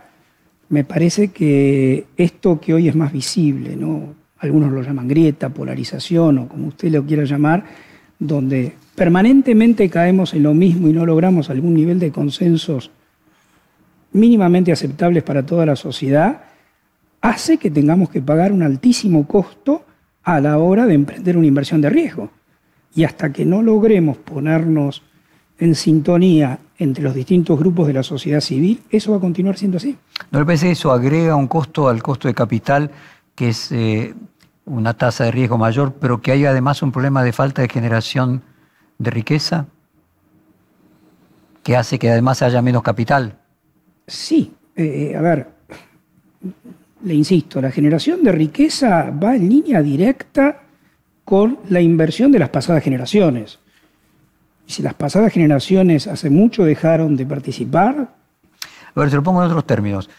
Me 0.69 0.83
parece 0.83 1.29
que 1.29 2.05
esto 2.17 2.59
que 2.59 2.73
hoy 2.73 2.87
es 2.87 2.95
más 2.95 3.13
visible, 3.13 3.75
¿no? 3.75 4.15
algunos 4.37 4.71
lo 4.71 4.81
llaman 4.81 5.07
grieta, 5.07 5.49
polarización 5.49 6.37
o 6.39 6.47
como 6.47 6.67
usted 6.67 6.91
lo 6.91 7.05
quiera 7.05 7.23
llamar, 7.23 7.63
donde 8.19 8.73
permanentemente 8.95 9.89
caemos 9.89 10.33
en 10.33 10.43
lo 10.43 10.53
mismo 10.53 10.87
y 10.87 10.93
no 10.93 11.05
logramos 11.05 11.49
algún 11.49 11.73
nivel 11.73 11.99
de 11.99 12.11
consensos 12.11 12.91
mínimamente 14.11 14.71
aceptables 14.71 15.23
para 15.23 15.45
toda 15.45 15.65
la 15.65 15.75
sociedad, 15.75 16.43
hace 17.21 17.57
que 17.57 17.71
tengamos 17.71 18.09
que 18.09 18.21
pagar 18.21 18.51
un 18.51 18.63
altísimo 18.63 19.27
costo 19.27 19.83
a 20.23 20.39
la 20.39 20.57
hora 20.57 20.85
de 20.85 20.93
emprender 20.93 21.37
una 21.37 21.47
inversión 21.47 21.81
de 21.81 21.89
riesgo. 21.89 22.29
Y 22.95 23.03
hasta 23.03 23.31
que 23.31 23.45
no 23.45 23.61
logremos 23.61 24.17
ponernos 24.17 25.03
en 25.59 25.75
sintonía 25.75 26.59
entre 26.77 27.03
los 27.03 27.13
distintos 27.13 27.57
grupos 27.59 27.87
de 27.87 27.93
la 27.93 28.03
sociedad 28.03 28.41
civil, 28.41 28.81
eso 28.89 29.11
va 29.11 29.17
a 29.17 29.21
continuar 29.21 29.57
siendo 29.57 29.77
así. 29.77 29.97
¿No 30.31 30.39
le 30.39 30.45
parece 30.45 30.67
que 30.67 30.71
eso 30.73 30.91
agrega 30.91 31.35
un 31.35 31.47
costo 31.47 31.87
al 31.87 32.01
costo 32.01 32.27
de 32.27 32.33
capital, 32.33 32.91
que 33.35 33.49
es 33.49 33.71
eh, 33.71 34.13
una 34.65 34.93
tasa 34.93 35.25
de 35.25 35.31
riesgo 35.31 35.57
mayor, 35.57 35.93
pero 35.99 36.21
que 36.21 36.31
hay 36.31 36.45
además 36.45 36.81
un 36.81 36.91
problema 36.91 37.23
de 37.23 37.33
falta 37.33 37.61
de 37.61 37.69
generación 37.69 38.41
de 38.97 39.11
riqueza? 39.11 39.67
Que 41.63 41.75
hace 41.75 41.99
que 41.99 42.09
además 42.09 42.41
haya 42.41 42.61
menos 42.61 42.83
capital. 42.83 43.37
Sí, 44.07 44.53
eh, 44.75 45.15
a 45.17 45.21
ver, 45.21 45.47
le 47.03 47.13
insisto, 47.13 47.61
la 47.61 47.71
generación 47.71 48.23
de 48.23 48.31
riqueza 48.31 49.11
va 49.11 49.35
en 49.35 49.49
línea 49.49 49.81
directa 49.81 50.64
con 51.25 51.57
la 51.69 51.81
inversión 51.81 52.31
de 52.31 52.39
las 52.39 52.49
pasadas 52.49 52.83
generaciones. 52.83 53.59
Y 54.67 54.71
si 54.71 54.83
las 54.83 54.93
pasadas 54.93 55.33
generaciones 55.33 56.07
hace 56.07 56.29
mucho 56.29 56.63
dejaron 56.63 57.17
de 57.17 57.25
participar. 57.25 58.13
A 58.95 58.99
ver, 58.99 59.09
se 59.09 59.15
lo 59.15 59.23
pongo 59.23 59.43
en 59.43 59.49
otros 59.49 59.65
términos. 59.65 60.09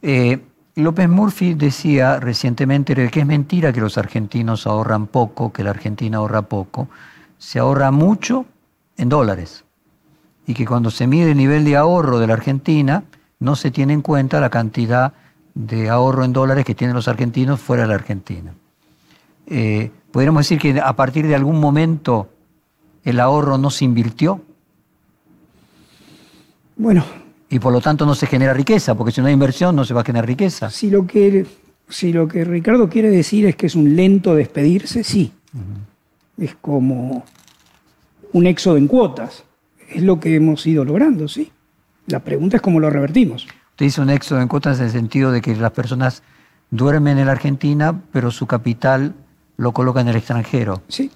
Eh, 0.00 0.40
López 0.76 1.08
Murphy 1.08 1.54
decía 1.54 2.18
recientemente 2.18 2.94
que 3.10 3.20
es 3.20 3.26
mentira 3.26 3.72
que 3.72 3.80
los 3.80 3.98
argentinos 3.98 4.66
ahorran 4.66 5.06
poco, 5.06 5.52
que 5.52 5.62
la 5.62 5.70
Argentina 5.70 6.18
ahorra 6.18 6.42
poco. 6.42 6.88
Se 7.38 7.58
ahorra 7.58 7.90
mucho 7.90 8.46
en 8.96 9.08
dólares. 9.08 9.64
Y 10.46 10.54
que 10.54 10.66
cuando 10.66 10.90
se 10.90 11.06
mide 11.06 11.32
el 11.32 11.36
nivel 11.36 11.64
de 11.64 11.76
ahorro 11.76 12.18
de 12.18 12.26
la 12.26 12.34
Argentina, 12.34 13.04
no 13.38 13.56
se 13.56 13.70
tiene 13.70 13.92
en 13.92 14.02
cuenta 14.02 14.40
la 14.40 14.50
cantidad 14.50 15.12
de 15.54 15.88
ahorro 15.88 16.24
en 16.24 16.32
dólares 16.32 16.64
que 16.64 16.74
tienen 16.74 16.96
los 16.96 17.08
argentinos 17.08 17.60
fuera 17.60 17.84
de 17.84 17.88
la 17.88 17.94
Argentina. 17.94 18.52
Eh, 19.46 19.90
¿Podríamos 20.14 20.48
decir 20.48 20.60
que 20.60 20.80
a 20.80 20.94
partir 20.94 21.26
de 21.26 21.34
algún 21.34 21.58
momento 21.58 22.28
el 23.02 23.18
ahorro 23.18 23.58
no 23.58 23.68
se 23.68 23.84
invirtió? 23.84 24.40
Bueno. 26.76 27.04
Y 27.50 27.58
por 27.58 27.72
lo 27.72 27.80
tanto 27.80 28.06
no 28.06 28.14
se 28.14 28.28
genera 28.28 28.54
riqueza, 28.54 28.94
porque 28.94 29.10
si 29.10 29.20
no 29.20 29.26
hay 29.26 29.32
inversión 29.32 29.74
no 29.74 29.84
se 29.84 29.92
va 29.92 30.02
a 30.02 30.04
generar 30.04 30.28
riqueza. 30.28 30.70
Si 30.70 30.88
lo 30.88 31.04
que, 31.04 31.46
si 31.88 32.12
lo 32.12 32.28
que 32.28 32.44
Ricardo 32.44 32.88
quiere 32.88 33.10
decir 33.10 33.44
es 33.46 33.56
que 33.56 33.66
es 33.66 33.74
un 33.74 33.96
lento 33.96 34.36
despedirse, 34.36 35.02
sí. 35.02 35.32
Es 36.38 36.54
como 36.60 37.24
un 38.32 38.46
éxodo 38.46 38.76
en 38.76 38.86
cuotas. 38.86 39.42
Es 39.90 40.04
lo 40.04 40.20
que 40.20 40.36
hemos 40.36 40.64
ido 40.64 40.84
logrando, 40.84 41.26
sí. 41.26 41.50
La 42.06 42.20
pregunta 42.20 42.58
es 42.58 42.62
cómo 42.62 42.78
lo 42.78 42.88
revertimos. 42.88 43.48
Usted 43.70 43.86
dice 43.86 44.00
un 44.00 44.10
éxodo 44.10 44.40
en 44.40 44.46
cuotas 44.46 44.78
en 44.78 44.84
el 44.84 44.92
sentido 44.92 45.32
de 45.32 45.40
que 45.40 45.56
las 45.56 45.72
personas 45.72 46.22
duermen 46.70 47.18
en 47.18 47.26
la 47.26 47.32
Argentina, 47.32 48.00
pero 48.12 48.30
su 48.30 48.46
capital 48.46 49.16
lo 49.56 49.72
coloca 49.72 50.00
en 50.00 50.08
el 50.08 50.16
extranjero. 50.16 50.82
Sí. 50.88 51.10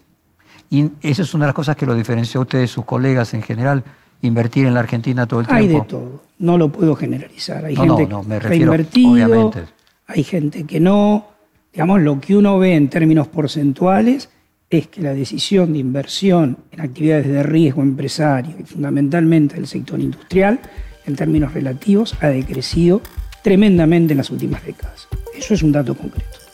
Y 0.71 0.91
eso 1.03 1.23
es 1.23 1.35
una 1.35 1.47
de 1.47 1.49
las 1.49 1.55
cosas 1.55 1.77
que 1.77 1.87
lo 1.87 1.95
diferenció 1.95 2.41
a 2.41 2.43
usted 2.43 2.61
de 2.61 2.67
sus 2.67 2.85
colegas 2.85 3.33
en 3.35 3.43
general, 3.43 3.83
invertir 4.23 4.67
en 4.67 4.75
la 4.75 4.81
Argentina 4.81 5.27
todo 5.27 5.41
el 5.41 5.47
tiempo. 5.47 5.63
Hay 5.63 5.69
de 5.69 5.81
todo, 5.83 6.23
no 6.39 6.59
lo 6.59 6.71
puedo 6.71 6.95
generalizar. 6.95 7.65
Hay 7.65 7.75
no, 7.75 7.97
gente 7.97 8.07
no, 8.13 8.23
me 8.23 8.29
que 8.29 8.35
ha 8.35 8.39
refiero, 8.41 8.73
invertido, 8.73 9.13
obviamente. 9.13 9.65
hay 10.07 10.25
gente 10.25 10.65
que 10.65 10.81
no. 10.81 11.27
Digamos, 11.73 12.01
lo 12.01 12.21
que 12.21 12.37
uno 12.37 12.59
ve 12.59 12.75
en 12.75 12.89
términos 12.89 13.29
porcentuales 13.29 14.31
es 14.71 14.89
que 14.89 15.01
la 15.01 15.15
decisión 15.15 15.73
de 15.73 15.79
inversión 15.79 16.59
en 16.71 16.81
actividades 16.81 17.27
de 17.27 17.43
riesgo 17.43 17.83
empresario 17.83 18.55
y 18.59 18.65
fundamentalmente 18.65 19.55
del 19.55 19.67
sector 19.67 19.99
industrial, 20.01 20.61
en 21.07 21.17
términos 21.17 21.55
relativos, 21.55 22.15
ha 22.21 22.29
decrecido 22.29 23.01
tremendamente 23.43 24.13
en 24.13 24.19
las 24.19 24.31
últimas 24.31 24.65
décadas. 24.65 25.09
Eso 25.35 25.55
es 25.55 25.63
un 25.63 25.73
dato 25.73 25.95
concreto. 25.95 26.48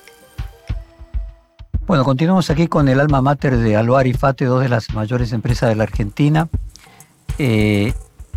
Bueno, 1.87 2.03
continuamos 2.03 2.49
aquí 2.49 2.66
con 2.66 2.89
el 2.89 2.99
alma 2.99 3.20
mater 3.20 3.59
de 3.59 3.76
Aloar 3.76 4.07
y 4.07 4.14
Fate, 4.14 4.47
dos 4.47 4.62
de 4.62 4.70
las 4.70 4.95
mayores 4.95 5.35
empresas 5.35 5.68
de 5.68 5.76
la 5.76 5.82
Argentina. 5.82 6.49
Eh, 7.37 7.93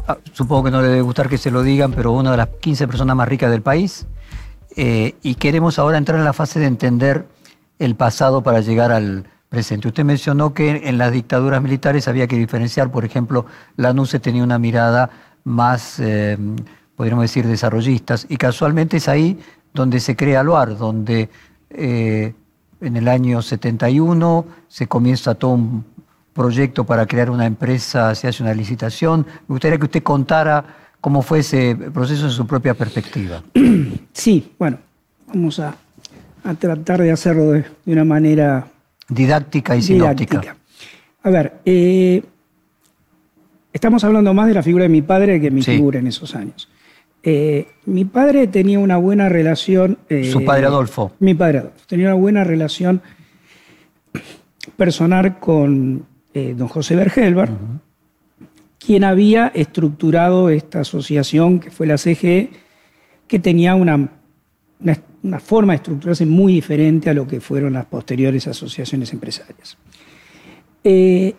ah, 0.05 0.17
supongo 0.33 0.65
que 0.65 0.71
no 0.71 0.81
le 0.81 0.89
debe 0.89 1.01
gustar 1.01 1.29
que 1.29 1.37
se 1.37 1.49
lo 1.49 1.63
digan, 1.63 1.93
pero 1.93 2.11
una 2.11 2.31
de 2.31 2.37
las 2.37 2.49
15 2.59 2.89
personas 2.89 3.15
más 3.15 3.25
ricas 3.25 3.49
del 3.49 3.61
país. 3.61 4.05
Eh, 4.75 5.15
y 5.23 5.35
queremos 5.35 5.79
ahora 5.79 5.97
entrar 5.97 6.19
en 6.19 6.25
la 6.25 6.33
fase 6.33 6.59
de 6.59 6.65
entender 6.65 7.25
el 7.79 7.95
pasado 7.95 8.43
para 8.43 8.59
llegar 8.59 8.91
al 8.91 9.23
presente. 9.47 9.87
Usted 9.87 10.03
mencionó 10.03 10.53
que 10.53 10.81
en 10.83 10.97
las 10.97 11.13
dictaduras 11.13 11.61
militares 11.61 12.09
había 12.09 12.27
que 12.27 12.35
diferenciar, 12.35 12.91
por 12.91 13.05
ejemplo, 13.05 13.45
la 13.77 13.93
NUCE 13.93 14.19
tenía 14.19 14.43
una 14.43 14.59
mirada 14.59 15.09
más, 15.45 16.01
eh, 16.01 16.37
podríamos 16.97 17.23
decir, 17.23 17.47
desarrollistas, 17.47 18.25
y 18.27 18.35
casualmente 18.35 18.97
es 18.97 19.07
ahí 19.07 19.39
donde 19.73 20.01
se 20.01 20.17
crea 20.17 20.41
Aloar, 20.41 20.77
donde 20.77 21.29
en 22.81 22.97
el 22.97 23.07
año 23.07 23.41
71 23.41 24.45
se 24.67 24.87
comienza 24.87 25.35
todo 25.35 25.51
un 25.51 25.85
proyecto 26.33 26.83
para 26.85 27.05
crear 27.07 27.29
una 27.29 27.45
empresa, 27.45 28.13
se 28.15 28.27
hace 28.27 28.43
una 28.43 28.53
licitación. 28.53 29.25
Me 29.47 29.53
gustaría 29.53 29.77
que 29.77 29.85
usted 29.85 30.03
contara 30.03 30.63
cómo 31.01 31.21
fue 31.21 31.39
ese 31.39 31.75
proceso 31.75 32.25
en 32.25 32.31
su 32.31 32.45
propia 32.45 32.73
perspectiva. 32.73 33.41
Sí, 34.13 34.53
bueno, 34.57 34.79
vamos 35.27 35.59
a, 35.59 35.75
a 36.43 36.53
tratar 36.55 37.01
de 37.01 37.11
hacerlo 37.11 37.51
de, 37.51 37.65
de 37.85 37.93
una 37.93 38.03
manera 38.03 38.67
Didáctica 39.07 39.75
y 39.75 39.81
sinóptica. 39.83 40.39
didáctica. 40.41 40.55
A 41.23 41.29
ver, 41.29 41.59
eh, 41.65 42.23
estamos 43.73 44.03
hablando 44.03 44.33
más 44.33 44.47
de 44.47 44.53
la 44.55 44.63
figura 44.63 44.83
de 44.83 44.89
mi 44.89 45.01
padre 45.03 45.39
que 45.39 45.45
de 45.45 45.51
mi 45.51 45.61
Sí. 45.61 45.71
figura 45.75 45.99
en 45.99 46.07
esos 46.07 46.35
años. 46.35 46.67
Eh, 47.29 47.67
mi 47.87 48.05
padre 48.05 48.47
tenía 48.47 48.79
una 48.79 48.95
buena 48.95 49.27
relación. 49.27 49.97
eh, 50.07 50.31
Su 50.31 50.45
padre 50.45 50.67
Adolfo. 50.67 51.11
Mi 51.19 51.33
padre 51.33 51.57
Adolfo. 51.57 51.79
Tenía 51.85 52.05
una 52.05 52.15
buena 52.15 52.45
relación 52.45 53.01
personal 54.77 55.37
con 55.37 56.05
eh, 56.33 56.53
don 56.55 56.69
José 56.69 56.95
Bergelbar, 56.95 57.49
quien 58.79 59.03
había 59.03 59.47
estructurado 59.53 60.49
esta 60.49 60.79
asociación 60.79 61.59
que 61.59 61.69
fue 61.69 61.85
la 61.85 61.97
CGE, 61.97 62.49
que 63.27 63.39
tenía 63.39 63.75
una, 63.75 64.09
una, 64.79 64.97
una 65.21 65.39
forma 65.41 65.73
de 65.73 65.77
estructurarse 65.77 66.25
muy 66.25 66.53
diferente 66.53 67.09
a 67.09 67.13
lo 67.13 67.27
que 67.27 67.41
fueron 67.41 67.73
las 67.73 67.87
posteriores 67.87 68.47
asociaciones 68.47 69.11
empresarias. 69.11 69.77
Eh, 70.81 71.35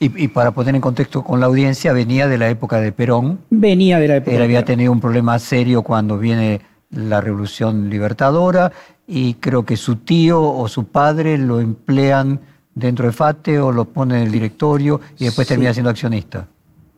Y, 0.00 0.24
y 0.24 0.28
para 0.28 0.52
poner 0.52 0.74
en 0.74 0.80
contexto 0.80 1.24
con 1.24 1.40
la 1.40 1.46
audiencia, 1.46 1.92
venía 1.92 2.28
de 2.28 2.38
la 2.38 2.48
época 2.48 2.80
de 2.80 2.92
Perón. 2.92 3.40
venía 3.50 3.98
de 3.98 4.08
la 4.08 4.16
época. 4.16 4.36
Él 4.36 4.42
había 4.42 4.64
tenido 4.64 4.92
un 4.92 5.00
problema 5.00 5.38
serio 5.38 5.82
cuando 5.82 6.18
viene 6.18 6.60
la 6.90 7.20
Revolución 7.20 7.90
Libertadora 7.90 8.72
y 9.06 9.34
creo 9.34 9.64
que 9.64 9.76
su 9.76 9.96
tío 9.96 10.40
o 10.42 10.68
su 10.68 10.84
padre 10.86 11.36
lo 11.36 11.60
emplean 11.60 12.40
dentro 12.74 13.06
de 13.06 13.12
FATE 13.12 13.58
o 13.58 13.72
lo 13.72 13.86
pone 13.86 14.16
en 14.16 14.22
el 14.26 14.32
directorio 14.32 15.00
y 15.18 15.24
después 15.24 15.46
Sí. 15.48 15.54
termina 15.54 15.72
siendo 15.74 15.90
accionista. 15.90 16.46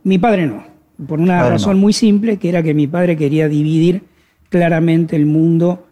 Mi 0.04 0.18
padre 0.18 0.46
no, 0.46 0.62
por 1.06 1.20
una 1.20 1.48
razón 1.48 1.74
no. 1.76 1.80
muy 1.80 1.92
simple, 1.94 2.36
que 2.36 2.50
era 2.50 2.62
que 2.62 2.74
mi 2.74 2.86
padre 2.86 3.16
quería 3.16 3.48
dividir 3.48 4.02
claramente 4.50 5.16
el 5.16 5.26
mundo 5.26 5.86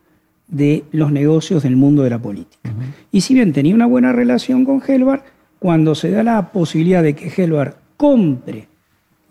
de 0.46 0.84
los 0.92 1.11
negocios 1.12 1.62
del 1.62 1.76
mundo 1.76 2.02
de 2.02 2.11
la 2.11 2.18
política. 2.18 2.70
Y 3.12 3.20
si 3.22 3.34
bien 3.34 3.52
tenía 3.52 3.74
una 3.74 3.86
buena 3.86 4.12
relación 4.12 4.64
con 4.64 4.82
Helvar, 4.86 5.24
cuando 5.59 5.94
se 5.94 6.11
da 6.11 6.22
la 6.22 6.52
posibilidad 6.52 7.02
de 7.02 7.14
que 7.14 7.32
Helvar 7.36 7.76
compre 7.96 8.68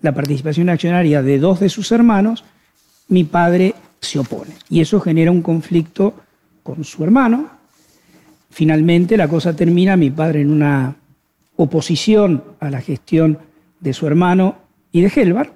la 0.01 0.13
participación 0.13 0.69
accionaria 0.69 1.21
de 1.23 1.39
dos 1.39 1.59
de 1.59 1.69
sus 1.69 1.91
hermanos, 1.91 2.43
mi 3.07 3.23
padre 3.23 3.75
se 3.99 4.19
opone. 4.19 4.51
Y 4.69 4.82
eso 4.82 4.99
genera 4.99 5.32
un 5.32 5.41
conflicto 5.41 6.13
con 6.63 6.84
su 6.84 7.03
hermano. 7.03 7.49
Finalmente 8.49 9.17
la 9.17 9.28
cosa 9.28 9.55
termina, 9.55 9.95
mi 9.95 10.11
padre 10.11 10.41
en 10.41 10.51
una 10.51 10.95
oposición 11.55 12.43
a 12.59 12.69
la 12.69 12.82
gestión 12.82 13.39
de 13.80 13.93
su 13.93 14.07
hermano 14.07 14.57
y 14.91 15.01
de 15.01 15.11
Helvar, 15.15 15.51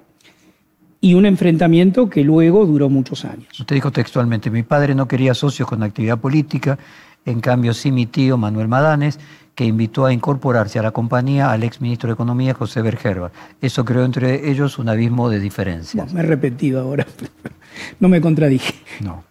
y 1.00 1.14
un 1.14 1.26
enfrentamiento 1.26 2.08
que 2.08 2.22
luego 2.22 2.64
duró 2.64 2.88
muchos 2.88 3.24
años. 3.24 3.58
Usted 3.58 3.74
dijo 3.74 3.90
textualmente, 3.90 4.50
mi 4.50 4.62
padre 4.62 4.94
no 4.94 5.08
quería 5.08 5.34
socios 5.34 5.68
con 5.68 5.82
actividad 5.82 6.18
política, 6.18 6.78
en 7.24 7.40
cambio 7.40 7.74
sí 7.74 7.92
mi 7.92 8.06
tío 8.06 8.36
Manuel 8.36 8.68
Madanes, 8.68 9.18
que 9.54 9.64
invitó 9.64 10.06
a 10.06 10.12
incorporarse 10.12 10.78
a 10.78 10.82
la 10.82 10.92
compañía 10.92 11.50
al 11.52 11.62
ex 11.62 11.80
ministro 11.80 12.08
de 12.08 12.14
Economía 12.14 12.54
José 12.54 12.80
Bergerba. 12.80 13.30
Eso 13.60 13.84
creó 13.84 14.04
entre 14.04 14.50
ellos 14.50 14.78
un 14.78 14.88
abismo 14.88 15.28
de 15.28 15.40
diferencias. 15.40 16.06
Bueno, 16.06 16.14
me 16.14 16.20
he 16.20 16.26
repetido 16.26 16.80
ahora, 16.80 17.06
no 18.00 18.08
me 18.08 18.20
contradije. 18.20 18.74
No. 19.00 19.24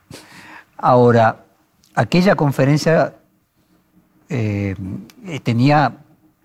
Ahora, 0.78 1.46
aquella 1.96 2.36
conferencia 2.36 3.16
eh, 4.30 4.76
tenía, 5.44 5.98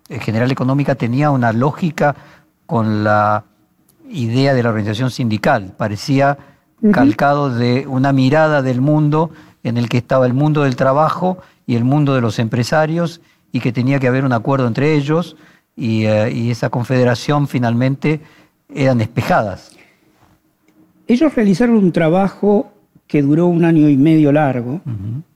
en 0.09 0.19
general 0.19 0.51
económica, 0.51 0.95
tenía 0.95 1.31
una 1.31 1.53
lógica 1.53 2.15
con 2.65 3.03
la 3.03 3.45
idea 4.09 4.53
de 4.53 4.63
la 4.63 4.69
organización 4.69 5.11
sindical. 5.11 5.73
Parecía 5.77 6.37
calcado 6.91 7.49
de 7.49 7.85
una 7.87 8.13
mirada 8.13 8.61
del 8.61 8.81
mundo 8.81 9.31
en 9.63 9.77
el 9.77 9.89
que 9.89 9.97
estaba 9.97 10.25
el 10.25 10.33
mundo 10.33 10.63
del 10.63 10.75
trabajo 10.75 11.39
y 11.65 11.75
el 11.75 11.83
mundo 11.83 12.15
de 12.15 12.21
los 12.21 12.39
empresarios 12.39 13.21
y 13.51 13.59
que 13.59 13.71
tenía 13.71 13.99
que 13.99 14.07
haber 14.07 14.25
un 14.25 14.33
acuerdo 14.33 14.67
entre 14.67 14.95
ellos 14.95 15.35
y, 15.75 16.05
eh, 16.05 16.31
y 16.31 16.51
esa 16.51 16.69
confederación 16.69 17.47
finalmente 17.47 18.21
eran 18.73 18.97
despejadas. 18.97 19.75
Ellos 21.07 21.33
realizaron 21.33 21.77
un 21.77 21.91
trabajo 21.91 22.71
que 23.07 23.21
duró 23.21 23.47
un 23.47 23.63
año 23.63 23.89
y 23.89 23.95
medio 23.95 24.31
largo, 24.31 24.81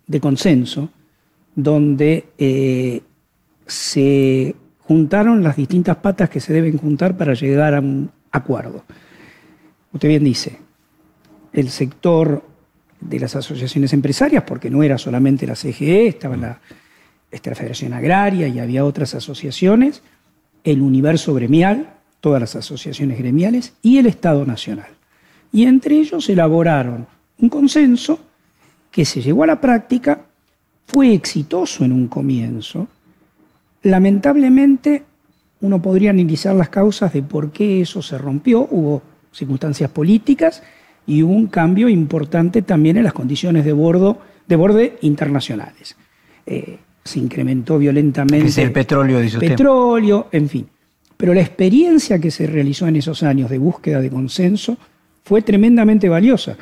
de 0.06 0.20
consenso, 0.20 0.89
donde 1.56 2.26
eh, 2.38 3.02
se 3.66 4.56
juntaron 4.80 5.42
las 5.42 5.56
distintas 5.56 5.96
patas 5.98 6.30
que 6.30 6.42
se 6.42 6.52
deben 6.52 6.78
juntar 6.78 7.16
para 7.16 7.34
llegar 7.34 7.74
a 7.74 7.80
un 7.80 8.12
acuerdo. 8.32 8.84
Usted 9.94 10.10
bien 10.10 10.24
dice, 10.26 10.60
el 11.54 11.70
sector 11.70 12.43
de 12.99 13.20
las 13.20 13.36
asociaciones 13.36 13.93
empresarias, 13.93 14.43
porque 14.43 14.70
no 14.70 14.84
era 14.84 14.97
solamente 14.97 15.47
la 15.47 15.56
CGE, 15.56 16.08
estaba 16.08 16.38
la, 16.38 16.60
Federación 17.32 17.93
Agraria 17.93 18.47
y 18.47 18.60
había 18.60 18.84
otras 18.84 19.16
asociaciones, 19.16 20.02
el 20.64 20.82
universo 20.82 21.34
gremial, 21.34 21.93
todas 22.20 22.41
las 22.41 22.56
asociaciones 22.56 23.18
gremiales 23.18 23.74
y 23.82 23.97
el 23.97 24.06
Estado 24.06 24.45
Nacional. 24.45 24.89
Y 25.54 25.64
entre 25.64 25.95
ellos 25.95 26.30
elaboraron 26.30 27.08
un 27.39 27.49
consenso 27.49 28.20
que 28.91 29.06
se 29.06 29.22
llevó 29.22 29.43
a 29.43 29.47
la 29.47 29.62
práctica, 29.62 30.26
fue 30.86 31.14
exitoso 31.14 31.86
en 31.86 31.93
un 31.93 32.08
comienzo. 32.10 32.88
Lamentablemente, 33.84 35.04
uno 35.62 35.82
podría 35.82 36.10
analizar 36.10 36.54
las 36.54 36.70
causas 36.70 37.14
de 37.14 37.24
por 37.24 37.52
qué 37.52 37.82
eso 37.82 38.02
se 38.02 38.18
rompió. 38.18 38.68
Hubo 38.70 39.02
circunstancias 39.32 39.89
políticas 39.89 40.62
y 41.08 41.24
hubo 41.24 41.34
un 41.34 41.47
cambio 41.47 41.89
importante 41.89 42.62
también 42.62 42.97
en 42.97 43.04
las 43.04 43.14
condiciones 43.14 43.66
de, 43.66 43.72
de 44.47 44.56
borde 44.56 44.97
internacionales. 45.02 45.95
Eh, 46.45 46.78
se 47.04 47.20
incrementó 47.20 47.78
violentamente. 47.78 48.47
Es 48.47 48.58
el 48.58 48.72
petróleo, 48.72 49.20
dice 49.20 49.38
usted. 49.38 49.49
Petróleo, 49.49 50.28
en 50.32 50.47
fin. 50.47 50.68
Pero 51.18 51.34
la 51.34 51.41
experiencia 51.41 52.20
que 52.20 52.32
se 52.32 52.47
realizó 52.47 52.88
en 52.88 52.95
esos 52.95 53.24
años 53.24 53.49
de 53.49 53.58
búsqueda 53.58 53.99
de 53.99 54.10
consenso 54.10 54.78
fue 55.24 55.41
tremendamente 55.41 56.10
valiosa. 56.10 56.58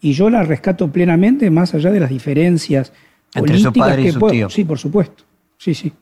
Y 0.00 0.12
yo 0.12 0.30
la 0.30 0.42
rescato 0.42 0.88
plenamente 0.88 1.50
más 1.50 1.74
allá 1.74 1.90
de 1.90 2.00
las 2.00 2.10
diferencias 2.10 2.92
Entre 3.34 3.58
su 3.58 3.72
padre 3.72 4.02
y 4.02 4.12
su 4.12 4.20
tío. 4.28 4.50
Sí, 4.50 4.64
por 4.64 4.78
supuesto. 4.78 5.24
Sí, 5.58 5.74
sí. 5.74 5.92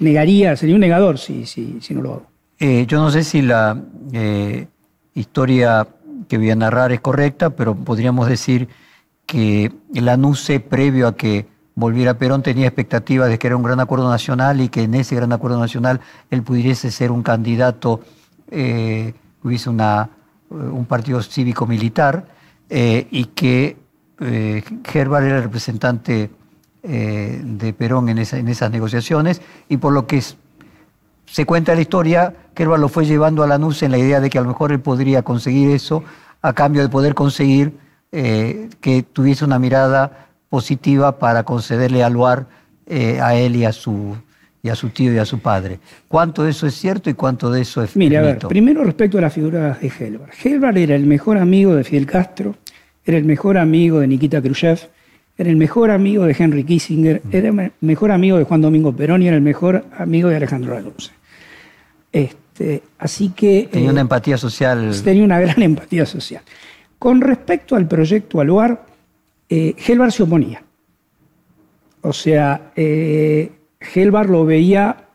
Negaría, 0.00 0.56
sería 0.56 0.74
un 0.74 0.80
negador 0.80 1.18
si, 1.18 1.46
si, 1.46 1.78
si 1.80 1.94
no 1.94 2.02
lo 2.02 2.12
hago. 2.12 2.26
Eh, 2.58 2.84
yo 2.86 2.98
no 3.00 3.10
sé 3.10 3.24
si 3.24 3.42
la 3.42 3.80
eh, 4.12 4.66
historia 5.14 5.86
que 6.28 6.38
voy 6.38 6.50
a 6.50 6.56
narrar 6.56 6.92
es 6.92 7.00
correcta, 7.00 7.50
pero 7.50 7.74
podríamos 7.74 8.28
decir 8.28 8.68
que 9.26 9.72
el 9.94 10.08
anuncio 10.08 10.62
previo 10.62 11.08
a 11.08 11.16
que 11.16 11.46
volviera 11.74 12.18
Perón 12.18 12.42
tenía 12.42 12.66
expectativas 12.66 13.28
de 13.28 13.38
que 13.38 13.46
era 13.46 13.56
un 13.56 13.62
gran 13.62 13.80
acuerdo 13.80 14.08
nacional 14.10 14.60
y 14.60 14.68
que 14.68 14.82
en 14.82 14.94
ese 14.94 15.14
gran 15.14 15.32
acuerdo 15.32 15.58
nacional 15.58 16.00
él 16.30 16.42
pudiese 16.42 16.90
ser 16.90 17.10
un 17.10 17.22
candidato, 17.22 18.00
eh, 18.50 19.14
hubiese 19.42 19.70
una, 19.70 20.10
eh, 20.50 20.54
un 20.54 20.84
partido 20.86 21.22
cívico-militar 21.22 22.26
eh, 22.68 23.06
y 23.10 23.26
que 23.26 23.76
eh, 24.20 24.62
era 24.94 25.18
el 25.18 25.42
representante 25.42 26.30
de 26.82 27.74
Perón 27.78 28.08
en, 28.08 28.18
en, 28.18 28.48
esas 28.48 28.70
negociaciones 28.72 29.40
y 29.68 29.76
por 29.76 29.92
lo 29.92 30.08
que 30.08 30.20
se 31.32 31.46
cuenta 31.46 31.74
la 31.74 31.80
historia, 31.80 32.34
Herbert 32.54 32.78
lo 32.78 32.90
fue 32.90 33.06
llevando 33.06 33.42
a 33.42 33.46
la 33.46 33.56
NUS 33.56 33.82
en 33.84 33.90
la 33.90 33.96
idea 33.96 34.20
de 34.20 34.28
que 34.28 34.36
a 34.36 34.42
lo 34.42 34.48
mejor 34.48 34.70
él 34.70 34.80
podría 34.80 35.22
conseguir 35.22 35.70
eso 35.70 36.04
a 36.42 36.52
cambio 36.52 36.82
de 36.82 36.90
poder 36.90 37.14
conseguir 37.14 37.72
que 38.10 39.06
tuviese 39.10 39.46
una 39.46 39.58
mirada 39.58 40.28
positiva 40.50 41.18
para 41.18 41.44
concederle 41.44 42.04
al 42.04 42.14
eh, 42.86 43.18
a 43.22 43.34
él 43.34 43.56
y 43.56 43.64
a 43.64 43.72
su 43.72 44.14
y 44.62 44.68
a 44.68 44.74
su 44.74 44.90
tío 44.90 45.10
y 45.14 45.16
a 45.16 45.24
su 45.24 45.38
padre. 45.38 45.80
¿Cuánto 46.06 46.44
de 46.44 46.50
eso 46.50 46.66
es 46.66 46.74
cierto 46.74 47.08
y 47.08 47.14
cuánto 47.14 47.50
de 47.50 47.62
eso 47.62 47.82
es 47.82 47.96
Mira, 47.96 48.20
a 48.20 48.22
ver, 48.22 48.38
primero 48.46 48.84
respecto 48.84 49.16
a 49.16 49.22
la 49.22 49.30
figura 49.30 49.78
de 49.80 49.88
Helvar. 49.88 50.28
Helvar 50.44 50.76
era 50.76 50.94
el 50.94 51.06
mejor 51.06 51.38
amigo 51.38 51.74
de 51.74 51.82
Fidel 51.82 52.04
Castro, 52.04 52.54
era 53.06 53.16
el 53.16 53.24
mejor 53.24 53.56
amigo 53.56 54.00
de 54.00 54.06
Nikita 54.06 54.42
Khrushchev, 54.42 54.78
era 55.38 55.48
el 55.48 55.56
mejor 55.56 55.90
amigo 55.90 56.26
de 56.26 56.36
Henry 56.38 56.64
Kissinger, 56.64 57.22
mm. 57.24 57.34
era 57.34 57.48
el 57.48 57.72
mejor 57.80 58.12
amigo 58.12 58.36
de 58.36 58.44
Juan 58.44 58.60
Domingo 58.60 58.94
Perón 58.94 59.22
y 59.22 59.28
era 59.28 59.36
el 59.36 59.42
mejor 59.42 59.86
amigo 59.96 60.28
de 60.28 60.36
Alejandro 60.36 60.76
Aluce. 60.76 61.10
Este, 62.12 62.82
así 62.98 63.30
que... 63.30 63.68
Tenía 63.72 63.90
una 63.90 64.00
eh, 64.00 64.02
empatía 64.02 64.36
social. 64.36 64.94
Tenía 65.02 65.24
una 65.24 65.40
gran 65.40 65.62
empatía 65.62 66.06
social. 66.06 66.42
Con 66.98 67.20
respecto 67.20 67.74
al 67.74 67.88
proyecto 67.88 68.40
Aluar, 68.40 68.86
eh, 69.48 69.74
Helvar 69.86 70.12
se 70.12 70.22
oponía. 70.22 70.62
O 72.02 72.12
sea, 72.12 72.72
eh, 72.76 73.50
Helvar 73.94 74.28
lo 74.28 74.44
veía 74.44 75.08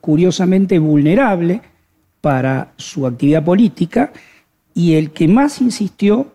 curiosamente 0.00 0.78
vulnerable 0.78 1.62
para 2.20 2.72
su 2.76 3.06
actividad 3.06 3.44
política 3.44 4.12
y 4.74 4.94
el 4.94 5.10
que 5.10 5.28
más 5.28 5.60
insistió 5.60 6.32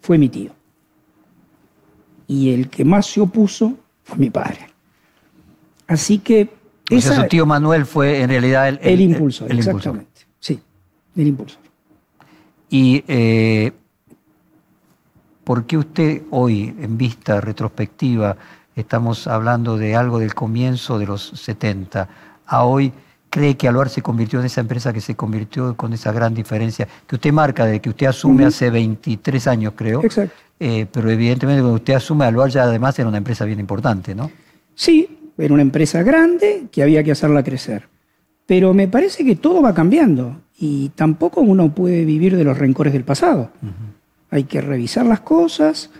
fue 0.00 0.18
mi 0.18 0.28
tío. 0.28 0.52
Y 2.26 2.52
el 2.52 2.68
que 2.68 2.84
más 2.84 3.06
se 3.06 3.20
opuso 3.20 3.78
fue 4.04 4.18
mi 4.18 4.30
padre. 4.30 4.68
Así 5.86 6.18
que... 6.18 6.57
O 6.90 7.00
su 7.00 7.26
tío 7.28 7.46
Manuel 7.46 7.84
fue 7.86 8.22
en 8.22 8.30
realidad 8.30 8.68
el, 8.68 8.78
el, 8.82 9.00
impulsor, 9.00 9.52
exactamente. 9.52 10.26
Sí, 10.40 10.60
el 11.16 11.26
impulsor. 11.26 11.60
Y 12.70 13.04
eh, 13.08 13.72
¿Por 15.48 15.64
qué 15.64 15.78
usted 15.78 16.24
hoy, 16.30 16.74
en 16.78 16.98
vista 16.98 17.40
retrospectiva, 17.40 18.36
estamos 18.76 19.26
hablando 19.26 19.78
de 19.78 19.96
algo 19.96 20.18
del 20.18 20.34
comienzo 20.34 20.98
de 20.98 21.06
los 21.06 21.22
70, 21.22 22.06
a 22.44 22.64
hoy 22.64 22.92
cree 23.30 23.56
que 23.56 23.66
Aluar 23.66 23.88
se 23.88 24.02
convirtió 24.02 24.40
en 24.40 24.44
esa 24.44 24.60
empresa 24.60 24.92
que 24.92 25.00
se 25.00 25.16
convirtió 25.16 25.74
con 25.74 25.94
esa 25.94 26.12
gran 26.12 26.34
diferencia 26.34 26.86
que 27.06 27.14
usted 27.14 27.32
marca, 27.32 27.64
de 27.64 27.80
que 27.80 27.88
usted 27.88 28.08
asume 28.08 28.44
hace 28.44 28.68
23 28.68 29.46
años, 29.46 29.72
creo? 29.74 30.04
Exacto. 30.04 30.36
Eh, 30.60 30.84
pero 30.92 31.08
evidentemente 31.08 31.62
cuando 31.62 31.76
usted 31.76 31.94
asume 31.94 32.26
Aluar 32.26 32.50
ya 32.50 32.64
además 32.64 32.98
era 32.98 33.08
una 33.08 33.16
empresa 33.16 33.46
bien 33.46 33.58
importante, 33.58 34.14
¿no? 34.14 34.30
Sí, 34.74 35.17
era 35.38 35.54
una 35.54 35.62
empresa 35.62 36.02
grande 36.02 36.64
que 36.70 36.82
había 36.82 37.04
que 37.04 37.12
hacerla 37.12 37.42
crecer. 37.42 37.88
Pero 38.46 38.74
me 38.74 38.88
parece 38.88 39.24
que 39.24 39.36
todo 39.36 39.62
va 39.62 39.74
cambiando 39.74 40.40
y 40.58 40.90
tampoco 40.90 41.40
uno 41.40 41.74
puede 41.74 42.04
vivir 42.04 42.36
de 42.36 42.44
los 42.44 42.58
rencores 42.58 42.92
del 42.92 43.04
pasado. 43.04 43.50
Hay 44.30 44.44
que 44.44 44.60
revisar 44.60 45.06
las 45.06 45.20
cosas 45.20 45.90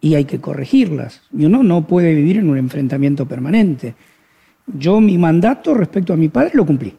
y 0.00 0.16
hay 0.16 0.26
que 0.26 0.40
corregirlas. 0.40 1.22
Y 1.36 1.46
uno 1.46 1.62
no 1.62 1.86
puede 1.86 2.14
vivir 2.14 2.38
en 2.38 2.50
un 2.50 2.58
enfrentamiento 2.58 3.26
permanente. 3.26 3.94
Yo 4.66 5.00
mi 5.00 5.18
mandato 5.18 5.72
respecto 5.72 6.12
a 6.12 6.16
mi 6.16 6.28
padre 6.28 6.52
lo 6.54 6.66
cumplí, 6.66 6.94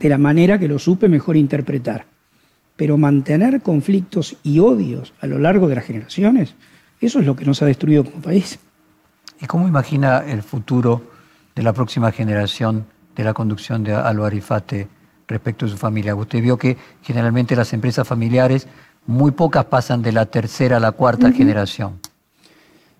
de 0.00 0.08
la 0.08 0.18
manera 0.18 0.58
que 0.58 0.68
lo 0.68 0.78
supe 0.78 1.08
mejor 1.08 1.36
interpretar. 1.36 2.06
Pero 2.76 2.98
mantener 2.98 3.60
conflictos 3.60 4.36
y 4.42 4.58
odios 4.58 5.14
a 5.20 5.28
lo 5.28 5.38
largo 5.38 5.68
de 5.68 5.76
las 5.76 5.84
generaciones, 5.84 6.54
eso 7.00 7.20
es 7.20 7.26
lo 7.26 7.36
que 7.36 7.44
nos 7.44 7.62
ha 7.62 7.66
destruido 7.66 8.04
como 8.04 8.22
país. 8.22 8.58
¿Y 9.44 9.46
cómo 9.46 9.68
imagina 9.68 10.24
el 10.26 10.42
futuro 10.42 11.02
de 11.54 11.62
la 11.62 11.74
próxima 11.74 12.10
generación 12.10 12.86
de 13.14 13.24
la 13.24 13.34
conducción 13.34 13.84
de 13.84 13.92
Álvaro 13.92 14.24
Arifate 14.24 14.88
respecto 15.28 15.66
a 15.66 15.68
su 15.68 15.76
familia? 15.76 16.14
Usted 16.14 16.40
vio 16.40 16.56
que 16.56 16.78
generalmente 17.02 17.54
las 17.54 17.74
empresas 17.74 18.08
familiares 18.08 18.66
muy 19.06 19.32
pocas 19.32 19.66
pasan 19.66 20.00
de 20.00 20.12
la 20.12 20.24
tercera 20.24 20.78
a 20.78 20.80
la 20.80 20.92
cuarta 20.92 21.30
generación. 21.30 22.00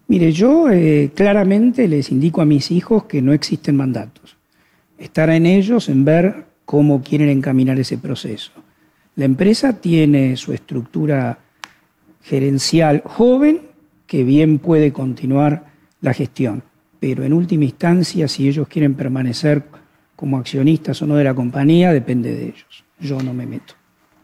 Mire, 0.07 0.33
yo 0.33 0.69
eh, 0.69 1.13
claramente 1.15 1.89
les 1.89 2.11
indico 2.11 2.43
a 2.43 2.45
mis 2.45 2.71
hijos 2.71 3.05
que 3.05 3.23
no 3.23 3.33
existen 3.33 3.75
mandatos. 3.75 4.37
Estará 4.99 5.37
en 5.37 5.47
ellos 5.47 5.89
en 5.89 6.05
ver 6.05 6.45
cómo 6.67 7.03
quieren 7.03 7.31
encaminar 7.31 7.79
ese 7.79 7.97
proceso. 7.97 8.53
La 9.17 9.25
empresa 9.25 9.81
tiene 9.81 10.37
su 10.37 10.53
estructura 10.53 11.39
gerencial 12.23 13.01
joven 13.07 13.63
que 14.07 14.25
bien 14.25 14.59
puede 14.59 14.93
continuar 14.93 15.73
la 16.05 16.15
gestión, 16.15 16.63
pero 17.01 17.25
en 17.25 17.33
última 17.33 17.65
instancia, 17.65 18.29
si 18.29 18.49
ellos 18.49 18.69
quieren 18.69 18.95
permanecer 18.95 19.65
como 20.15 20.39
accionistas 20.39 21.01
o 21.03 21.07
no 21.07 21.17
de 21.17 21.25
la 21.25 21.35
compañía, 21.35 21.93
depende 21.93 22.35
de 22.35 22.45
ellos. 22.45 22.85
Yo 23.01 23.21
no 23.23 23.35
me 23.35 23.47
meto. 23.47 23.75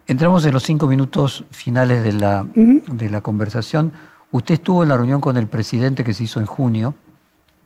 Entramos 0.07 0.45
en 0.45 0.53
los 0.53 0.63
cinco 0.63 0.87
minutos 0.87 1.45
finales 1.51 2.03
de 2.05 2.13
la, 2.13 2.47
de 2.55 3.11
la 3.11 3.21
conversación. 3.21 3.93
Usted 4.31 4.55
estuvo 4.55 4.83
en 4.83 4.91
la 4.91 4.97
reunión 4.97 5.21
con 5.21 5.37
el 5.37 5.47
presidente 5.47 6.05
que 6.05 6.15
se 6.15 6.25
hizo 6.25 6.41
en 6.41 6.47
junio. 6.47 6.95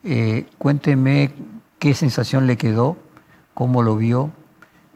Eh, 0.04 0.46
cuénteme 0.58 1.32
qué 1.78 1.94
sensación 1.94 2.46
le 2.46 2.56
quedó, 2.56 2.96
cómo 3.52 3.82
lo 3.82 3.96
vio 3.96 4.30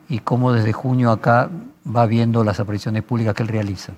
y 0.08 0.20
cómo 0.20 0.52
desde 0.52 0.72
junio 0.72 1.10
acá 1.10 1.50
va 1.84 2.06
viendo 2.06 2.44
las 2.44 2.60
apariciones 2.60 3.02
públicas 3.02 3.34
que 3.34 3.42
él 3.42 3.48
realiza. 3.48 3.94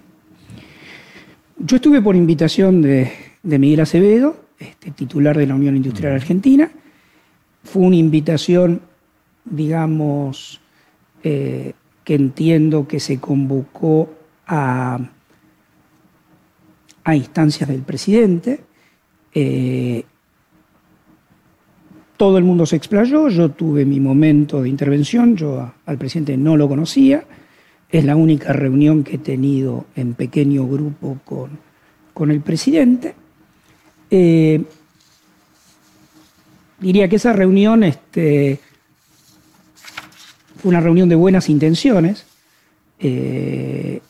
Yo 1.59 1.77
estuve 1.77 2.01
por 2.01 2.17
invitación 2.17 2.81
de, 2.81 3.13
Miguel 3.43 3.81
Acevedo, 3.81 4.37
este, 4.61 4.91
titular 4.91 5.37
de 5.37 5.47
la 5.47 5.55
Unión 5.55 5.75
Industrial 5.75 6.13
Argentina. 6.13 6.71
Fue 7.65 7.83
una 7.83 7.97
invitación, 7.97 8.83
digamos, 9.45 10.61
eh, 11.25 11.73
que 12.05 12.15
entiendo 12.15 12.87
que 12.87 13.01
se 13.01 13.19
convocó 13.19 14.11
a, 14.47 14.99
a 17.05 17.17
instancias 17.17 17.69
del 17.69 17.83
presidente. 17.83 18.61
Eh, 19.35 20.05
todo 22.19 22.37
el 22.37 22.45
mundo 22.45 22.67
se 22.67 22.77
explayó, 22.77 23.31
yo 23.31 23.51
tuve 23.53 23.87
mi 23.87 23.99
momento 23.99 24.61
de 24.61 24.69
intervención, 24.69 25.37
yo 25.37 25.73
al 25.87 25.97
presidente 25.97 26.37
no 26.37 26.55
lo 26.55 26.69
conocía, 26.69 27.25
es 27.89 28.05
la 28.05 28.15
única 28.15 28.53
reunión 28.53 29.05
que 29.05 29.17
he 29.17 29.19
tenido 29.19 29.87
en 29.97 30.13
pequeño 30.13 30.67
grupo 30.69 31.19
con, 31.25 31.59
con 32.13 32.31
el 32.31 32.43
presidente. 32.43 33.15
Eh, 34.11 34.63
diría 36.81 37.09
que 37.09 37.17
esa 37.17 37.33
reunión 37.33 37.85
este, 37.85 38.61
fue 40.57 40.71
una 40.71 40.81
reunión 40.81 41.09
de 41.09 41.15
buenas 41.15 41.49
intenciones. 41.49 42.25
Eh, 42.99 44.01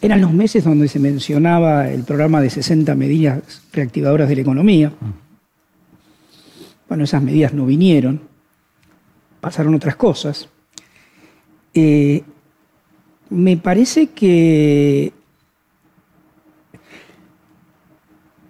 eran 0.00 0.20
los 0.20 0.32
meses 0.32 0.64
donde 0.64 0.88
se 0.88 0.98
mencionaba 0.98 1.88
el 1.88 2.02
programa 2.02 2.40
de 2.40 2.50
60 2.50 2.94
medidas 2.96 3.62
reactivadoras 3.72 4.28
de 4.28 4.34
la 4.34 4.42
economía. 4.42 4.92
Bueno, 6.88 7.04
esas 7.04 7.22
medidas 7.22 7.54
no 7.54 7.64
vinieron, 7.64 8.20
pasaron 9.40 9.74
otras 9.74 9.96
cosas. 9.96 10.48
Eh, 11.72 12.22
Me 13.30 13.56
parece 13.56 14.08
que 14.08 15.12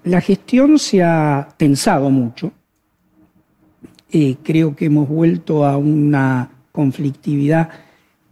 la 0.04 0.20
gestión 0.20 0.78
se 0.78 1.02
ha 1.02 1.48
tensado 1.56 2.10
mucho. 2.10 2.52
Eh, 4.10 4.36
creo 4.42 4.76
que 4.76 4.86
hemos 4.86 5.08
vuelto 5.08 5.64
a 5.64 5.76
una 5.76 6.50
conflictividad 6.70 7.70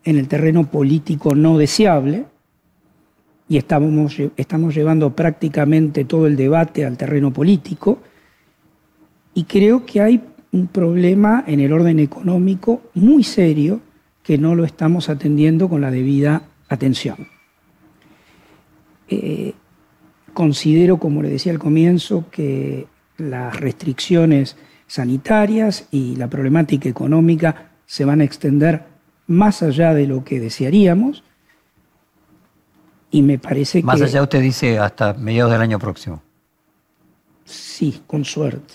en 0.05 0.19
el 0.19 0.29
terreno 0.29 0.67
político 0.67 1.35
no 1.35 1.59
deseable 1.59 2.25
y 3.49 3.57
estamos, 3.57 4.17
llevando 4.75 5.15
prácticamente 5.15 6.05
todo 6.05 6.27
el 6.27 6.37
debate 6.37 6.85
al 6.85 6.97
terreno 6.97 7.33
político 7.33 7.99
y 9.35 9.45
creo 9.45 9.85
que 9.85 10.01
hay 10.01 10.21
un 10.53 10.67
problema 10.69 11.45
en 11.47 11.61
el 11.61 11.73
orden 11.73 11.99
económico 11.99 12.83
muy 12.95 13.25
serio 13.25 13.81
que 14.23 14.39
no 14.39 14.55
lo 14.55 14.65
estamos 14.65 15.09
atendiendo 15.09 15.69
con 15.69 15.81
la 15.81 15.91
debida 15.91 16.43
atención. 16.69 17.27
Eh, 19.09 19.55
considero, 20.33 20.99
como 20.99 21.23
le 21.23 21.31
decía 21.31 21.53
al 21.53 21.59
comienzo, 21.59 22.25
que 22.31 22.87
las 23.17 23.59
restricciones 23.59 24.57
sanitarias 24.87 25.87
y 25.91 26.17
la 26.17 26.29
problemática 26.29 26.89
económica 26.89 27.71
se 27.87 28.05
van 28.05 28.21
a 28.21 28.25
extender 28.25 28.85
más 29.27 29.63
allá 29.63 29.95
de 29.95 30.07
lo 30.07 30.25
que 30.25 30.41
desearíamos. 30.41 31.23
Y 33.11 33.23
me 33.23 33.39
parece 33.39 33.81
que... 33.81 33.87
Más 33.87 34.01
allá 34.01 34.23
usted 34.23 34.41
dice 34.41 34.79
hasta 34.79 35.15
mediados 35.15 35.53
del 35.53 35.61
año 35.61 35.79
próximo. 35.79 36.23
Sí, 37.45 38.03
con 38.07 38.25
suerte. 38.25 38.75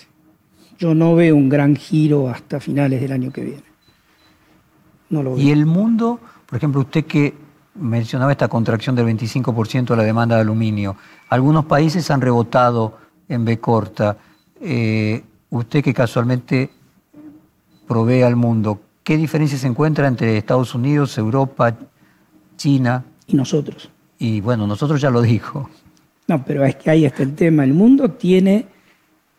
Yo 0.78 0.94
no 0.94 1.14
veo 1.14 1.34
un 1.36 1.48
gran 1.48 1.76
giro 1.76 2.28
hasta 2.28 2.60
finales 2.60 3.00
del 3.00 3.12
año 3.12 3.32
que 3.32 3.42
viene. 3.42 3.62
No 5.08 5.22
lo 5.22 5.34
veo. 5.34 5.44
Y 5.44 5.50
el 5.50 5.64
mundo, 5.64 6.20
por 6.46 6.58
ejemplo, 6.58 6.82
usted 6.82 7.06
que 7.06 7.34
mencionaba 7.78 8.32
esta 8.32 8.48
contracción 8.48 8.96
del 8.96 9.06
25% 9.06 9.88
de 9.88 9.96
la 9.96 10.02
demanda 10.02 10.36
de 10.36 10.42
aluminio, 10.42 10.96
algunos 11.28 11.64
países 11.66 12.10
han 12.10 12.20
rebotado 12.20 12.98
en 13.28 13.44
B 13.44 13.58
corta. 13.58 14.16
Eh, 14.60 15.22
usted 15.50 15.82
que 15.82 15.94
casualmente 15.94 16.70
provee 17.86 18.22
al 18.22 18.36
mundo, 18.36 18.80
¿qué 19.02 19.16
diferencia 19.16 19.58
se 19.58 19.66
encuentra 19.66 20.08
entre 20.08 20.36
Estados 20.36 20.74
Unidos, 20.74 21.16
Europa, 21.18 21.76
China? 22.56 23.04
Y 23.26 23.36
nosotros. 23.36 23.90
Y 24.18 24.40
bueno, 24.40 24.66
nosotros 24.66 25.00
ya 25.00 25.10
lo 25.10 25.22
dijo. 25.22 25.68
No, 26.28 26.44
pero 26.44 26.64
es 26.64 26.76
que 26.76 26.90
ahí 26.90 27.04
está 27.04 27.22
el 27.22 27.34
tema. 27.34 27.64
El 27.64 27.74
mundo 27.74 28.10
tiene 28.10 28.66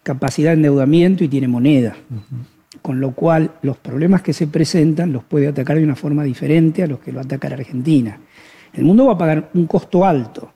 capacidad 0.04 0.52
de 0.52 0.58
endeudamiento 0.58 1.24
y 1.24 1.28
tiene 1.28 1.48
moneda. 1.48 1.96
Con 2.82 3.02
lo 3.02 3.12
cual, 3.12 3.52
los 3.62 3.78
problemas 3.78 4.22
que 4.22 4.34
se 4.34 4.48
presentan 4.48 5.12
los 5.12 5.24
puede 5.24 5.48
atacar 5.48 5.78
de 5.78 5.84
una 5.84 5.96
forma 5.96 6.24
diferente 6.24 6.84
a 6.84 6.88
los 6.88 7.00
que 7.00 7.12
lo 7.12 7.20
ataca 7.20 7.48
Argentina. 7.48 8.20
El 8.74 8.84
mundo 8.84 9.06
va 9.06 9.14
a 9.14 9.18
pagar 9.18 9.50
un 9.54 9.66
costo 9.66 10.06
alto 10.06 10.54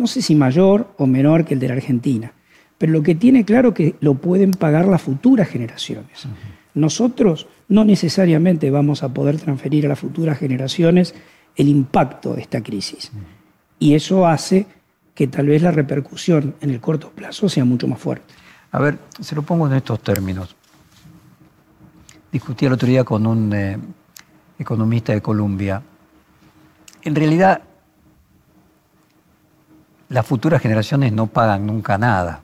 no 0.00 0.06
sé 0.06 0.22
si 0.22 0.34
mayor 0.34 0.94
o 0.96 1.06
menor 1.06 1.44
que 1.44 1.52
el 1.52 1.60
de 1.60 1.68
la 1.68 1.74
Argentina, 1.74 2.32
pero 2.78 2.90
lo 2.90 3.02
que 3.02 3.14
tiene 3.14 3.44
claro 3.44 3.74
que 3.74 3.96
lo 4.00 4.14
pueden 4.14 4.52
pagar 4.52 4.88
las 4.88 5.02
futuras 5.02 5.46
generaciones. 5.46 6.26
Nosotros 6.72 7.46
no 7.68 7.84
necesariamente 7.84 8.70
vamos 8.70 9.02
a 9.02 9.10
poder 9.10 9.38
transferir 9.38 9.84
a 9.84 9.90
las 9.90 9.98
futuras 9.98 10.38
generaciones 10.38 11.14
el 11.54 11.68
impacto 11.68 12.32
de 12.32 12.40
esta 12.40 12.62
crisis. 12.62 13.12
Y 13.78 13.94
eso 13.94 14.26
hace 14.26 14.66
que 15.14 15.26
tal 15.26 15.48
vez 15.48 15.60
la 15.60 15.70
repercusión 15.70 16.54
en 16.62 16.70
el 16.70 16.80
corto 16.80 17.10
plazo 17.10 17.50
sea 17.50 17.66
mucho 17.66 17.86
más 17.86 18.00
fuerte. 18.00 18.32
A 18.72 18.78
ver, 18.78 18.98
se 19.20 19.34
lo 19.34 19.42
pongo 19.42 19.66
en 19.66 19.74
estos 19.74 20.00
términos. 20.00 20.56
Discutí 22.32 22.64
el 22.64 22.72
otro 22.72 22.88
día 22.88 23.04
con 23.04 23.26
un 23.26 23.52
eh, 23.52 23.76
economista 24.58 25.12
de 25.12 25.20
Colombia. 25.20 25.82
En 27.02 27.14
realidad, 27.14 27.62
las 30.08 30.26
futuras 30.26 30.60
generaciones 30.60 31.12
no 31.12 31.26
pagan 31.28 31.66
nunca 31.66 31.96
nada. 31.96 32.42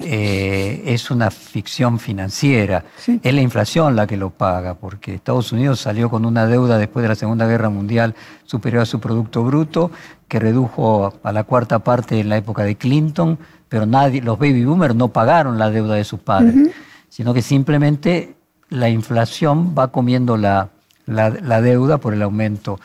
Eh, 0.00 0.84
es 0.86 1.10
una 1.10 1.28
ficción 1.28 1.98
financiera. 1.98 2.84
Es 3.20 3.34
la 3.34 3.40
inflación 3.40 3.96
la 3.96 4.06
que 4.06 4.16
lo 4.16 4.30
paga, 4.30 4.74
porque 4.74 5.12
Estados 5.12 5.50
Unidos 5.50 5.80
salió 5.80 6.08
con 6.08 6.24
una 6.24 6.46
deuda 6.46 6.78
después 6.78 7.02
de 7.02 7.08
la 7.08 7.14
Segunda 7.16 7.48
Guerra 7.48 7.68
Mundial 7.68 8.14
superior 8.44 8.82
a 8.82 8.86
su 8.86 9.00
Producto 9.00 9.42
Bruto, 9.42 9.90
que 10.28 10.38
redujo 10.38 11.14
a 11.20 11.32
la 11.32 11.42
cuarta 11.42 11.80
parte 11.80 12.20
en 12.20 12.28
la 12.28 12.36
época 12.36 12.62
de 12.62 12.76
Clinton, 12.76 13.38
pero 13.68 13.86
nadie, 13.86 14.22
los 14.22 14.38
baby 14.38 14.64
boomers 14.64 14.94
no 14.94 15.08
pagaron 15.08 15.58
la 15.58 15.68
deuda 15.68 15.96
de 15.96 16.04
sus 16.04 16.20
padres, 16.20 16.54
sino 17.08 17.34
que 17.34 17.42
simplemente 17.42 18.36
la 18.68 18.88
inflación 18.88 19.74
va 19.76 19.88
comiendo 19.88 20.36
la, 20.36 20.68
la 21.06 21.60
deuda 21.60 21.98
por 21.98 22.14
el 22.14 22.22
aumento. 22.22 22.78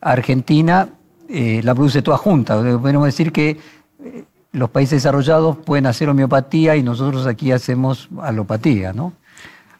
Argentina 0.00 0.88
eh, 1.28 1.60
la 1.62 1.74
produce 1.74 2.02
toda 2.02 2.16
junta. 2.16 2.56
Podemos 2.56 3.04
decir 3.04 3.32
que 3.32 3.58
eh, 4.02 4.24
los 4.52 4.70
países 4.70 5.02
desarrollados 5.02 5.58
pueden 5.58 5.86
hacer 5.86 6.08
homeopatía 6.08 6.76
y 6.76 6.82
nosotros 6.82 7.26
aquí 7.26 7.52
hacemos 7.52 8.08
alopatía, 8.20 8.92
¿no? 8.92 9.12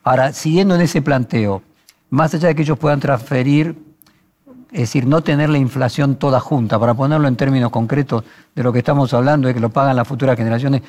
Ahora, 0.03 0.33
siguiendo 0.33 0.75
en 0.75 0.81
ese 0.81 1.03
planteo, 1.03 1.63
más 2.09 2.35
allá 2.35 2.49
de 2.49 2.55
que 2.55 2.63
ellos 2.63 2.79
puedan 2.79 3.01
transferir, 3.01 3.77
es 4.73 4.81
decir, 4.81 5.07
no 5.07 5.23
tener 5.23 5.51
la 5.51 5.59
inflación 5.59 6.17
toda 6.17 6.41
junta, 6.41 6.79
para 6.79 6.95
ponerlo 6.95 7.29
en 7.29 7.37
términos 7.37 7.71
concretos 7.71 8.25
de 8.55 8.63
lo 8.63 8.73
que 8.73 8.79
estamos 8.79 9.13
hablando, 9.13 9.49
de 9.49 9.55
que 9.55 9.61
lo 9.61 9.71
pagan 9.71 9.97
las 9.97 10.07
futuras 10.07 10.37
generaciones, 10.37 10.83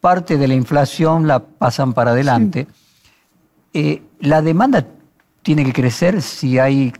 parte 0.00 0.38
de 0.38 0.48
la 0.48 0.54
inflación 0.54 1.26
la 1.26 1.40
pasan 1.40 1.92
para 1.92 2.12
adelante. 2.12 2.66
Eh, 3.72 4.02
la 4.20 4.40
demanda 4.42 4.86
tiene 5.42 5.64
que 5.64 5.72
crecer 5.72 6.22
si 6.22 6.58
hay 6.58 6.92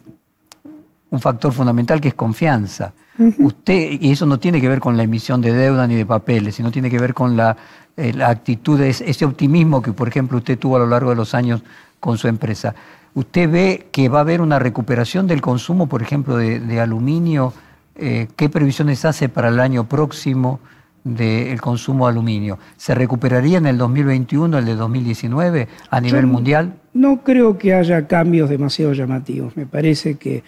un 1.14 1.20
factor 1.20 1.52
fundamental 1.52 2.00
que 2.00 2.08
es 2.08 2.14
confianza. 2.14 2.92
Usted, 3.38 3.98
y 4.00 4.10
eso 4.10 4.26
no 4.26 4.40
tiene 4.40 4.60
que 4.60 4.68
ver 4.68 4.80
con 4.80 4.96
la 4.96 5.04
emisión 5.04 5.40
de 5.40 5.52
deuda 5.52 5.86
ni 5.86 5.94
de 5.94 6.04
papeles, 6.04 6.56
sino 6.56 6.72
tiene 6.72 6.90
que 6.90 6.98
ver 6.98 7.14
con 7.14 7.36
la, 7.36 7.56
eh, 7.96 8.12
actitud, 8.24 8.80
ese 8.80 9.24
optimismo 9.24 9.80
que, 9.80 9.92
por 9.92 10.08
ejemplo, 10.08 10.38
usted 10.38 10.58
tuvo 10.58 10.76
a 10.76 10.78
lo 10.80 10.88
largo 10.88 11.10
de 11.10 11.16
los 11.16 11.32
años 11.32 11.62
con 12.00 12.18
su 12.18 12.26
empresa. 12.26 12.74
¿Usted 13.14 13.48
ve 13.48 13.86
que 13.92 14.08
va 14.08 14.18
a 14.18 14.22
haber 14.22 14.40
una 14.40 14.58
recuperación 14.58 15.28
del 15.28 15.40
consumo, 15.40 15.86
por 15.86 16.02
ejemplo, 16.02 16.36
de, 16.36 16.80
aluminio? 16.80 17.52
Eh, 17.94 18.26
¿Qué 18.34 18.48
previsiones 18.48 19.04
hace 19.04 19.28
para 19.28 19.48
el 19.48 19.60
año 19.60 19.88
próximo 19.88 20.58
del 21.04 21.60
consumo 21.60 22.06
de 22.06 22.12
aluminio? 22.12 22.58
¿Se 22.76 22.96
recuperaría 22.96 23.58
en 23.58 23.66
el 23.66 23.78
2021, 23.78 24.58
el 24.58 24.64
de 24.64 24.74
2019, 24.74 25.68
a 25.88 26.00
nivel 26.00 26.26
mundial? 26.26 26.74
No 26.92 27.22
creo 27.22 27.56
que 27.56 27.74
haya 27.74 28.08
cambios 28.08 28.50
demasiado 28.50 28.92
llamativos. 28.92 29.56
Me 29.56 29.66
parece 29.66 30.16
que 30.16 30.42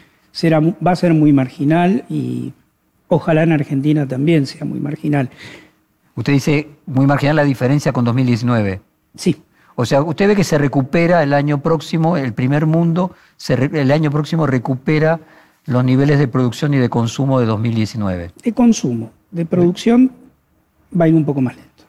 va 0.45 0.91
a 0.91 0.97
ser 0.97 1.15
muy 1.15 1.33
marginal 1.33 2.05
y 2.09 2.53
ojalá 3.09 3.43
en 3.43 3.53
Argentina 3.53 4.07
también 4.07 4.47
sea 4.47 4.65
muy 4.65 4.81
marginal. 4.81 5.31
Usted 6.15 6.33
dice 6.33 6.69
muy 6.87 7.07
marginal 7.07 7.37
la 7.37 7.45
diferencia 7.45 7.93
con 7.93 8.05
2019. 8.05 8.81
Sí. 9.15 9.37
O 9.75 9.85
sea, 9.85 10.03
usted 10.03 10.29
ve 10.29 10.37
que 10.37 10.45
se 10.45 10.57
recupera 10.57 11.23
el 11.23 11.35
año 11.35 11.61
próximo, 11.61 12.17
el 12.17 12.33
primer 12.33 12.65
mundo, 12.65 13.15
el 13.49 13.91
año 13.91 14.11
próximo 14.11 14.47
recupera 14.47 15.21
los 15.67 15.85
niveles 15.85 16.19
de 16.19 16.29
producción 16.29 16.73
y 16.73 16.79
de 16.79 16.89
consumo 16.89 17.41
de 17.41 17.47
2019. 17.47 18.31
De 18.43 18.53
consumo, 18.53 19.13
de 19.31 19.45
producción 19.45 20.13
va 20.99 21.05
a 21.05 21.09
ir 21.09 21.15
un 21.15 21.27
poco 21.27 21.43
más 21.43 21.57
lento. 21.57 21.85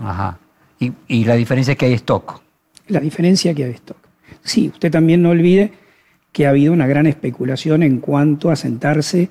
Ajá. 0.00 0.38
Y, 0.80 0.92
y 1.06 1.24
la 1.24 1.34
diferencia 1.34 1.72
es 1.72 1.78
que 1.78 1.86
hay 1.86 1.92
stock. 1.92 2.40
La 2.88 2.98
diferencia 2.98 3.52
es 3.52 3.56
que 3.56 3.64
hay 3.64 3.70
stock. 3.72 3.98
Sí, 4.42 4.68
usted 4.68 4.90
también 4.90 5.22
no 5.22 5.30
olvide 5.30 5.72
que 6.32 6.46
ha 6.46 6.50
habido 6.50 6.72
una 6.72 6.86
gran 6.86 7.06
especulación 7.06 7.82
en 7.82 7.98
cuanto 7.98 8.50
a 8.50 8.56
sentarse 8.56 9.28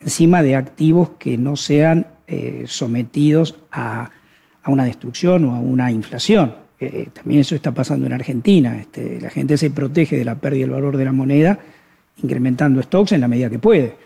encima 0.00 0.42
de 0.42 0.56
activos 0.56 1.10
que 1.18 1.36
no 1.38 1.56
sean 1.56 2.06
eh, 2.26 2.64
sometidos 2.66 3.56
a, 3.72 4.10
una 4.66 4.84
destrucción 4.84 5.46
o 5.46 5.54
a 5.54 5.60
una 5.60 5.90
inflación. 5.90 6.54
Eh, 6.78 7.08
también 7.14 7.40
eso 7.40 7.54
está 7.54 7.72
pasando 7.72 8.06
en 8.06 8.12
Argentina. 8.12 8.78
Este, 8.78 9.18
la 9.18 9.30
gente 9.30 9.56
se 9.56 9.70
protege 9.70 10.18
de 10.18 10.26
la 10.26 10.34
pérdida 10.34 10.64
del 10.64 10.70
valor 10.72 10.98
de 10.98 11.04
la 11.06 11.12
moneda 11.12 11.58
incrementando 12.22 12.82
stocks 12.82 13.12
en 13.12 13.20
la 13.20 13.28
medida 13.28 13.50
que 13.50 13.58
puede. 13.58 13.96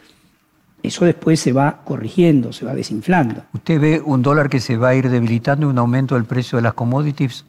Eso 0.83 1.05
después 1.05 1.39
se 1.39 1.53
va 1.53 1.83
corrigiendo, 1.85 2.53
se 2.53 2.65
va 2.65 2.75
desinflando. 2.75 3.45
¿Usted 3.53 3.81
ve 3.81 4.03
un 4.05 4.23
dólar 4.23 4.49
que 4.49 4.61
se 4.61 4.77
va 4.77 4.91
a 4.91 4.95
ir 4.95 5.09
debilitando 5.09 5.67
y 5.67 5.71
un 5.71 5.79
aumento 5.79 6.17
del 6.17 6.25
precio 6.25 6.57
de 6.57 6.63
las 6.63 6.75
commodities? 6.75 7.45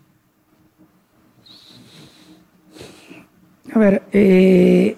A 3.74 3.80
ver, 3.80 4.04
eh, 4.12 4.96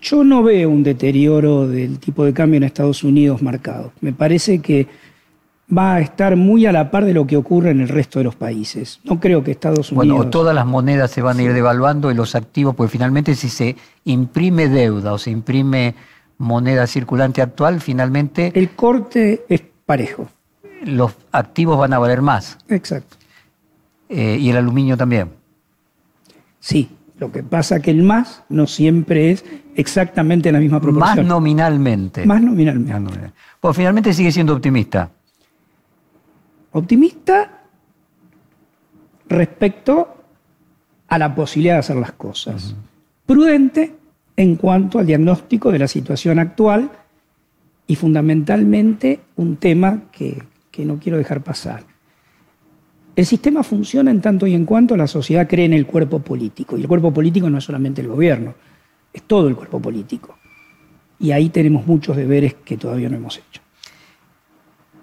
yo 0.00 0.24
no 0.24 0.42
veo 0.42 0.68
un 0.68 0.82
deterioro 0.82 1.68
del 1.68 1.98
tipo 1.98 2.24
de 2.24 2.32
cambio 2.32 2.58
en 2.58 2.64
Estados 2.64 3.04
Unidos 3.04 3.40
marcado. 3.40 3.92
Me 4.00 4.12
parece 4.12 4.58
que 4.60 4.88
va 5.76 5.94
a 5.94 6.00
estar 6.00 6.36
muy 6.36 6.66
a 6.66 6.72
la 6.72 6.90
par 6.90 7.04
de 7.04 7.14
lo 7.14 7.26
que 7.26 7.36
ocurre 7.36 7.70
en 7.70 7.80
el 7.80 7.88
resto 7.88 8.18
de 8.18 8.24
los 8.24 8.34
países. 8.34 9.00
No 9.04 9.20
creo 9.20 9.42
que 9.42 9.52
Estados 9.52 9.92
Unidos... 9.92 10.16
Bueno, 10.16 10.30
todas 10.30 10.54
las 10.54 10.66
monedas 10.66 11.10
se 11.10 11.22
van 11.22 11.38
a 11.38 11.42
ir 11.42 11.52
devaluando 11.52 12.10
y 12.10 12.14
los 12.14 12.34
activos, 12.34 12.74
pues 12.74 12.90
finalmente 12.90 13.34
si 13.34 13.48
se 13.48 13.76
imprime 14.04 14.68
deuda 14.68 15.12
o 15.12 15.18
se 15.18 15.30
imprime 15.30 15.94
moneda 16.36 16.86
circulante 16.86 17.40
actual, 17.40 17.80
finalmente... 17.80 18.52
El 18.54 18.70
corte 18.70 19.44
es 19.48 19.62
parejo. 19.86 20.28
Los 20.84 21.12
activos 21.32 21.78
van 21.78 21.92
a 21.92 21.98
valer 21.98 22.20
más. 22.20 22.58
Exacto. 22.68 23.16
Eh, 24.08 24.36
y 24.38 24.50
el 24.50 24.56
aluminio 24.56 24.96
también. 24.96 25.30
Sí, 26.60 26.90
Lo 27.24 27.32
que 27.32 27.42
pasa 27.42 27.80
que 27.80 27.90
el 27.90 28.02
más 28.02 28.42
no 28.50 28.66
siempre 28.66 29.30
es 29.30 29.46
exactamente 29.76 30.52
la 30.52 30.58
misma 30.58 30.78
proporción. 30.78 31.16
Más 31.16 31.26
nominalmente. 31.26 32.26
Más 32.26 32.42
nominalmente. 32.42 32.92
Más 32.92 33.00
nominalmente. 33.00 33.38
Pues 33.58 33.74
finalmente 33.74 34.12
sigue 34.12 34.30
siendo 34.30 34.52
optimista. 34.52 35.10
Optimista 36.72 37.62
respecto 39.26 40.16
a 41.08 41.16
la 41.16 41.34
posibilidad 41.34 41.76
de 41.76 41.78
hacer 41.78 41.96
las 41.96 42.12
cosas. 42.12 42.76
Prudente 43.24 43.94
en 44.36 44.56
cuanto 44.56 44.98
al 44.98 45.06
diagnóstico 45.06 45.72
de 45.72 45.78
la 45.78 45.88
situación 45.88 46.38
actual 46.38 46.90
y 47.86 47.96
fundamentalmente 47.96 49.20
un 49.36 49.56
tema 49.56 50.02
que, 50.12 50.42
que 50.70 50.84
no 50.84 50.98
quiero 50.98 51.16
dejar 51.16 51.42
pasar. 51.42 51.84
El 53.16 53.26
sistema 53.26 53.62
funciona 53.62 54.10
en 54.10 54.20
tanto 54.20 54.46
y 54.46 54.54
en 54.54 54.64
cuanto 54.64 54.96
la 54.96 55.06
sociedad 55.06 55.48
cree 55.48 55.66
en 55.66 55.72
el 55.72 55.86
cuerpo 55.86 56.18
político. 56.18 56.76
Y 56.76 56.82
el 56.82 56.88
cuerpo 56.88 57.12
político 57.12 57.48
no 57.48 57.58
es 57.58 57.64
solamente 57.64 58.00
el 58.00 58.08
gobierno, 58.08 58.54
es 59.12 59.22
todo 59.22 59.46
el 59.46 59.54
cuerpo 59.54 59.80
político. 59.80 60.36
Y 61.20 61.30
ahí 61.30 61.48
tenemos 61.48 61.86
muchos 61.86 62.16
deberes 62.16 62.54
que 62.64 62.76
todavía 62.76 63.08
no 63.08 63.16
hemos 63.16 63.38
hecho. 63.38 63.62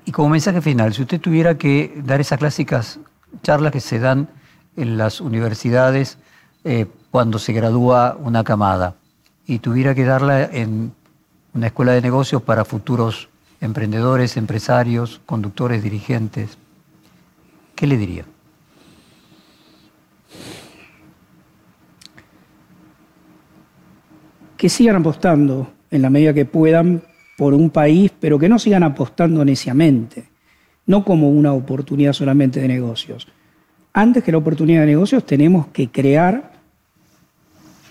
Y 0.06 0.12
como 0.12 0.30
mensaje 0.30 0.62
final, 0.62 0.94
si 0.94 1.04
usted 1.04 1.22
tuviera 1.22 1.58
que 1.58 2.02
dar 2.04 2.20
esas 2.20 2.40
clásicas 2.40 3.00
charlas 3.44 3.72
que 3.72 3.80
se 3.80 4.00
dan 4.00 4.28
en 4.76 4.98
las 4.98 5.22
universidades 5.22 6.18
eh, 6.64 6.88
cuando 7.12 7.40
se 7.40 7.54
gradúa 7.54 8.18
una 8.20 8.44
camada 8.44 8.96
y 9.46 9.60
tuviera 9.60 9.96
que 9.96 10.04
darla 10.04 10.44
en 10.44 10.92
una 11.54 11.68
escuela 11.68 11.94
de 11.94 12.02
negocios 12.02 12.42
para 12.42 12.66
futuros 12.66 13.30
emprendedores, 13.62 14.38
empresarios, 14.38 15.22
conductores, 15.26 15.84
dirigentes, 15.84 16.58
¿qué 17.82 17.88
le 17.88 17.98
diría? 17.98 18.24
Que 24.56 24.70
sigan 24.70 24.98
apostando 24.98 25.74
en 25.90 26.04
la 26.04 26.12
medida 26.12 26.32
que 26.32 26.46
puedan 26.46 27.02
por 27.36 27.56
un 27.56 27.72
país, 27.72 28.12
pero 28.20 28.38
que 28.38 28.48
no 28.48 28.60
sigan 28.60 28.84
apostando 28.84 29.44
neciamente, 29.44 30.26
no 30.86 31.04
como 31.04 31.32
una 31.32 31.54
oportunidad 31.54 32.14
solamente 32.14 32.60
de 32.62 32.68
negocios. 32.68 33.28
Antes 33.94 34.24
que 34.24 34.32
la 34.32 34.38
oportunidad 34.38 34.82
de 34.82 34.86
negocios 34.86 35.26
tenemos 35.26 35.66
que 35.70 35.90
crear 35.90 36.52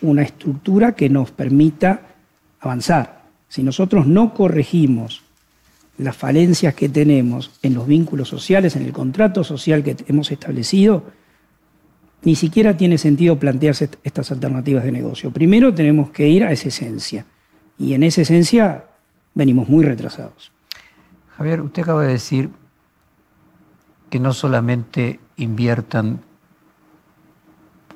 una 0.02 0.22
estructura 0.22 0.92
que 0.92 1.10
nos 1.10 1.32
permita 1.32 2.02
avanzar. 2.60 3.24
Si 3.48 3.64
nosotros 3.64 4.06
no 4.06 4.34
corregimos 4.34 5.19
las 6.00 6.16
falencias 6.16 6.74
que 6.74 6.88
tenemos 6.88 7.50
en 7.62 7.74
los 7.74 7.86
vínculos 7.86 8.28
sociales, 8.28 8.74
en 8.74 8.82
el 8.82 8.92
contrato 8.92 9.44
social 9.44 9.82
que 9.82 9.96
hemos 10.08 10.30
establecido, 10.32 11.04
ni 12.22 12.34
siquiera 12.34 12.76
tiene 12.76 12.98
sentido 12.98 13.38
plantearse 13.38 13.90
estas 14.02 14.30
alternativas 14.30 14.84
de 14.84 14.92
negocio. 14.92 15.30
Primero 15.30 15.74
tenemos 15.74 16.10
que 16.10 16.28
ir 16.28 16.44
a 16.44 16.52
esa 16.52 16.68
esencia. 16.68 17.26
Y 17.78 17.94
en 17.94 18.02
esa 18.02 18.22
esencia 18.22 18.84
venimos 19.34 19.68
muy 19.68 19.84
retrasados. 19.84 20.52
Javier, 21.36 21.60
usted 21.62 21.82
acaba 21.82 22.02
de 22.02 22.12
decir 22.12 22.50
que 24.10 24.20
no 24.20 24.32
solamente 24.32 25.20
inviertan 25.36 26.20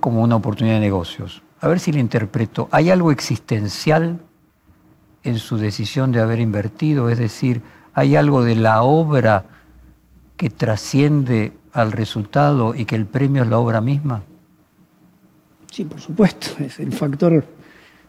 como 0.00 0.22
una 0.22 0.36
oportunidad 0.36 0.76
de 0.76 0.80
negocios. 0.80 1.42
A 1.60 1.68
ver 1.68 1.80
si 1.80 1.92
le 1.92 2.00
interpreto. 2.00 2.68
¿Hay 2.70 2.90
algo 2.90 3.10
existencial 3.10 4.20
en 5.22 5.38
su 5.38 5.56
decisión 5.56 6.12
de 6.12 6.20
haber 6.20 6.40
invertido? 6.40 7.08
Es 7.08 7.18
decir, 7.18 7.62
¿hay 7.94 8.16
algo 8.16 8.44
de 8.44 8.56
la 8.56 8.82
obra 8.82 9.44
que 10.36 10.50
trasciende 10.50 11.52
al 11.72 11.92
resultado 11.92 12.74
y 12.74 12.84
que 12.84 12.96
el 12.96 13.06
premio 13.06 13.42
es 13.42 13.48
la 13.48 13.58
obra 13.58 13.80
misma? 13.80 14.22
Sí, 15.70 15.84
por 15.84 16.00
supuesto, 16.00 16.62
es 16.62 16.78
el 16.78 16.92
factor 16.92 17.44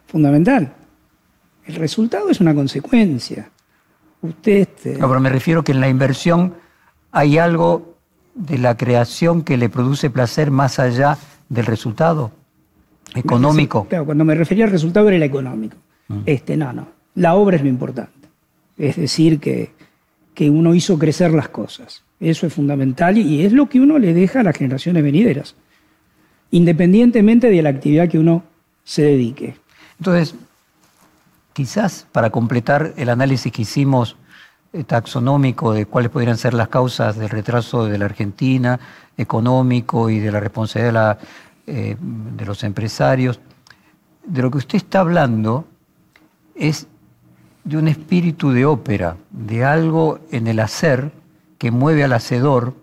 fundamental. 0.06 0.72
El 1.64 1.74
resultado 1.76 2.30
es 2.30 2.40
una 2.40 2.54
consecuencia. 2.54 3.50
Usted. 4.22 4.58
Este... 4.58 4.98
No, 4.98 5.08
pero 5.08 5.20
me 5.20 5.30
refiero 5.30 5.64
que 5.64 5.72
en 5.72 5.80
la 5.80 5.88
inversión 5.88 6.54
hay 7.10 7.38
algo 7.38 7.96
de 8.34 8.58
la 8.58 8.76
creación 8.76 9.42
que 9.42 9.56
le 9.56 9.68
produce 9.68 10.10
placer 10.10 10.50
más 10.50 10.78
allá 10.78 11.18
del 11.48 11.66
resultado 11.66 12.30
económico. 13.14 13.86
Claro, 13.88 14.04
cuando 14.04 14.24
me 14.24 14.34
refería 14.34 14.66
al 14.66 14.70
resultado 14.70 15.08
era 15.08 15.16
el 15.16 15.22
económico. 15.22 15.76
Mm. 16.08 16.20
Este, 16.26 16.56
no, 16.56 16.72
no. 16.72 16.88
La 17.14 17.34
obra 17.34 17.56
es 17.56 17.62
lo 17.62 17.68
importante. 17.68 18.28
Es 18.76 18.96
decir, 18.96 19.40
que, 19.40 19.72
que 20.36 20.50
uno 20.50 20.74
hizo 20.74 20.98
crecer 20.98 21.32
las 21.32 21.48
cosas. 21.48 22.02
Eso 22.20 22.46
es 22.46 22.52
fundamental 22.52 23.16
y 23.16 23.42
es 23.42 23.52
lo 23.52 23.70
que 23.70 23.80
uno 23.80 23.98
le 23.98 24.12
deja 24.12 24.40
a 24.40 24.42
las 24.42 24.54
generaciones 24.54 25.02
venideras, 25.02 25.54
independientemente 26.50 27.48
de 27.48 27.62
la 27.62 27.70
actividad 27.70 28.06
que 28.10 28.18
uno 28.18 28.44
se 28.84 29.02
dedique. 29.02 29.56
Entonces, 29.98 30.34
quizás 31.54 32.06
para 32.12 32.28
completar 32.28 32.92
el 32.98 33.08
análisis 33.08 33.50
que 33.50 33.62
hicimos 33.62 34.16
eh, 34.74 34.84
taxonómico 34.84 35.72
de 35.72 35.86
cuáles 35.86 36.10
podrían 36.10 36.36
ser 36.36 36.52
las 36.52 36.68
causas 36.68 37.16
del 37.16 37.30
retraso 37.30 37.86
de 37.86 37.96
la 37.96 38.04
Argentina, 38.04 38.78
económico 39.16 40.10
y 40.10 40.18
de 40.18 40.30
la 40.30 40.40
responsabilidad 40.40 41.18
de, 41.64 41.92
eh, 41.92 41.96
de 41.98 42.44
los 42.44 42.62
empresarios, 42.62 43.40
de 44.26 44.42
lo 44.42 44.50
que 44.50 44.58
usted 44.58 44.76
está 44.76 45.00
hablando 45.00 45.64
es 46.54 46.88
de 47.66 47.76
un 47.76 47.88
espíritu 47.88 48.52
de 48.52 48.64
ópera, 48.64 49.16
de 49.30 49.64
algo 49.64 50.20
en 50.30 50.46
el 50.46 50.60
hacer 50.60 51.10
que 51.58 51.72
mueve 51.72 52.04
al 52.04 52.12
hacedor, 52.12 52.74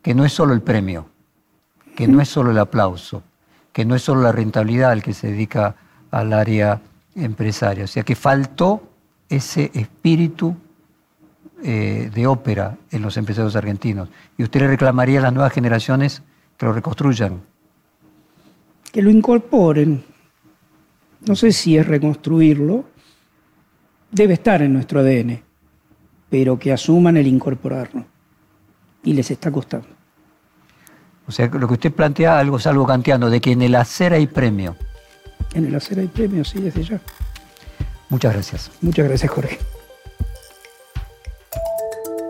que 0.00 0.14
no 0.14 0.24
es 0.24 0.32
solo 0.32 0.54
el 0.54 0.62
premio, 0.62 1.06
que 1.94 2.08
no 2.08 2.22
es 2.22 2.28
solo 2.30 2.50
el 2.50 2.58
aplauso, 2.58 3.22
que 3.72 3.84
no 3.84 3.94
es 3.94 4.02
solo 4.02 4.22
la 4.22 4.32
rentabilidad 4.32 4.92
al 4.92 5.02
que 5.02 5.12
se 5.12 5.26
dedica 5.26 5.76
al 6.10 6.32
área 6.32 6.80
empresaria. 7.14 7.84
O 7.84 7.86
sea 7.86 8.02
que 8.02 8.16
faltó 8.16 8.82
ese 9.28 9.70
espíritu 9.74 10.56
eh, 11.62 12.10
de 12.12 12.26
ópera 12.26 12.78
en 12.90 13.02
los 13.02 13.18
empresarios 13.18 13.56
argentinos. 13.56 14.08
¿Y 14.38 14.42
usted 14.42 14.60
le 14.60 14.68
reclamaría 14.68 15.18
a 15.18 15.22
las 15.22 15.34
nuevas 15.34 15.52
generaciones 15.52 16.22
que 16.56 16.64
lo 16.64 16.72
reconstruyan? 16.72 17.42
Que 18.90 19.02
lo 19.02 19.10
incorporen. 19.10 20.02
No 21.26 21.36
sé 21.36 21.52
si 21.52 21.76
es 21.76 21.86
reconstruirlo. 21.86 22.86
Debe 24.14 24.34
estar 24.34 24.62
en 24.62 24.72
nuestro 24.72 25.00
ADN, 25.00 25.42
pero 26.30 26.56
que 26.56 26.72
asuman 26.72 27.16
el 27.16 27.26
incorporarlo. 27.26 28.06
Y 29.02 29.12
les 29.12 29.28
está 29.28 29.50
costando. 29.50 29.88
O 31.26 31.32
sea, 31.32 31.48
lo 31.48 31.66
que 31.66 31.74
usted 31.74 31.92
plantea 31.92 32.38
algo 32.38 32.58
es 32.58 32.66
algo 32.68 32.86
kantiano, 32.86 33.28
de 33.28 33.40
que 33.40 33.50
en 33.50 33.62
el 33.62 33.74
hacer 33.74 34.12
hay 34.12 34.28
premio. 34.28 34.76
En 35.52 35.66
el 35.66 35.74
hacer 35.74 35.98
hay 35.98 36.06
premio, 36.06 36.44
sí, 36.44 36.60
desde 36.60 36.84
ya. 36.84 37.00
Muchas 38.08 38.34
gracias. 38.34 38.70
Muchas 38.82 39.08
gracias, 39.08 39.32
Jorge. 39.32 39.58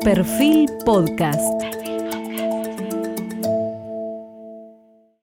Perfil 0.02 0.70
Podcast. 0.86 1.73